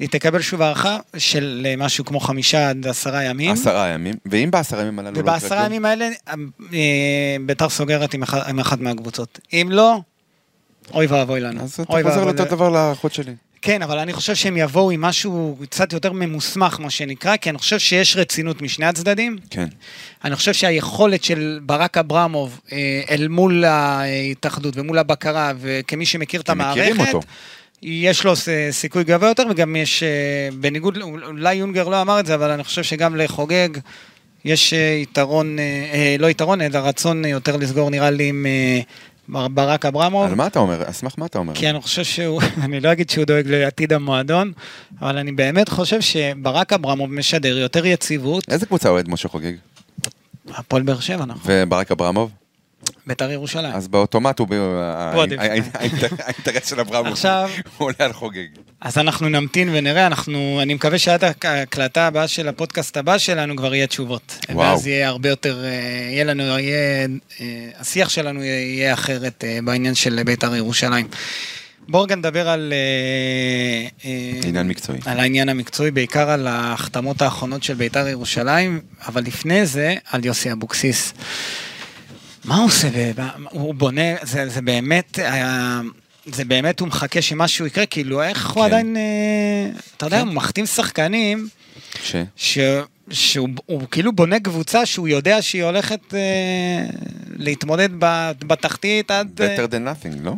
היא 0.04 0.10
תקבל 0.10 0.42
שוב 0.42 0.62
הארכה 0.62 0.98
של 1.18 1.68
אה, 1.70 1.76
משהו 1.78 2.06
כמו 2.06 2.20
חמישה 2.20 2.70
עד 2.70 2.88
עשרה 2.88 3.24
ימים. 3.24 3.52
עשרה 3.52 3.88
ימים, 3.88 4.16
ואם 4.26 4.52
בעשרה 4.52 4.82
ימים 4.82 5.00
הללו 5.00 5.12
לא 5.16 5.20
יקרה 5.20 5.34
ובעשרה? 5.38 5.66
ימים 5.66 5.86
האלה 5.86 6.10
אה, 6.28 6.34
ביתר 7.46 7.70
סוגרת 7.70 8.14
עם 8.14 8.24
אחת- 8.24 8.48
עם 8.48 8.60
אחת 8.60 8.80
מהקבוצות. 8.80 9.40
אם 9.54 9.68
לא, 9.72 10.00
אוי 10.94 11.06
ואבוי 11.06 11.40
לנו. 11.40 11.64
אז 11.64 11.74
אתה 11.80 11.84
חוזר 12.04 12.26
לאותו. 12.26 12.46
דבר 12.46 12.70
לאחות 12.70 13.14
שלי. 13.14 13.34
כן, 13.62 13.82
אבל 13.82 14.00
אני 14.00 14.14
חושב 14.14 14.36
שהם 14.36 14.58
יבואו 14.58 14.92
עם 14.92 15.02
משהו 15.02 15.58
קצת 15.70 15.94
יותר 15.94 16.12
ממוסמך, 16.12 16.80
מה 16.80 16.90
שנקרא, 16.90 17.36
כי 17.38 17.50
אני 17.50 17.58
חושב 17.58 17.80
שיש 17.80 18.18
רצינות 18.18 18.62
משני 18.62 18.86
הצדדים. 18.86 19.38
כן. 19.50 19.68
אני 20.24 20.36
חושב 20.36 20.54
שהיכולת 20.54 21.24
של 21.24 21.60
ברק 21.64 21.98
אברמוב 21.98 22.60
אה, 22.72 22.78
אל 23.10 23.28
מול 23.28 23.66
ההתאחדות 23.66 24.78
ומול 24.78 24.98
הבקרה, 24.98 25.52
וכמי 25.60 26.06
שמכיר 26.06 26.42
את 26.42 26.46
אתם 26.46 26.58
מכירים 26.58 26.94
המערכת, 26.96 27.14
אותו. 27.14 27.28
יש 27.86 28.24
לו 28.24 28.34
סיכוי 28.72 29.04
גבוה 29.04 29.28
יותר, 29.30 29.44
וגם 29.50 29.76
יש, 29.76 30.04
אה, 30.04 30.10
בניגוד, 30.60 30.98
אולי 31.26 31.56
יונגר 31.56 31.88
לא 31.88 32.02
אמר 32.02 32.20
את 32.20 32.26
זה, 32.26 32.36
אבל 32.36 32.52
אני 32.52 32.64
חושב 32.64 32.84
שגם 32.84 33.16
לחוגג 33.16 33.70
יש 34.46 34.74
אה, 34.74 34.80
יתרון, 35.02 35.60
אה, 35.60 36.16
לא 36.20 36.28
יתרון, 36.30 36.62
אלא 36.62 36.78
רצון 36.78 37.26
יותר 37.26 37.58
לסגור, 37.58 37.90
נראה 37.90 38.10
לי, 38.12 38.30
עם 38.30 38.46
בר- 39.30 39.48
ברק 39.48 39.86
אברמוב. 39.86 40.26
על 40.30 40.36
מה 40.36 40.48
אתה 40.48 40.60
אומר? 40.60 40.84
על 40.86 40.92
סמך 40.94 41.14
מה 41.18 41.26
אתה 41.26 41.40
אומר? 41.40 41.54
כי 41.56 41.70
אני 41.70 41.82
חושב 41.82 42.04
שהוא, 42.04 42.42
אני 42.64 42.80
לא 42.80 42.92
אגיד 42.92 43.10
שהוא 43.10 43.26
דואג 43.26 43.48
לעתיד 43.48 43.94
המועדון, 43.94 44.52
אבל 45.02 45.18
אני 45.18 45.32
באמת 45.32 45.70
חושב 45.70 46.02
שברק 46.02 46.74
אברמוב 46.74 47.14
משדר 47.14 47.58
יותר 47.58 47.86
יציבות. 47.86 48.44
איזה 48.50 48.66
קבוצה 48.66 48.90
אוהד 48.90 49.10
משה 49.10 49.30
חוגג? 49.30 49.54
הפועל 50.50 50.82
באר 50.84 51.00
שבע, 51.00 51.26
נכון. 51.26 51.42
וברק 51.46 51.92
אברמוב? 51.92 52.32
בית"ר 53.08 53.32
ירושלים. 53.32 53.74
אז 53.74 53.88
באוטומט 53.88 54.40
הוא... 54.40 54.48
האינטרס 55.74 56.70
של 56.70 56.80
עכשיו- 56.80 57.50
הוא 57.78 57.86
עולה 57.86 57.96
על 58.00 58.14
חוגג. 58.14 58.48
אז 58.82 58.98
אנחנו 58.98 59.30
נמתין 59.30 59.70
ונראה, 59.74 60.08
אנחנו, 60.08 60.60
אני 60.62 60.74
מקווה 60.74 60.98
שעד 60.98 61.24
ההקלטה 61.44 62.08
הבאה 62.08 62.28
של 62.28 62.48
הפודקאסט 62.48 62.98
הבא 62.98 63.18
שלנו 63.18 63.56
כבר 63.56 63.76
יהיה 63.76 63.88
תשובות. 63.88 64.40
ואז 64.56 64.88
יהיה 64.88 65.08
הרבה 65.08 65.30
יותר, 65.30 65.64
אה, 65.66 65.70
יהיה 66.12 66.24
לנו, 66.24 66.44
יהיה, 66.44 67.08
אה, 67.42 67.70
השיח 67.80 68.10
שלנו 68.10 68.44
יהיה, 68.44 68.94
אחרת 68.94 69.44
אה, 69.44 69.60
בעניין 69.64 69.96
של 69.96 70.24
בית"ר 70.26 70.56
ירושלים. 70.56 71.08
בואו 71.88 72.04
רגע 72.04 72.16
נדבר 72.16 72.50
על... 72.50 72.74
עניין 74.44 74.68
מקצועי. 74.68 75.00
על 75.06 75.20
העניין 75.20 75.50
המקצועי, 75.50 75.92
בעיקר 75.92 76.30
על 76.30 76.48
ההחתמות 76.48 77.22
האחרונות 77.22 77.64
של 77.64 77.74
בית"ר 77.74 78.08
ירושלים, 78.08 78.80
אבל 79.08 79.24
לפני 79.24 79.66
זה, 79.66 79.96
על 80.12 80.26
יוסי 80.26 80.52
אבוקסיס. 80.52 81.14
מה 82.46 82.56
הוא 82.56 82.66
עושה? 82.66 82.88
הוא 83.52 83.74
בונה, 83.74 84.02
זה, 84.24 84.50
זה 84.50 84.62
באמת, 84.62 85.20
אה, 85.20 85.82
זה 86.26 86.46
באמת, 86.46 86.80
הוא 86.80 86.88
מחכה 86.88 87.22
שמשהו 87.22 87.66
יקרה, 87.66 87.86
כאילו, 87.86 88.24
איך 88.24 88.50
הוא 88.50 88.64
כן. 88.64 88.68
עדיין, 88.68 88.98
אה, 88.98 89.70
אתה 89.98 90.06
יודע, 90.06 90.20
כן. 90.20 90.28
הוא 90.28 90.34
מחתים 90.36 90.66
שחקנים, 90.66 91.48
ש? 92.04 92.16
ש, 92.36 92.60
שהוא 93.10 93.50
הוא 93.66 93.82
כאילו 93.92 94.12
בונה 94.12 94.40
קבוצה 94.40 94.86
שהוא 94.86 95.08
יודע 95.08 95.42
שהיא 95.42 95.64
הולכת 95.64 96.14
אה, 96.14 96.20
להתמודד 97.36 97.90
ב- 98.00 98.32
בתחתית 98.48 99.12
עד... 99.12 99.42
אה, 99.42 99.56
better 99.56 99.70
than 99.70 99.74
nothing, 99.74 100.24
לא? 100.24 100.34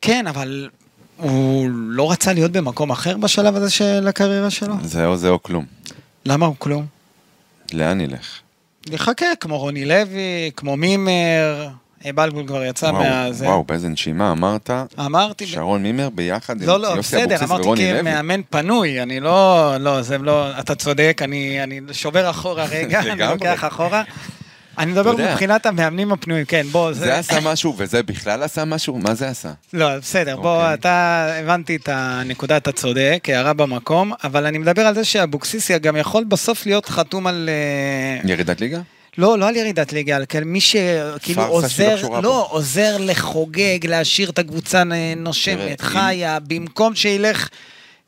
כן, 0.00 0.26
אבל 0.26 0.68
הוא 1.16 1.70
לא 1.70 2.10
רצה 2.12 2.32
להיות 2.32 2.52
במקום 2.52 2.90
אחר 2.90 3.16
בשלב 3.16 3.56
הזה 3.56 3.70
של 3.70 4.08
הקריירה 4.08 4.50
שלו? 4.50 4.74
זה 4.82 5.06
או 5.06 5.16
זה 5.16 5.28
או 5.28 5.42
כלום. 5.42 5.64
למה 6.26 6.46
הוא 6.46 6.54
כלום? 6.58 6.86
לאן 7.72 7.98
נלך? 8.00 8.38
לחכה, 8.90 9.26
כמו 9.40 9.58
רוני 9.58 9.84
לוי, 9.84 10.50
כמו 10.56 10.76
מימר, 10.76 11.68
בלבול 12.14 12.46
כבר 12.46 12.64
יצא 12.64 12.86
וואו, 12.86 13.02
מהזה. 13.02 13.46
וואו, 13.46 13.64
באיזה 13.64 13.88
נשימה 13.88 14.32
אמרת, 14.32 14.70
אמרתי, 15.00 15.46
שרון 15.46 15.82
מימר 15.82 16.08
ביחד 16.10 16.62
עם 16.62 16.68
לא, 16.68 16.80
לא, 16.80 16.86
יוסי 16.86 16.98
בסדר, 17.16 17.22
אבוקסיס 17.24 17.50
אמרתי 17.50 17.64
ורוני 17.66 17.92
לוי. 17.92 18.00
כמאמן 18.00 18.40
פנוי, 18.50 19.02
אני 19.02 19.20
לא, 19.20 19.76
לא, 19.80 20.02
זה 20.02 20.18
לא, 20.18 20.58
אתה 20.58 20.74
צודק, 20.74 21.20
אני, 21.24 21.62
אני 21.62 21.80
שובר 21.92 22.30
אחורה 22.30 22.64
רגע, 22.64 23.00
אני. 23.12 23.22
לוקח 23.22 23.64
אחורה. 23.64 24.02
אני 24.78 24.92
מדבר. 24.92 25.12
מבחינת 25.16 25.66
המאמנים 25.66 26.12
הפנויים, 26.12 26.44
כן, 26.44 26.66
בוא, 26.72 26.92
זה 26.92 27.18
עשה 27.18 27.40
משהו, 27.40 27.74
וזה 27.78 28.02
בכלל 28.02 28.42
עשה 28.42 28.64
משהו? 28.64 28.98
מה 28.98 29.14
זה 29.14 29.28
עשה? 29.28 29.52
לא, 29.72 29.98
בסדר, 29.98 30.36
בוא, 30.36 30.56
אוקיי. 30.60 30.74
אתה, 30.74 31.26
הבנתי 31.40 31.76
את 31.76 31.88
הנקודה, 31.92 32.56
אתה 32.56 32.72
צודק, 32.72 33.24
הערה 33.28 33.52
במקום, 33.52 34.12
אבל 34.24 34.46
אני 34.46 34.58
מדבר 34.58 34.82
על 34.82 34.94
זה 34.94 35.04
שאבוקסיס 35.04 35.70
גם 35.70 35.96
יכול 35.96 36.24
בסוף 36.24 36.66
להיות 36.66 36.86
חתום 36.86 37.26
על... 37.26 37.48
אה, 37.52 38.28
ירידת 38.30 38.60
ליגה? 38.60 38.80
לא, 39.18 39.38
לא 39.38 39.48
על 39.48 39.56
ירידת 39.56 39.92
ליגה, 39.92 40.16
על 40.16 40.44
מי 40.44 40.60
שכאילו 40.60 41.18
שלא 41.42 41.48
עוזר, 41.48 41.96
קשורה 41.96 42.20
לא, 42.20 42.46
עוזר 42.50 42.96
לחוגג, 43.00 43.86
להשאיר 43.86 44.30
את 44.30 44.38
הקבוצה 44.38 44.82
נושמת, 45.16 45.80
חיה, 45.80 46.38
במקום 46.40 46.94
שילך 46.94 47.48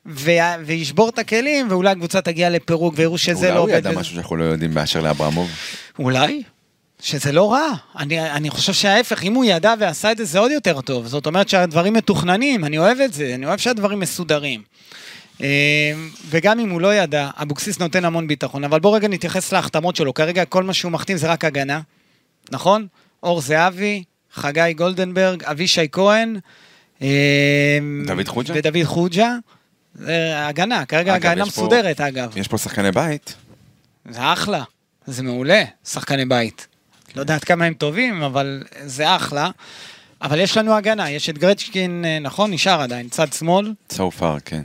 ו- 0.07 0.31
וישבור 0.67 1.09
את 1.09 1.19
הכלים, 1.19 1.67
ואולי 1.71 1.91
הקבוצה 1.91 2.21
תגיע 2.21 2.51
לפירוק 2.51 2.95
ויראו 2.97 3.19
שזה 3.19 3.39
אולי 3.47 3.49
לא 3.55 3.59
הוא 3.61 3.65
עובד. 3.69 3.75
ידע 3.79 3.91
וזה- 3.91 3.99
משהו 4.01 4.15
שאנחנו 4.15 4.37
לא 4.37 4.45
יודעים 4.45 4.75
באשר 4.75 5.01
לאברמוב. 5.01 5.51
אולי. 5.99 6.43
שזה 7.03 7.33
לא 7.33 7.53
רע. 7.53 7.69
אני, 7.99 8.31
אני 8.31 8.51
חושב 8.51 8.73
שההפך, 8.73 9.23
אם 9.23 9.35
הוא 9.35 9.45
ידע 9.45 9.75
ועשה 9.79 10.13
את 10.13 10.17
זה, 10.19 10.25
זה 10.25 10.39
עוד 10.39 10.51
יותר 10.51 10.81
טוב. 10.81 11.07
זאת 11.07 11.27
אומרת 11.27 11.49
שהדברים 11.49 11.93
מתוכננים, 11.93 12.65
אני 12.65 12.79
אוהב 12.79 13.01
את 13.01 13.13
זה, 13.13 13.33
אני 13.35 13.47
אוהב 13.47 13.59
שהדברים 13.59 14.01
מסודרים. 14.01 14.63
אה, 15.43 15.93
וגם 16.29 16.61
אם 16.61 16.71
הוא 16.71 16.81
לא 16.81 16.95
ידע, 16.95 17.31
אבוקסיס 17.43 17.79
נותן 17.79 18.05
המון 18.05 18.27
ביטחון, 18.29 18.65
אבל 18.65 18.81
בוא 18.81 18.97
רגע 18.97 19.09
נתייחס 19.09 19.53
להחתמות 19.53 19.97
שלו. 19.97 20.15
כרגע 20.15 20.45
כל 20.45 20.63
מה 20.63 20.75
שהוא 20.75 20.93
מחתים 20.93 21.17
זה 21.17 21.27
רק 21.31 21.45
הגנה, 21.45 21.81
נכון? 22.51 22.87
אור 23.23 23.41
זהבי, 23.41 24.03
חגי 24.35 24.73
גולדנברג, 24.77 25.45
אבישי 25.45 25.87
כהן. 25.93 26.37
אה, 27.03 27.79
דוד 28.07 28.29
חוג'ה? 28.29 28.55
ודוד 28.57 28.85
חוג'ה. 28.85 29.35
הגנה, 30.35 30.85
כרגע 30.87 31.17
אגב, 31.17 31.27
הגנה 31.31 31.43
יש 31.47 31.55
פה- 31.55 31.63
מסודרת 31.63 32.01
אגב. 32.01 32.33
יש 32.39 32.49
פה 32.49 32.59
שחקני 32.59 32.93
בית. 32.93 33.35
זה 34.11 34.33
אחלה, 34.33 34.63
זה 35.07 35.23
מעולה, 35.23 35.63
שחקני 35.89 36.25
בית. 36.25 36.67
לא 37.19 37.23
יודעת 37.23 37.45
כמה 37.45 37.65
הם 37.65 37.75
טובים, 37.75 38.23
אבל 38.23 38.63
זה 38.85 39.17
אחלה. 39.17 39.51
אבל 40.23 40.41
יש 40.41 40.57
לנו 40.57 40.75
הגנה, 40.75 41.11
יש 41.11 41.31
את 41.31 41.39
גרצ'קין, 41.39 42.05
אה, 42.05 42.19
נכון? 42.19 42.51
נשאר 42.51 42.81
עדיין, 42.81 43.09
צד 43.09 43.33
שמאל. 43.33 43.73
so 43.93 43.97
far, 44.21 44.41
כן. 44.45 44.63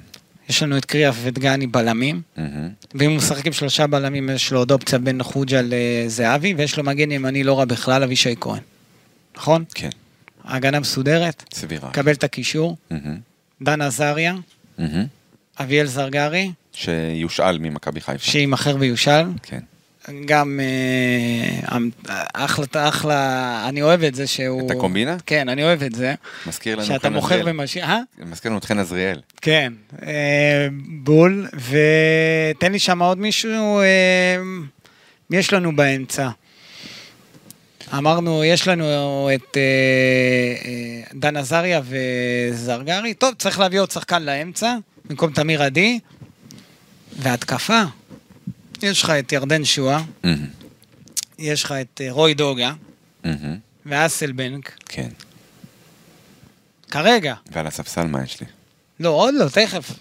יש 0.50 0.64
לנו 0.64 0.78
את 0.78 0.86
קריאף 0.86 1.16
ואת 1.24 1.40
גני 1.40 1.68
בלמים. 1.68 2.22
מהמם. 2.38 2.70
ואם 2.96 3.10
הוא 3.10 3.18
משחק 3.18 3.48
עם 3.48 3.54
שלושה 3.54 3.88
בלמים, 3.88 4.30
יש 4.30 4.52
לו 4.52 4.60
עוד 4.60 4.72
אופציה 4.72 5.00
בין 5.00 5.24
חוג'ה 5.24 5.62
לזהבי, 5.64 6.54
ויש 6.58 6.78
לו 6.78 6.84
מגן 6.84 7.12
ימני 7.12 7.44
לא 7.44 7.60
רע 7.60 7.66
בכלל, 7.66 8.04
אבישי 8.04 8.36
כהן. 8.42 8.62
נכון? 9.38 9.64
כן, 9.76 9.90
ההגנה 10.44 10.80
מסודרת, 10.80 11.44
סבירה. 11.54 11.92
קבל 11.92 12.12
את 12.12 12.24
הקישור. 12.24 12.78
מהמם. 12.92 13.18
דן 13.62 13.82
עזריה, 13.82 14.36
מהמם. 14.78 15.06
אביאל 15.60 15.86
זרגרי, 15.86 16.52
שיושאל 16.74 17.58
ממכבי 17.58 18.02
חיפה. 18.02 18.26
שיימכר 18.26 18.76
ויושל. 18.80 19.24
כן. 19.44 19.60
גם 20.26 20.60
אה, 20.60 21.78
אחלה, 22.34 22.88
אחלה, 22.90 23.66
אני 23.70 23.82
אוהב 23.82 24.04
את 24.04 24.16
זה 24.16 24.28
שהוא... 24.28 24.66
את 24.66 24.72
הקומבינה? 24.72 25.18
כן, 25.26 25.50
אני 25.50 25.64
אוהב 25.64 25.84
את 25.84 25.96
זה. 25.96 26.14
מזכיר 26.48 26.76
לנו 26.76 26.86
שאתה 26.86 27.10
מוכר. 27.10 27.42
ומשאיר, 27.46 27.86
אה? 27.86 28.00
מזכיר 28.20 28.52
לנו 28.52 28.58
את 28.58 28.66
חן 28.66 28.80
עזריאל. 28.80 29.22
כן, 29.42 29.74
אה, 30.06 30.68
בול, 31.04 31.48
ותן 31.54 32.72
לי 32.72 32.80
שם 32.80 33.02
עוד 33.02 33.18
מישהו, 33.18 33.80
אה, 33.80 34.38
מי 35.30 35.38
יש 35.38 35.54
לנו 35.54 35.76
באמצע? 35.76 36.30
אמרנו, 37.94 38.44
יש 38.44 38.68
לנו 38.68 39.30
את 39.36 39.58
דן 41.14 41.38
עזריה 41.38 41.82
וזרגרי, 41.84 43.14
טוב, 43.14 43.34
צריך 43.38 43.60
להביא 43.60 43.80
עוד 43.80 43.92
שחקן 43.92 44.24
לאמצע, 44.24 44.76
במקום 45.06 45.32
תמיר 45.32 45.64
עדי, 45.64 46.00
והתקפה. 47.20 47.84
יש 48.84 49.04
לך 49.04 49.10
את 49.10 49.32
ירדן 49.32 49.66
שואה, 49.66 50.02
מהמם. 50.24 50.48
יש 51.40 51.64
לך 51.64 51.72
את 51.72 52.02
אה, 52.04 52.12
רוי 52.12 52.34
דוגה 52.34 52.74
מהמם. 53.24 53.58
ואסלבנק, 53.86 54.72
כן. 54.86 55.10
כרגע. 56.92 57.36
ועל 57.52 57.68
הספסל 57.68 58.08
מה 58.08 58.24
יש 58.24 58.42
לי? 58.42 58.48
לא, 59.00 59.10
עוד 59.10 59.34
לא, 59.34 59.50
תכף. 59.50 59.92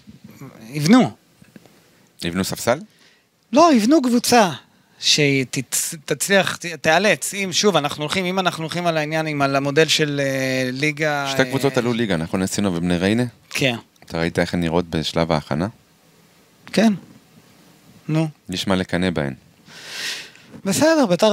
יבנו. 0.69 1.11
יבנו 2.23 2.43
ספסל? 2.43 2.79
לא, 3.53 3.69
יבנו 3.73 4.01
קבוצה 4.01 4.51
שתצליח, 4.99 6.57
תיאלץ. 6.81 7.33
אם, 7.33 7.49
שוב, 7.53 7.75
אנחנו 7.75 8.03
הולכים, 8.03 8.25
אם 8.25 8.39
אנחנו 8.39 8.63
הולכים 8.63 8.87
על 8.87 8.97
העניין, 8.97 9.27
עם 9.27 9.41
על 9.41 9.55
המודל 9.55 9.87
של 9.87 10.21
אה, 10.23 10.69
ליגה... 10.71 11.27
שתי 11.31 11.45
קבוצות 11.45 11.73
אה, 11.73 11.79
עלו 11.79 11.93
ליגה, 11.93 12.17
נכון? 12.17 12.41
נסינו 12.41 12.75
ובני 12.75 12.97
ריינה? 12.97 13.23
כן, 13.49 13.75
אתה 14.05 14.19
ראית 14.19 14.39
איך 14.39 14.53
הן 14.53 14.59
נראות 14.59 14.89
בשלב 14.89 15.31
ההכנה? 15.31 15.67
כן. 16.73 16.93
נו. 18.07 18.27
יש 18.49 18.67
מה 18.67 18.75
לקנא 18.75 19.09
בהן. 19.09 19.33
בסדר, 20.65 21.05
ביתר 21.05 21.31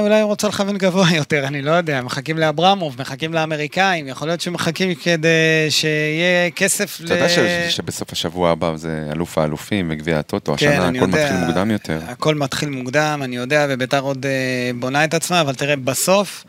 אולי 0.00 0.22
רוצה 0.22 0.48
לכוון 0.48 0.78
גבוה 0.78 1.12
יותר, 1.16 1.46
אני 1.46 1.62
לא 1.62 1.70
יודע, 1.70 2.02
מחכים 2.02 2.38
לאברמוב, 2.38 2.96
מחכים 3.00 3.34
לאמריקאים, 3.34 4.08
יכול 4.08 4.28
להיות 4.28 4.40
שמחכים 4.40 4.94
כדי 4.94 5.66
שיהיה 5.70 6.50
כסף 6.50 7.00
אתה 7.04 7.14
יודע 7.14 7.28
שבסוף 7.70 8.12
השבוע 8.12 8.50
הבא 8.50 8.76
זה 8.76 9.08
אלוף 9.12 9.38
האלופים 9.38 9.88
וגביע 9.90 10.18
הטוטו, 10.18 10.54
כן, 10.58 10.68
השנה 10.68 10.88
הכל 10.88 10.96
יודע. 10.96 11.06
מתחיל 11.06 11.46
מוקדם 11.46 11.70
יותר. 11.70 12.00
הכל 12.08 12.34
מתחיל 12.34 12.68
מוקדם, 12.68 13.20
אני 13.24 13.36
יודע, 13.36 13.66
וביתר 13.68 14.00
עוד 14.00 14.26
אה, 14.26 14.70
בונה 14.74 15.04
את 15.04 15.14
עצמה, 15.14 15.40
אבל 15.40 15.54
תראה, 15.54 15.76
בסוף 15.76 16.44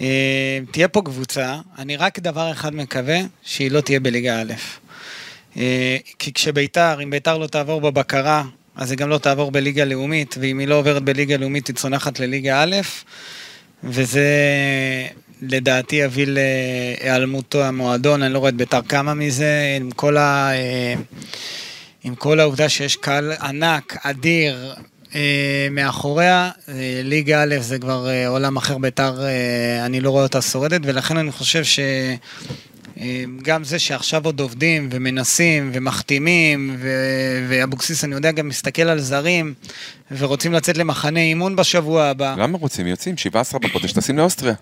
אה, 0.00 0.58
תהיה 0.70 0.88
פה 0.88 1.02
קבוצה, 1.02 1.56
אני 1.78 1.96
רק 1.96 2.18
דבר 2.18 2.52
אחד 2.52 2.74
מקווה, 2.74 3.18
שהיא 3.42 3.70
לא 3.70 3.80
תהיה 3.80 4.00
בליגה 4.00 4.40
א'. 4.40 4.52
אה, 5.56 5.96
כי 6.18 6.32
כשביתר, 6.32 7.02
אם 7.02 7.10
ביתר 7.10 7.38
לא 7.38 7.46
תעבור 7.46 7.80
בבקרה, 7.80 8.42
אז 8.76 8.90
היא 8.90 8.98
גם 8.98 9.08
לא 9.08 9.18
תעבור 9.18 9.50
בליגה 9.50 9.84
לאומית, 9.84 10.34
ואם 10.40 10.58
היא 10.58 10.68
לא 10.68 10.74
עוברת 10.74 11.02
בליגה 11.02 11.36
לאומית, 11.36 11.66
היא 11.66 11.76
צונחת 11.76 12.20
לליגה 12.20 12.62
א', 12.62 12.76
וזה 13.84 14.26
לדעתי 15.42 15.96
יביא 15.96 16.26
להיעלמותו 16.28 17.64
המועדון, 17.64 18.22
אני 18.22 18.32
לא 18.34 18.38
רואה 18.38 18.48
את 18.48 18.54
ביתר 18.54 18.82
כמה 18.82 19.14
מזה, 19.14 19.76
עם 19.80 19.90
כל 19.90 20.16
ה... 20.16 20.50
אה, 20.52 20.94
עם 22.04 22.14
כל 22.14 22.40
העובדה 22.40 22.68
שיש 22.68 22.96
קהל 22.96 23.32
ענק, 23.32 23.96
אדיר, 24.02 24.74
אה, 25.14 25.68
מאחוריה, 25.70 26.50
אה, 26.68 27.00
ליגה 27.04 27.42
א' 27.42 27.56
זה 27.60 27.78
כבר 27.78 28.08
עולם 28.26 28.56
אחר 28.56 28.78
ביתר, 28.78 29.20
אני 29.84 30.00
לא 30.00 30.10
רואה 30.10 30.22
אותה 30.22 30.42
שורדת, 30.42 30.80
ולכן 30.84 31.16
אני 31.16 31.32
חושב 31.32 31.64
ש... 31.64 31.80
אה, 33.00 33.24
גם 33.42 33.64
זה 33.64 33.78
שעכשיו 33.78 34.24
עוד 34.24 34.40
עובדים 34.40 34.88
ומנסים 34.92 35.70
ומחתימים, 35.74 36.76
ואבוקסיס, 37.48 38.04
אני 38.04 38.14
יודע, 38.14 38.30
גם 38.30 38.48
מסתכל 38.48 38.82
על 38.82 39.00
זרים, 39.00 39.54
ורוצים 40.18 40.52
לצאת 40.52 40.76
למחנה 40.76 41.20
אימון 41.20 41.56
בשבוע 41.56 42.04
הבא. 42.04 42.34
למה 42.38 42.58
רוצים? 42.58 42.86
יוצאים, 42.86 43.16
17 43.16 43.60
בחודש, 43.60 43.92
טסים 43.92 44.18
לאוסטריה. 44.18 44.54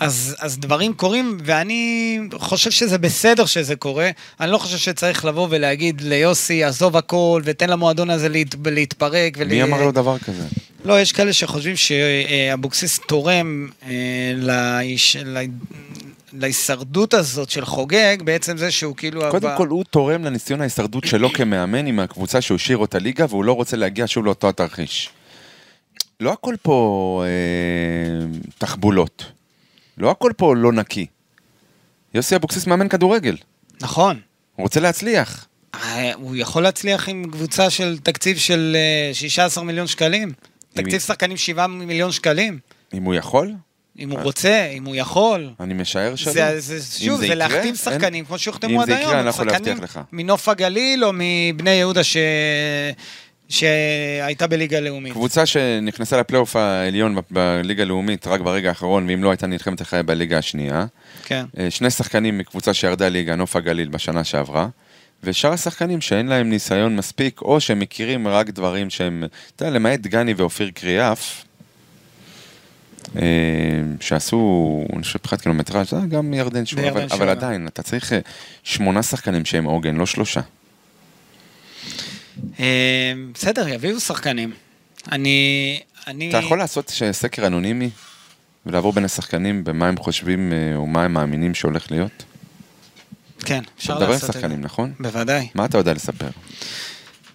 אז, 0.00 0.36
אז 0.38 0.58
דברים 0.58 0.94
קורים, 0.94 1.38
ואני 1.44 2.18
חושב 2.32 2.70
שזה 2.70 2.98
בסדר 2.98 3.46
שזה 3.46 3.76
קורה. 3.76 4.10
אני 4.40 4.50
לא 4.50 4.58
חושב 4.58 4.78
שצריך 4.78 5.24
לבוא 5.24 5.48
ולהגיד 5.50 6.00
ליוסי, 6.00 6.64
עזוב 6.64 6.96
הכל, 6.96 7.42
ותן 7.44 7.70
למועדון 7.70 8.10
הזה 8.10 8.28
להת, 8.28 8.54
להתפרק. 8.66 9.38
מי 9.38 9.62
אמר 9.62 9.82
לו 9.82 9.92
דבר 9.92 10.18
כזה? 10.18 10.42
לא, 10.84 11.00
יש 11.00 11.12
כאלה 11.12 11.32
שחושבים 11.32 11.76
שאבוקסיס 11.76 13.00
תורם 13.06 13.68
אה, 13.86 13.92
לאיש, 14.36 15.16
לה, 15.24 15.40
להישרדות 16.34 17.14
הזאת 17.14 17.50
של 17.50 17.64
חוגג, 17.64 18.16
בעצם 18.24 18.56
זה 18.56 18.70
שהוא 18.70 18.96
כאילו... 18.96 19.22
קודם 19.30 19.48
הבא... 19.48 19.56
כל, 19.56 19.68
הוא 19.68 19.84
תורם 19.84 20.24
לניסיון 20.24 20.60
ההישרדות 20.60 21.04
שלו 21.04 21.32
כמאמן 21.36 21.86
עם 21.86 22.00
הקבוצה 22.00 22.40
שהוא 22.40 22.56
השאיר 22.56 22.78
אותה 22.78 22.98
ליגה, 22.98 23.26
והוא 23.28 23.44
לא 23.44 23.52
רוצה 23.52 23.76
להגיע 23.76 24.04
שוב 24.06 24.24
לאותו 24.24 24.48
התרחיש. 24.48 25.10
לא 26.20 26.32
הכל 26.32 26.54
פה 26.62 27.24
אה, 27.26 28.26
תחבולות. 28.58 29.24
לא 29.98 30.10
הכל 30.10 30.32
פה 30.36 30.56
לא 30.56 30.72
נקי. 30.72 31.06
יוסי 32.14 32.36
אבוקסיס 32.36 32.66
מאמן 32.66 32.88
כדורגל. 32.88 33.36
נכון. 33.80 34.20
הוא 34.56 34.64
רוצה 34.64 34.80
להצליח. 34.80 35.46
אה, 35.74 36.14
הוא 36.14 36.36
יכול 36.36 36.62
להצליח 36.62 37.08
עם 37.08 37.30
קבוצה 37.30 37.70
של 37.70 37.98
תקציב 37.98 38.36
של 38.36 38.76
אה, 38.76 39.14
16 39.14 39.64
מיליון 39.64 39.86
שקלים. 39.86 40.32
תקציב? 40.72 40.98
שחקנים 40.98 41.36
7 41.36 41.66
מיליון 41.66 42.12
שקלים. 42.12 42.58
אם 42.94 43.02
הוא 43.02 43.14
יכול, 43.14 43.52
אם 43.98 44.10
הוא. 44.10 44.20
רוצה, 44.20 44.68
אם 44.72 44.84
הוא 44.84 44.96
יכול. 44.96 45.50
אני 45.60 45.74
משער 45.74 46.14
שלא. 46.14 46.32
זה, 46.32 46.60
זה, 46.60 46.74
אם 46.74 46.80
שוב, 47.06 47.18
זה, 47.18 47.24
יקרה, 47.24 47.34
להחתים 47.36 47.60
אין- 47.64 47.74
שחקנים, 47.74 48.24
כמו 48.24 48.38
שהוחתמו 48.38 48.70
אם 48.70 48.80
עד 48.80 48.86
זה 48.86 48.92
היום. 48.96 49.02
יקרה, 49.08 49.18
אני 49.18 49.24
לא 49.24 49.30
יכול 49.30 49.50
שחקנים 49.50 49.66
להבטיח 49.76 49.84
לך. 49.84 50.00
מנוף 50.12 50.48
הגליל 50.48 51.04
או 51.04 51.10
מבני 51.14 51.70
יהודה 51.70 52.04
ש... 52.04 52.16
שהייתה 53.48 54.46
בליגה 54.46 54.80
לאומית. 54.80 55.12
קבוצה 55.12 55.46
שנכנסה 55.46 56.16
לפלייאוף 56.20 56.56
העליון 56.56 57.16
בליגה 57.30 57.82
הלאומית 57.82 58.26
רק 58.26 58.40
ברגע 58.40 58.68
האחרון, 58.68 59.08
ואם 59.08 59.24
לא 59.24 59.30
הייתה 59.30 59.46
נלחמת 59.46 59.82
אחריה 59.82 60.02
בליגה 60.02 60.38
השנייה. 60.38 60.86
כן. 61.24 61.44
אה, 61.58 61.70
שני 61.70 61.90
שחקנים 61.90 62.38
מקבוצה 62.38 62.74
שירדה 62.74 63.08
ליגה, 63.08 63.34
נוף 63.34 63.56
הגליל, 63.56 63.88
בשנה 63.88 64.24
שעברה. 64.24 64.68
ושאר 65.24 65.52
השחקנים 65.52 66.00
שאין 66.00 66.26
להם 66.26 66.50
ניסיון 66.50 66.96
מספיק, 66.96 67.42
או 67.42 67.60
שהם 67.60 67.78
מכירים 67.78 68.28
רק 68.28 68.50
דברים 68.50 68.90
שהם, 68.90 69.24
אתה 69.56 69.64
יודע, 69.64 69.76
למעט 69.76 70.00
דגני 70.00 70.34
ואופיר 70.36 70.70
קריאף, 70.74 71.44
שעשו, 74.00 74.84
אני 74.92 75.02
חושב, 75.02 75.18
מבחינת 75.18 75.42
קילומטראז', 75.42 75.90
זה 75.90 75.96
גם 76.08 76.34
ירדן 76.34 76.66
שואה, 76.66 76.88
אבל. 76.90 77.06
אבל 77.10 77.28
עדיין, 77.28 77.66
אתה 77.66 77.82
צריך 77.82 78.12
אה, 78.12 78.18
שמונה 78.62 79.02
שחקנים 79.02 79.44
שהם 79.44 79.64
עוגן, 79.64 79.96
לא 79.96 80.06
שלושה. 80.06 80.40
אה, 82.60 83.12
בסדר, 83.34 83.68
יביאו 83.68 84.00
שחקנים. 84.00 84.52
אני... 85.12 85.80
אני... 86.06 86.28
אתה 86.28 86.38
יכול 86.38 86.58
לעשות 86.58 86.92
סקר 87.12 87.46
אנונימי 87.46 87.90
ולעבור 88.66 88.92
בין 88.92 89.04
השחקנים 89.04 89.64
במה 89.64 89.88
הם 89.88 89.96
חושבים 89.96 90.52
אה, 90.52 90.76
או 90.76 90.86
מה 90.86 91.04
הם 91.04 91.12
מאמינים 91.12 91.54
שהולך 91.54 91.90
להיות? 91.90 92.24
כן, 93.44 93.62
אפשר 93.78 93.92
אתה 93.92 94.00
מדבר 94.00 94.06
עם 94.06 94.12
לעשות 94.12 94.30
את 94.30 94.34
זה. 94.34 94.40
שחקנים, 94.40 94.60
נכון? 94.60 94.92
בוודאי. 95.00 95.48
מה 95.54 95.64
אתה 95.64 95.78
יודע 95.78 95.92
לספר? 95.92 96.28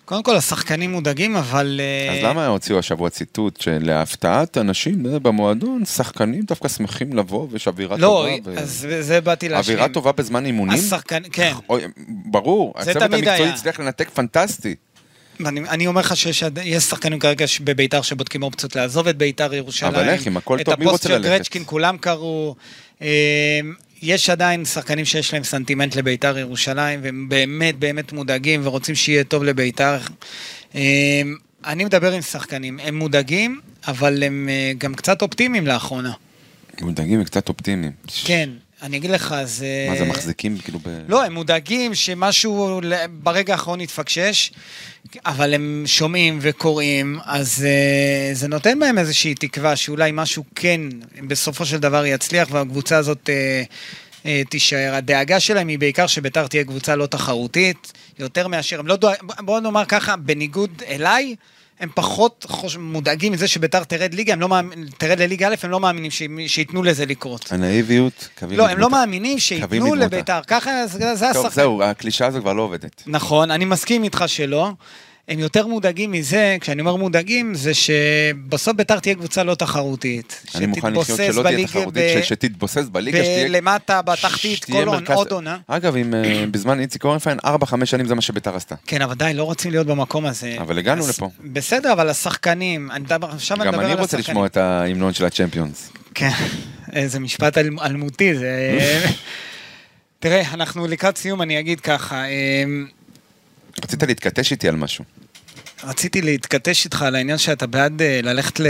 קודם 0.10 0.24
כל, 0.24 0.36
השחקנים 0.36 0.92
מודאגים, 0.92 1.36
אבל... 1.36 1.82
אה, 1.84 2.18
אז 2.18 2.24
למה 2.24 2.48
הוציאו 2.48 2.80
השבוע 2.80 3.10
ציטוט 3.10 3.62
שלהפתעת 3.62 4.58
אנשים 4.58 5.06
אה, 5.06 5.20
במועדון, 5.20 5.86
שחקנים 5.86 6.42
דווקא 6.42 6.68
שמחים 6.68 7.14
לבוא 7.14 7.48
ויש 7.52 7.68
אווירה 7.68 7.98
לא, 7.98 8.28
טובה? 8.42 8.56
ו- 8.56 8.60
אז 8.60 8.88
זה 9.00 9.22
באתי 9.22 9.50
להשלים. 9.50 9.78
אווירה 9.78 9.94
טובה 9.94 10.12
בזמן 10.12 10.46
אימונים? 10.46 10.80
השחקן... 10.80 11.22
כן. 11.32 11.54
ברור, 12.08 12.74
הצוות 12.76 13.02
המקצועי. 13.02 13.50
הצליח 13.50 13.80
לנתק 13.80 14.10
פנטסטי. 14.10 14.76
אני, 15.46 15.60
אני 15.60 15.88
אומר 15.88 16.02
לך 16.02 16.18
שיש 16.18 16.44
שחקנים 16.90 17.20
כרגע 17.20 17.46
בביתר 17.64 18.02
שבודקים 18.02 18.44
אופציות 18.44 18.76
לעזוב 18.76 19.08
את 19.08 19.18
ביתר 19.18 19.54
ירושלים. 19.54 19.96
אבל 19.96 20.10
איך, 20.10 20.28
אם 20.28 20.38
הכל 20.38 20.64
טוב, 20.64 20.80
מי 20.80 20.86
את 20.86 20.92
רוצה 20.92 20.96
הפוסט 20.96 21.04
של 21.04 21.18
ללכת? 21.18 21.30
גרצ'קין 21.30 21.64
כולם 21.66 21.98
קראו. 21.98 22.56
יש 24.02 24.30
עדיין 24.30 24.66
שחקנים 24.66 25.06
שיש 25.06 25.34
להם 25.34 25.44
סנטימנט 25.44 25.96
לביתר 25.96 26.38
ירושלים, 26.38 27.00
והם 27.04 27.30
באמת 27.30 27.80
באמת 27.80 28.14
מודאגים 28.14 28.62
ורוצים 28.64 28.96
שיהיה 28.96 29.24
טוב 29.24 29.44
לביתר. 29.44 29.98
אה, 30.76 31.22
אני 31.66 31.86
מדבר 31.86 32.12
עם 32.12 32.22
שחקנים, 32.22 32.80
הם 32.84 32.96
מודאגים, 32.96 33.60
אבל 33.88 34.24
הם 34.24 34.50
אה, 34.50 34.72
גם 34.78 34.94
קצת 34.96 35.22
אופטימיים 35.22 35.68
לאחרונה. 35.68 36.14
מודאגים 36.82 37.22
וקצת 37.22 37.50
אופטימיים. 37.50 37.92
כן, 38.26 38.50
אני 38.82 38.98
אגיד 38.98 39.12
לך, 39.12 39.36
זה... 39.44 39.86
מה 39.90 39.96
זה 39.96 40.06
מחזיקים 40.06 40.58
כאילו 40.58 40.80
ב... 40.80 41.00
לא, 41.08 41.26
הם 41.26 41.34
מודאגים 41.34 41.96
שמשהו 41.96 42.82
ברגע 43.24 43.54
האחרון 43.54 43.82
יתפקשש, 43.82 44.52
אבל 45.26 45.54
הם 45.54 45.84
שומעים 45.86 46.40
וקוראים, 46.42 47.20
אז 47.26 47.66
uh, 47.66 48.36
זה 48.36 48.48
נותן 48.48 48.80
בהם 48.80 48.98
איזושהי 48.98 49.36
תקווה 49.36 49.76
שאולי 49.76 50.12
משהו 50.14 50.44
כן 50.56 50.82
בסופו 51.28 51.66
של 51.66 51.78
דבר 51.78 52.06
יצליח 52.06 52.48
והקבוצה 52.52 52.98
הזאת 52.98 53.30
uh, 53.30 54.24
uh, 54.24 54.28
תישאר. 54.50 54.94
הדאגה 54.96 55.40
שלהם 55.40 55.68
היא 55.68 55.80
בעיקר 55.80 56.08
שביתר 56.08 56.48
תהיה 56.48 56.64
קבוצה 56.64 56.96
לא 56.96 57.06
תחרותית, 57.06 57.94
יותר 58.20 58.48
מאשר, 58.48 58.80
הם 58.80 58.88
לא 58.88 58.96
דואג... 58.96 59.16
בואו 59.40 59.60
נאמר 59.60 59.86
ככה, 59.86 60.16
בניגוד 60.16 60.84
אליי, 60.88 61.36
הם 61.80 61.90
פחות 61.96 62.46
חוש... 62.50 62.78
מודאגים 62.78 63.34
מזה 63.34 63.48
שביתר 63.48 63.84
תרד 63.84 64.14
ליגה, 64.14 64.34
הם 64.34 64.42
לא 64.42 64.50
מאמין, 64.50 64.88
תרד 64.98 65.20
לליגה 65.22 65.48
א', 65.48 65.56
הם 65.64 65.70
לא 65.70 65.80
מאמינים 65.80 66.12
ש... 66.12 66.22
שייתנו 66.48 66.84
לזה 66.84 67.06
לקרות. 67.06 67.52
הנאיביות, 67.52 68.30
קווים 68.40 68.58
לא, 68.58 68.68
הם 68.68 68.78
לא. 68.78 68.90
מאמינים 68.90 69.40
שייתנו. 69.40 69.96
לביתר, 69.96 70.40
ככה 70.48 70.88
זה, 70.88 71.16
זה 71.16 71.26
טוב. 71.34 71.50
זהו, 71.50 71.84
הקלישאה 71.84 72.28
הזו 72.28 72.40
כבר 72.42 72.54
לא 72.54 72.62
עובדת. 72.62 73.04
נכון, 73.08 73.52
אני 73.52 73.66
מסכים 73.66 74.04
איתך 74.04 74.24
שלא. 74.28 74.72
הם 75.30 75.40
יותר 75.40 75.68
מודאגים 75.68 76.12
מזה, 76.12 76.58
כשאני 76.62 76.82
אומר 76.82 76.96
מודאגים, 76.96 77.56
זה 77.56 77.72
שבסוף 77.74 78.76
ביתר 78.76 79.00
תהיה 79.00 79.16
קבוצה 79.16 79.44
לא 79.44 79.56
תחרותית. 79.56 80.42
אני 80.56 80.66
מוכן 80.66 80.94
לחיות 80.94 81.20
שלא 81.34 81.44
תהיה 81.44 81.68
תחרותית, 81.68 81.94
ב- 82.18 82.22
שתתבוסס 82.24 82.86
בליגה, 82.92 83.18
שתהיה... 83.18 83.46
ולמטה, 83.50 84.02
בתחתית, 84.02 84.66
כל 84.66 84.86
מרכז- 84.86 85.14
עוד 85.14 85.32
עונה. 85.32 85.58
אגב, 85.68 85.96
אם 85.96 86.14
אה, 86.14 86.46
בזמן 86.52 86.80
איציק 86.80 87.04
אורנפיין, 87.04 87.38
4-5 87.46 87.46
שנים 87.86 88.06
זה 88.06 88.16
מה 88.16 88.22
שביתר 88.22 88.56
עשתה. 88.56 88.76
כן, 88.88 89.02
אבל 89.02 89.14
די, 89.16 89.32
לא 89.34 89.44
רוצים 89.44 89.72
להיות 89.72 89.88
במקום 89.88 90.26
הזה. 90.26 90.56
אבל 90.60 90.78
הגענו 90.78 91.08
לפה. 91.10 91.30
בסדר, 91.44 91.94
אבל 91.94 92.10
השחקנים, 92.10 92.92
אני 92.92 93.04
מדבר, 93.04 93.28
עכשיו 93.32 93.58
אני 93.58 93.66
גם 93.66 93.74
מדבר 93.74 93.86
על 93.86 93.92
אני 93.92 94.02
השחקנים. 94.02 94.18
רוצה 94.20 94.32
לשמוע 94.32 94.46
את 94.46 94.58
ההמנון 94.58 95.14
של 95.14 95.26
הצ'מפיונס. 95.26 95.92
כן, 96.16 96.30
איזה 96.94 97.20
משפט 97.20 97.58
אל- 97.58 97.70
אלמותי, 97.86 98.36
זה... 98.36 98.80
תראה, 100.20 100.42
אנחנו 100.54 100.88
לקראת 100.88 101.18
סיום, 101.18 101.42
אני 101.42 101.60
אגיד 101.60 101.80
ככה, 101.80 102.24
אמ, 102.26 102.88
רצית 103.84 104.04
להתכתש 104.04 104.52
איתי 104.52 104.68
על 104.68 104.76
משהו. 104.76 105.06
רציתי 105.84 106.22
להתכתש 106.22 106.86
איתך 106.86 107.02
על 107.02 107.16
העניין 107.16 107.38
שאתה 107.38 107.68
בעד 107.68 108.02
אה, 108.02 108.20
ללכת 108.24 108.60
ל... 108.60 108.68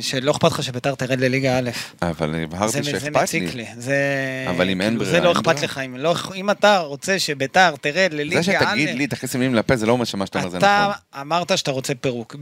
שלא 0.00 0.30
אכפת 0.30 0.52
לך 0.52 0.62
שביתר 0.62 0.94
תרד 0.94 1.20
לליגה 1.20 1.58
א'. 1.58 1.70
אבל 2.02 2.32
זה, 2.32 2.42
הבהרתי 2.42 2.72
זה 2.72 2.84
שאכפת 2.84 3.04
לי. 3.14 3.22
מציק 3.22 3.54
לי. 3.54 3.66
זה... 3.76 3.96
אבל 4.50 4.70
אם 4.70 4.80
אין 4.80 4.88
כאילו, 4.88 5.04
ברירה, 5.04 5.20
זה 5.20 5.24
לא 5.24 5.32
אכפת. 5.32 5.62
לך. 5.62 5.78
אם, 5.78 5.96
לא, 5.96 6.14
אם 6.34 6.50
אתה 6.50 6.78
רוצה 6.78 7.18
שביתר 7.18 7.74
תרד 7.80 8.12
לליגה 8.12 8.42
זה 8.42 8.58
א', 8.58 8.64
שתגיד 8.64 8.88
לי, 8.88 9.06
תכניס 9.06 9.36
מילים 9.36 9.54
לפה, 9.54 9.76
זה 9.76 9.86
לא 9.86 9.92
אומר 9.92 10.04
שמה 10.04 10.26
שאתה 10.26 10.38
אומר 10.38 10.50
זה 10.50 10.58
אתה 10.58 10.88
נכון. 10.90 11.20
אמרת 11.20 11.58
שאתה 11.58 11.70
רוצה 11.70 11.94
פירוק. 11.94 12.36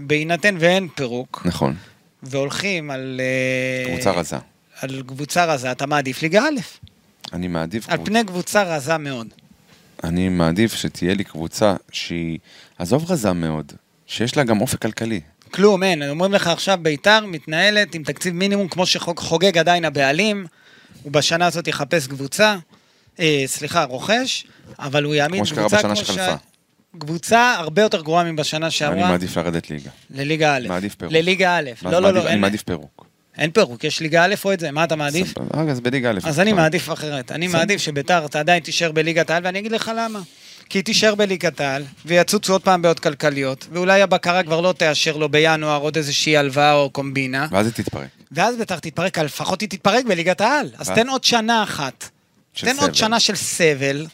בהינתן 0.00 0.56
ואין 0.58 0.88
פירוק, 0.94 1.42
נכון, 1.44 1.74
והולכים 2.22 2.90
על... 2.90 3.20
אה, 3.20 3.92
קבוצה 3.94 4.10
רזה. 4.10 4.36
על 4.80 5.02
קבוצה 5.06 5.44
רזה, 5.44 5.72
אתה 5.72 5.86
מעדיף 5.86 6.22
ליגה 6.22 6.42
א', 6.42 6.60
אני 7.32 7.48
מעדיף 7.48 7.88
על 7.88 7.98
פני 8.04 8.24
קבוצה 8.24 8.62
רזה 8.62 8.98
מאוד. 8.98 9.26
אני 10.04 10.28
מעדיף 10.28 10.74
שתהיה 10.74 11.14
לי 11.14 11.24
קבוצה 11.24 11.74
שהיא, 11.92 12.38
עזוב 12.78 13.10
רזה 13.10 13.32
מאוד, 13.32 13.72
שיש 14.06 14.36
לה 14.36 14.44
גם 14.44 14.60
אופק 14.60 14.82
כלכלי. 14.82 15.20
כלום, 15.50 15.82
אין. 15.82 16.02
אומרים 16.02 16.32
לך 16.32 16.46
עכשיו, 16.46 16.78
ביתר 16.82 17.26
מתנהלת 17.26 17.94
עם 17.94 18.02
תקציב 18.02 18.34
מינימום, 18.34 18.68
כמו 18.68 18.86
שחוגג 18.86 19.58
עדיין 19.58 19.84
הבעלים, 19.84 20.46
הוא 21.02 21.12
בשנה 21.12 21.46
הזאת 21.46 21.68
יחפש 21.68 22.06
קבוצה, 22.06 22.56
אה, 23.20 23.42
סליחה, 23.46 23.84
רוכש, 23.84 24.46
אבל 24.78 25.04
הוא 25.04 25.14
יעמיד 25.14 25.38
כמו 25.38 25.46
שקרה 25.46 25.68
קבוצה 25.68 25.76
בשנה 25.76 25.96
שחלפה. 25.96 26.34
קבוצה 26.98 27.54
הרבה 27.58 27.82
יותר 27.82 28.02
גרועה 28.02 28.32
מבשנה 28.32 28.66
אני 28.66 28.70
שעברה, 28.70 29.08
מעדיף 29.10 29.36
לרדת 29.36 29.70
ליגה. 29.70 29.90
לליגה 30.10 30.56
א'. 30.56 30.64
מעדיף 30.68 30.94
פירוק. 30.94 31.14
לליגה 31.14 31.58
א'. 31.58 31.70
לא, 31.82 32.02
לא, 32.02 32.10
לא, 32.10 32.28
אני 32.28 32.40
מעדיף 32.40 32.62
פירוק. 32.62 33.01
אין 33.38 33.50
פירוק, 33.50 33.84
יש 33.84 34.00
ליגה 34.00 34.24
א' 34.24 34.34
או 34.44 34.52
את 34.52 34.60
זה, 34.60 34.70
מה 34.70 34.84
אתה 34.84 34.96
מעדיף? 34.96 35.34
סבבה, 35.34 35.72
אז 35.72 35.80
בליגה 35.80 36.10
א'. 36.10 36.18
אז 36.24 36.40
אני. 36.40 36.52
מעדיף 36.52 36.92
אחרת. 36.92 37.32
אני. 37.32 37.46
מעדיף 37.46 37.80
שביתר 37.80 38.24
אתה 38.24 38.40
עדיין 38.40 38.62
תישאר 38.62 38.92
בליגת 38.92 39.30
העל, 39.30 39.42
ואני 39.46 39.58
אגיד 39.58 39.72
לך 39.72 39.90
למה. 39.96 40.20
כי 40.68 40.78
היא 40.78 40.84
תישאר 40.84 41.14
בליגת 41.14 41.60
העל, 41.60 41.84
ויצוצו 42.06 42.52
עוד 42.52 42.62
פעם 42.62 42.82
בעיות 42.82 43.00
כלכליות, 43.00 43.66
ואולי 43.72 44.02
הבקרה 44.02 44.42
כבר 44.42 44.60
לא 44.60 44.74
תאשר 44.76 45.16
לו 45.16 45.28
בינואר 45.28 45.80
עוד 45.80 45.96
איזושהי 45.96 46.36
הלוואה 46.36 46.72
או 46.72 46.90
קומבינה, 46.90 47.46
ואז 47.50 47.66
היא 47.66 47.74
תתפרק. 47.74 48.06
ואז 48.32 48.56
ביתר 48.56 48.78
תתפרק, 48.78 49.18
לפחות 49.18 49.60
היא 49.60 49.68
תתפרק 49.68 50.04
בליגת 50.04 50.40
העל. 50.40 50.70
אז 50.78 50.88
ואז? 50.88 50.98
תן 50.98 51.08
עוד 51.08 51.24
שנה 51.24 51.62
אחת. 51.62 52.08
תן 52.54 52.76
עוד. 52.78 52.94
שנה 52.94 53.20
של 53.20 53.36
סבל, 53.36 54.06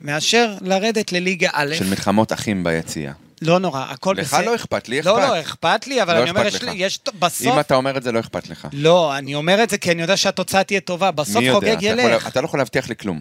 מאשר 0.00 0.54
לרדת 0.60 1.12
לליגה 1.12 1.48
א'. 1.52 1.74
של 1.78 1.86
מלחמות 1.86 2.32
אחים 2.32 2.64
ביציאה. 2.64 3.12
לא 3.42 3.58
נורא, 3.58 3.84
הכל 3.88 4.14
לך 4.18 4.34
בסדר. 4.34 4.44
לא 4.50 4.54
אכפת, 4.54 4.88
לי 4.88 5.00
אכפת. 5.00 5.10
לא, 5.10 5.20
לא, 5.20 5.40
אכפת 5.40 5.86
לי, 5.86 6.02
אבל 6.02 6.14
לא 6.14 6.22
אני 6.22 6.30
אומר, 6.30 6.46
יש 6.46 6.54
לך. 6.54 6.70
יש, 6.74 7.00
בסוף... 7.18 7.46
אם 7.54 7.60
אתה 7.60 7.74
אומר 7.74 7.96
את 7.96 8.02
זה, 8.02 8.12
לא 8.12 8.20
אכפת 8.20 8.48
לך. 8.48 8.68
לא, 8.72 9.18
אני 9.18 9.34
אומר 9.34 9.62
את 9.62 9.70
זה 9.70 9.78
כי 9.78 9.90
אני 9.92 10.02
יודע 10.02 10.16
שהתוצאה 10.16 10.64
תהיה 10.64 10.80
טובה, 10.80 11.10
בסוף? 11.10 11.44
חוגג 11.52 11.68
אתה 11.68 11.84
יכול- 11.86 12.10
ילך. 12.12 12.26
אתה 12.28 12.40
לא 12.40 12.46
יכול 12.46 12.60
להבטיח 12.60 12.88
לי 12.88 12.96
כלום. 12.96 13.20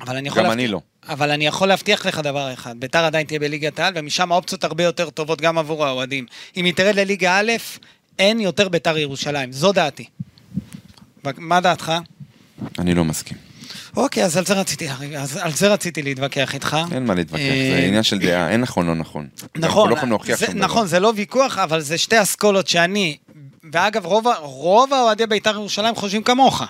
אבל 0.00 0.16
אני 0.16 0.28
יכול 0.28 0.42
גם 0.44 0.50
אני 0.50 0.68
לא. 0.68 0.80
אבל 1.08 1.30
אני 1.30 1.46
יכול 1.46 1.68
להבטיח 1.68 2.06
לך 2.06 2.18
דבר 2.18 2.52
אחד, 2.52 2.74
ביתר 2.80 3.04
עדיין 3.04 3.26
תהיה 3.26 3.40
בליגת 3.40 3.78
העל, 3.78 3.92
ומשם 3.96 4.32
האופציות 4.32 4.64
הרבה 4.64 4.84
יותר 4.84 5.10
טובות 5.10 5.40
גם 5.40 5.58
עבור 5.58 5.86
האוהדים. 5.86 6.26
אם 6.56 6.64
היא 6.64 6.74
תרד 6.74 6.94
לליגה 6.94 7.40
א', 7.40 7.52
אין 8.18 8.40
יותר 8.40 8.68
ביתר 8.68 8.98
ירושלים, 8.98 9.52
זו 9.52 9.72
דעתי. 9.72 10.04
מה 11.36 11.60
דעתך? 11.60 11.92
אני 12.78 12.94
לא 12.94 13.04
מסכים. 13.04 13.49
אוקיי, 13.96 14.24
אז 14.24 14.36
על 14.36 14.46
זה 14.46 14.54
רציתי, 14.54 14.88
אז 15.18 15.36
על 15.36 15.52
זה 15.52 15.68
רציתי 15.68 16.02
להתווכח 16.02 16.54
איתך. 16.54 16.76
אין 16.92 17.04
מה 17.04 17.14
להתווכח, 17.14 17.42
אה, 17.42 17.70
זה 17.76 17.86
עניין 17.86 18.02
של 18.02 18.18
דעה, 18.18 18.50
אין 18.50 18.60
נכון, 18.60 18.86
לא 18.86 18.94
נכון. 18.94 19.28
נכון, 19.56 19.90
לא 19.90 20.18
זה. 20.36 20.54
נכון, 20.54 20.86
זה 20.86 21.00
לא 21.00 21.12
ויכוח, 21.16 21.58
אבל 21.58 21.80
זה 21.80 21.98
שתי 21.98 22.22
אסכולות 22.22 22.68
שאני, 22.68 23.16
ואגב, 23.72 24.06
רוב, 24.42 24.92
האוהדי 24.92 25.26
בית"ר 25.26 25.54
ירושלים 25.54 25.94
חושבים 25.94 26.22
כמוך. 26.22 26.62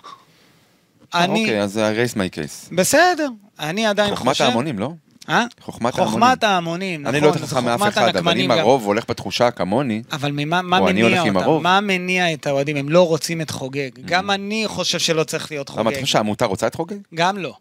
אני, 1.14 1.42
אוקיי, 1.42 1.62
אז 1.62 1.76
רייס 1.76 2.16
מי 2.16 2.28
קייס. 2.28 2.68
בסדר, 2.72 3.28
אני 3.59 3.86
עדיין 3.86 4.16
חוכמת 4.16 4.32
חושב... 4.32 4.44
ההמונים, 4.44 4.78
לא? 4.78 4.90
אה? 5.30 5.44
חוכמת 5.60 5.98
ההמונים. 5.98 6.12
חוכמת 6.20 6.44
ההמונים, 6.44 7.00
נכון, 7.02 7.14
אני 7.14 7.22
לא 7.22 7.26
יותר 7.26 7.40
זה 7.40 7.46
חכם 7.46 7.64
מאף 7.64 7.78
חוכמת 7.80 7.92
אחד, 7.98 8.16
אבל 8.16 8.38
אם. 8.38 8.50
הרוב 8.50 8.84
הולך 8.84 9.04
בתחושה 9.08 9.50
כמוני, 9.50 10.02
אבל 10.12 10.30
ממה, 10.32 10.62
מה 10.62 10.78
או 10.78 10.88
אני 10.88 11.02
מניע 11.02 11.18
הולך 11.20 11.26
עם 11.26 11.36
אותם? 11.36 11.62
מה 11.62 11.80
מניע 11.80 12.32
את 12.32 12.46
האוהדים? 12.46 12.76
הם 12.76 12.88
לא 12.88 13.06
רוצים 13.06 13.40
את 13.40 13.50
חוגג. 13.50 13.90
גם 14.04 14.30
אני 14.30 14.64
חושב 14.66 14.98
שלא 14.98 15.24
צריך 15.24 15.50
להיות 15.50 15.70
למה, 15.70 15.76
חוגג. 15.78 15.88
אתה 15.92 16.00
חושב 16.00 16.12
שהעמותה 16.12 16.44
רוצה 16.44 16.66
את 16.66 16.74
חוגג? 16.74 16.96
גם 17.14 17.38
לא. 17.38 17.54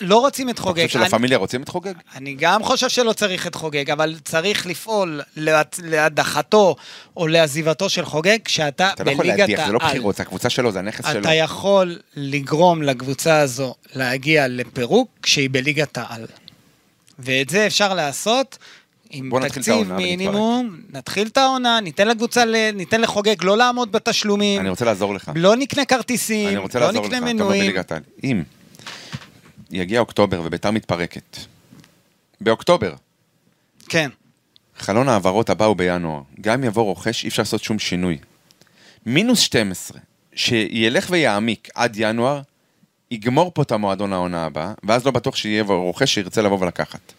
לא 0.00 0.16
רוצים 0.16 0.48
את 0.48 0.54
אתה 0.54 0.62
חוגג. 0.62 0.86
חושב 0.86 0.98
אני- 0.98 1.06
שלפמיליה 1.08 1.38
רוצים 1.38 1.62
את 1.62 1.68
חוגג? 1.68 1.92
אני 2.16 2.34
גם 2.38 2.62
חושב 2.62 2.88
שלא 2.88 3.12
צריך 3.12 3.46
את 3.46 3.54
חוגג, 3.54 3.90
אבל 3.90 4.14
צריך 4.24 4.66
לפעול 4.66 5.20
להד- 5.36 5.74
להדחתו 5.84 6.76
או 7.16 7.26
לעזיבתו 7.26 7.88
של 7.88 8.04
חוגג 8.04 8.38
כשאתה 8.44 8.90
אתה 8.92 9.04
לא 9.04 9.10
יכול 9.10 9.24
בליגת 9.24 9.38
להדיח, 9.38 9.66
זה 9.66 9.72
לא 9.72 9.78
העל. 9.82 9.88
בחירות, 9.90 10.16
זה 10.16 10.22
הקבוצה 10.22 10.50
שלו, 10.50 10.72
זה 10.72 10.78
הנכס 10.78 11.04
שלו. 11.10 11.20
אתה 11.20 11.34
יכול 11.34 11.98
לגרום 12.16 12.82
לקבוצה 12.82 13.38
הזו 13.40 13.74
להגיע 13.94 14.48
לפירוק 14.48 15.08
כשהיא 15.22 15.48
בליגת 15.52 15.98
העל. 15.98 16.26
ואת 17.18 17.48
זה 17.48 17.66
אפשר 17.66 17.94
לעשות 17.94 18.58
עם 19.10 19.30
תקציב 19.48 19.92
מינימום, 19.92 20.80
נתחיל 20.90 21.26
את 21.26 21.38
העונה, 21.38 21.80
ניתן 21.80 22.08
לקבוצה, 22.08 22.44
ניתן 22.74 23.00
לחוגג 23.00 23.44
לא 23.44 23.56
לעמוד 23.56 23.92
בתשלומים, 23.92 24.60
אני 24.60 24.68
רוצה 24.68 24.84
לעזור 24.84 25.14
לך. 25.14 25.32
לא 25.34 25.56
נקנה 25.56 25.84
כרטיסים, 25.84 26.48
אני 26.48 26.56
רוצה 26.56 26.80
לא 26.80 26.92
נקנה 26.92 27.20
מנויים. 27.20 27.74
אם 28.24 28.42
יגיע 29.70 30.00
אוקטובר 30.00 30.42
וביתר 30.44 30.70
מתפרקת, 30.70 31.36
באוקטובר, 32.40 32.94
כן, 33.88 34.10
חלון 34.78 35.08
ההעברות 35.08 35.50
הבא 35.50 35.64
הוא 35.64 35.76
בינואר. 35.76 36.20
גם 36.40 36.54
אם 36.54 36.64
יבוא 36.64 36.82
רוכש, 36.82 37.24
אי 37.24 37.28
אפשר 37.28 37.42
לעשות 37.42 37.62
שום 37.62 37.78
שינוי. 37.78 38.18
מינוס 39.06 39.40
12, 39.40 39.98
שילך 40.34 41.06
ויעמיק 41.10 41.68
עד 41.74 41.94
ינואר, 41.96 42.40
יגמור 43.10 43.50
פה 43.54 43.62
את 43.62 43.72
המועדון 43.72 44.12
העונה 44.12 44.44
הבאה, 44.44 44.72
ואז 44.82 45.04
לא 45.04 45.10
בטוח 45.10 45.36
שיהיה 45.36 45.62
רוכש 45.62 46.14
שירצה 46.14 46.42
לבוא 46.42 46.58
ולקחת. 46.60 47.12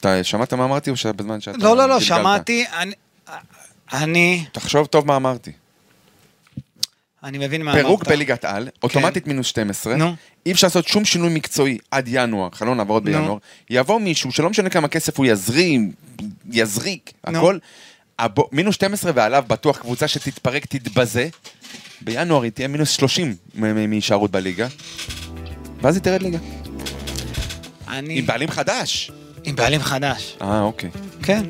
אתה 0.00 0.24
שמעת 0.24 0.54
מה 0.54 0.64
אמרתי 0.64 0.90
או 0.90 0.96
שבזמן 0.96 1.40
שאתה... 1.40 1.58
לא, 1.58 1.76
לא, 1.76 1.88
לא? 1.88 2.00
שמעתי, 2.00 2.64
אני- 2.78 2.92
אני, 3.92 4.44
תחשוב 4.52 4.86
טוב 4.86 5.06
מה 5.06 5.16
אמרתי. 5.16 5.52
אני 7.24 7.38
מבין 7.38 7.62
מה 7.62 7.72
אמרת. 7.72 7.82
פירוק 7.82 8.04
בליגת 8.08 8.44
על, 8.44 8.68
אוטומטית 8.82 9.26
מינוס 9.26 9.46
12, 9.46 9.96
נו. 9.96 10.14
אי 10.46 10.52
אפשר 10.52 10.66
לעשות 10.66 10.88
שום 10.88 11.04
שינוי 11.04 11.34
מקצועי 11.34 11.78
עד 11.90 12.04
ינואר, 12.08 12.48
חלון 12.52 12.78
העברות 12.78 13.04
נו. 13.04 13.10
בינואר, 13.12 13.36
יבוא 13.70 14.00
מישהו 14.00 14.32
שלא 14.32 14.50
משנה 14.50 14.70
כמה 14.70 14.88
כסף 14.88 15.18
הוא 15.18 15.26
יזרים, 15.26 15.92
יזריק, 16.50 17.12
נו. 17.30 17.38
הכל, 17.38 17.58
מינוס 18.52 18.74
12 18.74 19.12
ועליו 19.14 19.44
בטוח 19.46 19.78
קבוצה 19.78 20.08
שתתפרק, 20.08 20.66
תתבזה, 20.66 21.28
בינואר 22.00 22.42
היא 22.42 22.52
תהיה 22.52 22.68
מינוס 22.68 22.90
30 22.90 23.34
מ- 23.54 23.64
מ- 23.74 23.90
מהישארות 23.90 24.30
בליגה, 24.30 24.66
ואז 25.82 25.96
היא 25.96 26.02
תרד 26.02 26.22
ליגה. 26.22 26.38
אני, 27.88 28.18
עם 28.18 28.26
בעלים 28.26 28.50
חדש. 28.50 29.10
עם 29.44 29.56
בעלים 29.56 29.82
חדש, 29.82 30.36
אה, 30.42 30.60
אוקיי. 30.62 30.90
כן. 31.22 31.42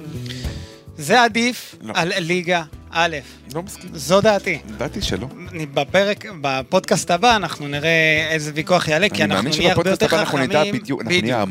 זה 0.96 1.22
עדיף 1.22 1.74
לא. 1.82 1.92
על 1.96 2.12
ליגה 2.18 2.62
א', 2.90 3.16
לא 3.54 3.62
מסכים. 3.62 3.90
זו 3.94 4.20
דעתי. 4.20 4.58
ידעתי 4.74 5.02
שלא. 5.02 5.26
בפרק, 5.74 6.24
בפודקאסט 6.40 7.10
הבא 7.10 7.36
אנחנו 7.36 7.68
נראה 7.68 8.26
איזה 8.30 8.50
ויכוח 8.54 8.88
יעלה, 8.88 9.08
כי 9.08 9.24
אנחנו 9.24 9.50
נהיה 9.58 9.72
הרבה 9.72 9.90
יותר 9.90 10.06
הבא 10.06 10.20
אנחנו 10.20 10.38
חכמים. 10.38 10.50
נדע 10.50 10.64
בדיוק, 10.72 11.00
אנחנו 11.02 11.20
נהיה 11.20 11.44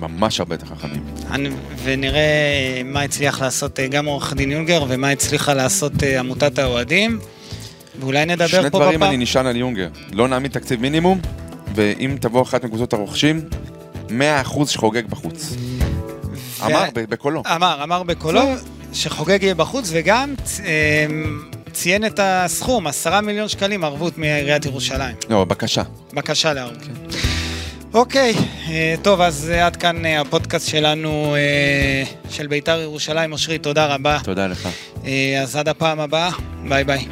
ממש 0.00 0.40
הרבה 0.40 0.54
יותר 0.54 0.66
חכמים. 0.66 1.04
ונראה 1.82 2.20
מה 2.84 3.02
הצליח 3.02 3.40
לעשות 3.40 3.80
אה, 3.80 3.86
גם 3.86 4.06
עורך 4.06 4.32
דין 4.34 4.50
יונגר 4.52 4.84
ומה 4.88 5.10
הצליחה 5.10 5.54
לעשות 5.54 6.02
אה, 6.02 6.20
עמותת 6.20 6.58
האוהדים. 6.58 7.18
ואולי 8.00 8.26
נדבר 8.26 8.46
פה 8.46 8.48
שני 8.48 8.60
בפעם. 8.60 8.82
דברים 8.82 9.02
אני 9.02 9.16
נשען 9.16 9.46
על 9.46 9.56
יונגר. 9.56 9.88
לא 10.12 10.28
נעמיד 10.28 10.52
תקציב 10.52 10.80
מינימום, 10.80 11.20
ואם 11.74 12.16
תבוא 12.20 12.42
אחת 12.42 12.64
מקבוצות 12.64 12.92
הרוכשים, 12.92 13.40
100% 14.08 14.10
שחוגג 14.66 15.06
בחוץ. 15.06 15.52
ו- 16.60 16.66
אמר 16.66 16.84
בקולו. 16.94 17.42
אמר, 17.56 17.80
אמר 17.82 18.02
בקולו 18.02 18.42
שחוגג 18.92 19.42
יהיה 19.42 19.54
בחוץ, 19.54 19.90
וגם 19.92 20.34
אה, 20.64 21.06
ציין 21.72 22.06
את 22.06 22.20
הסכום, 22.22 22.86
עשרה 22.86 23.20
מיליון 23.20 23.48
שקלים 23.48 23.84
ערבות 23.84 24.18
מעיריית 24.18 24.64
ירושלים. 24.64 25.16
לא, 25.30 25.44
בקשה. 25.44 25.82
בקשה 26.14 26.52
לערבות. 26.52 26.78
אוקיי, 27.94 28.34
אה, 28.68 28.94
טוב, 29.02 29.20
אז 29.20 29.48
עד 29.50 29.76
כאן 29.76 30.06
אה, 30.06 30.20
הפודקאסט 30.20 30.68
שלנו 30.68 31.34
אה, 31.36 32.04
של 32.30 32.46
בית"ר 32.46 32.80
ירושלים. 32.80 33.32
אושרי, 33.32 33.58
תודה 33.58 33.86
רבה. 33.86 34.18
תודה 34.24 34.46
לך. 34.46 34.68
אז 35.42 35.56
עד 35.56 35.68
הפעם 35.68 36.00
הבאה, 36.00 36.30
ביי 36.68 36.84
ביי. 36.84 37.06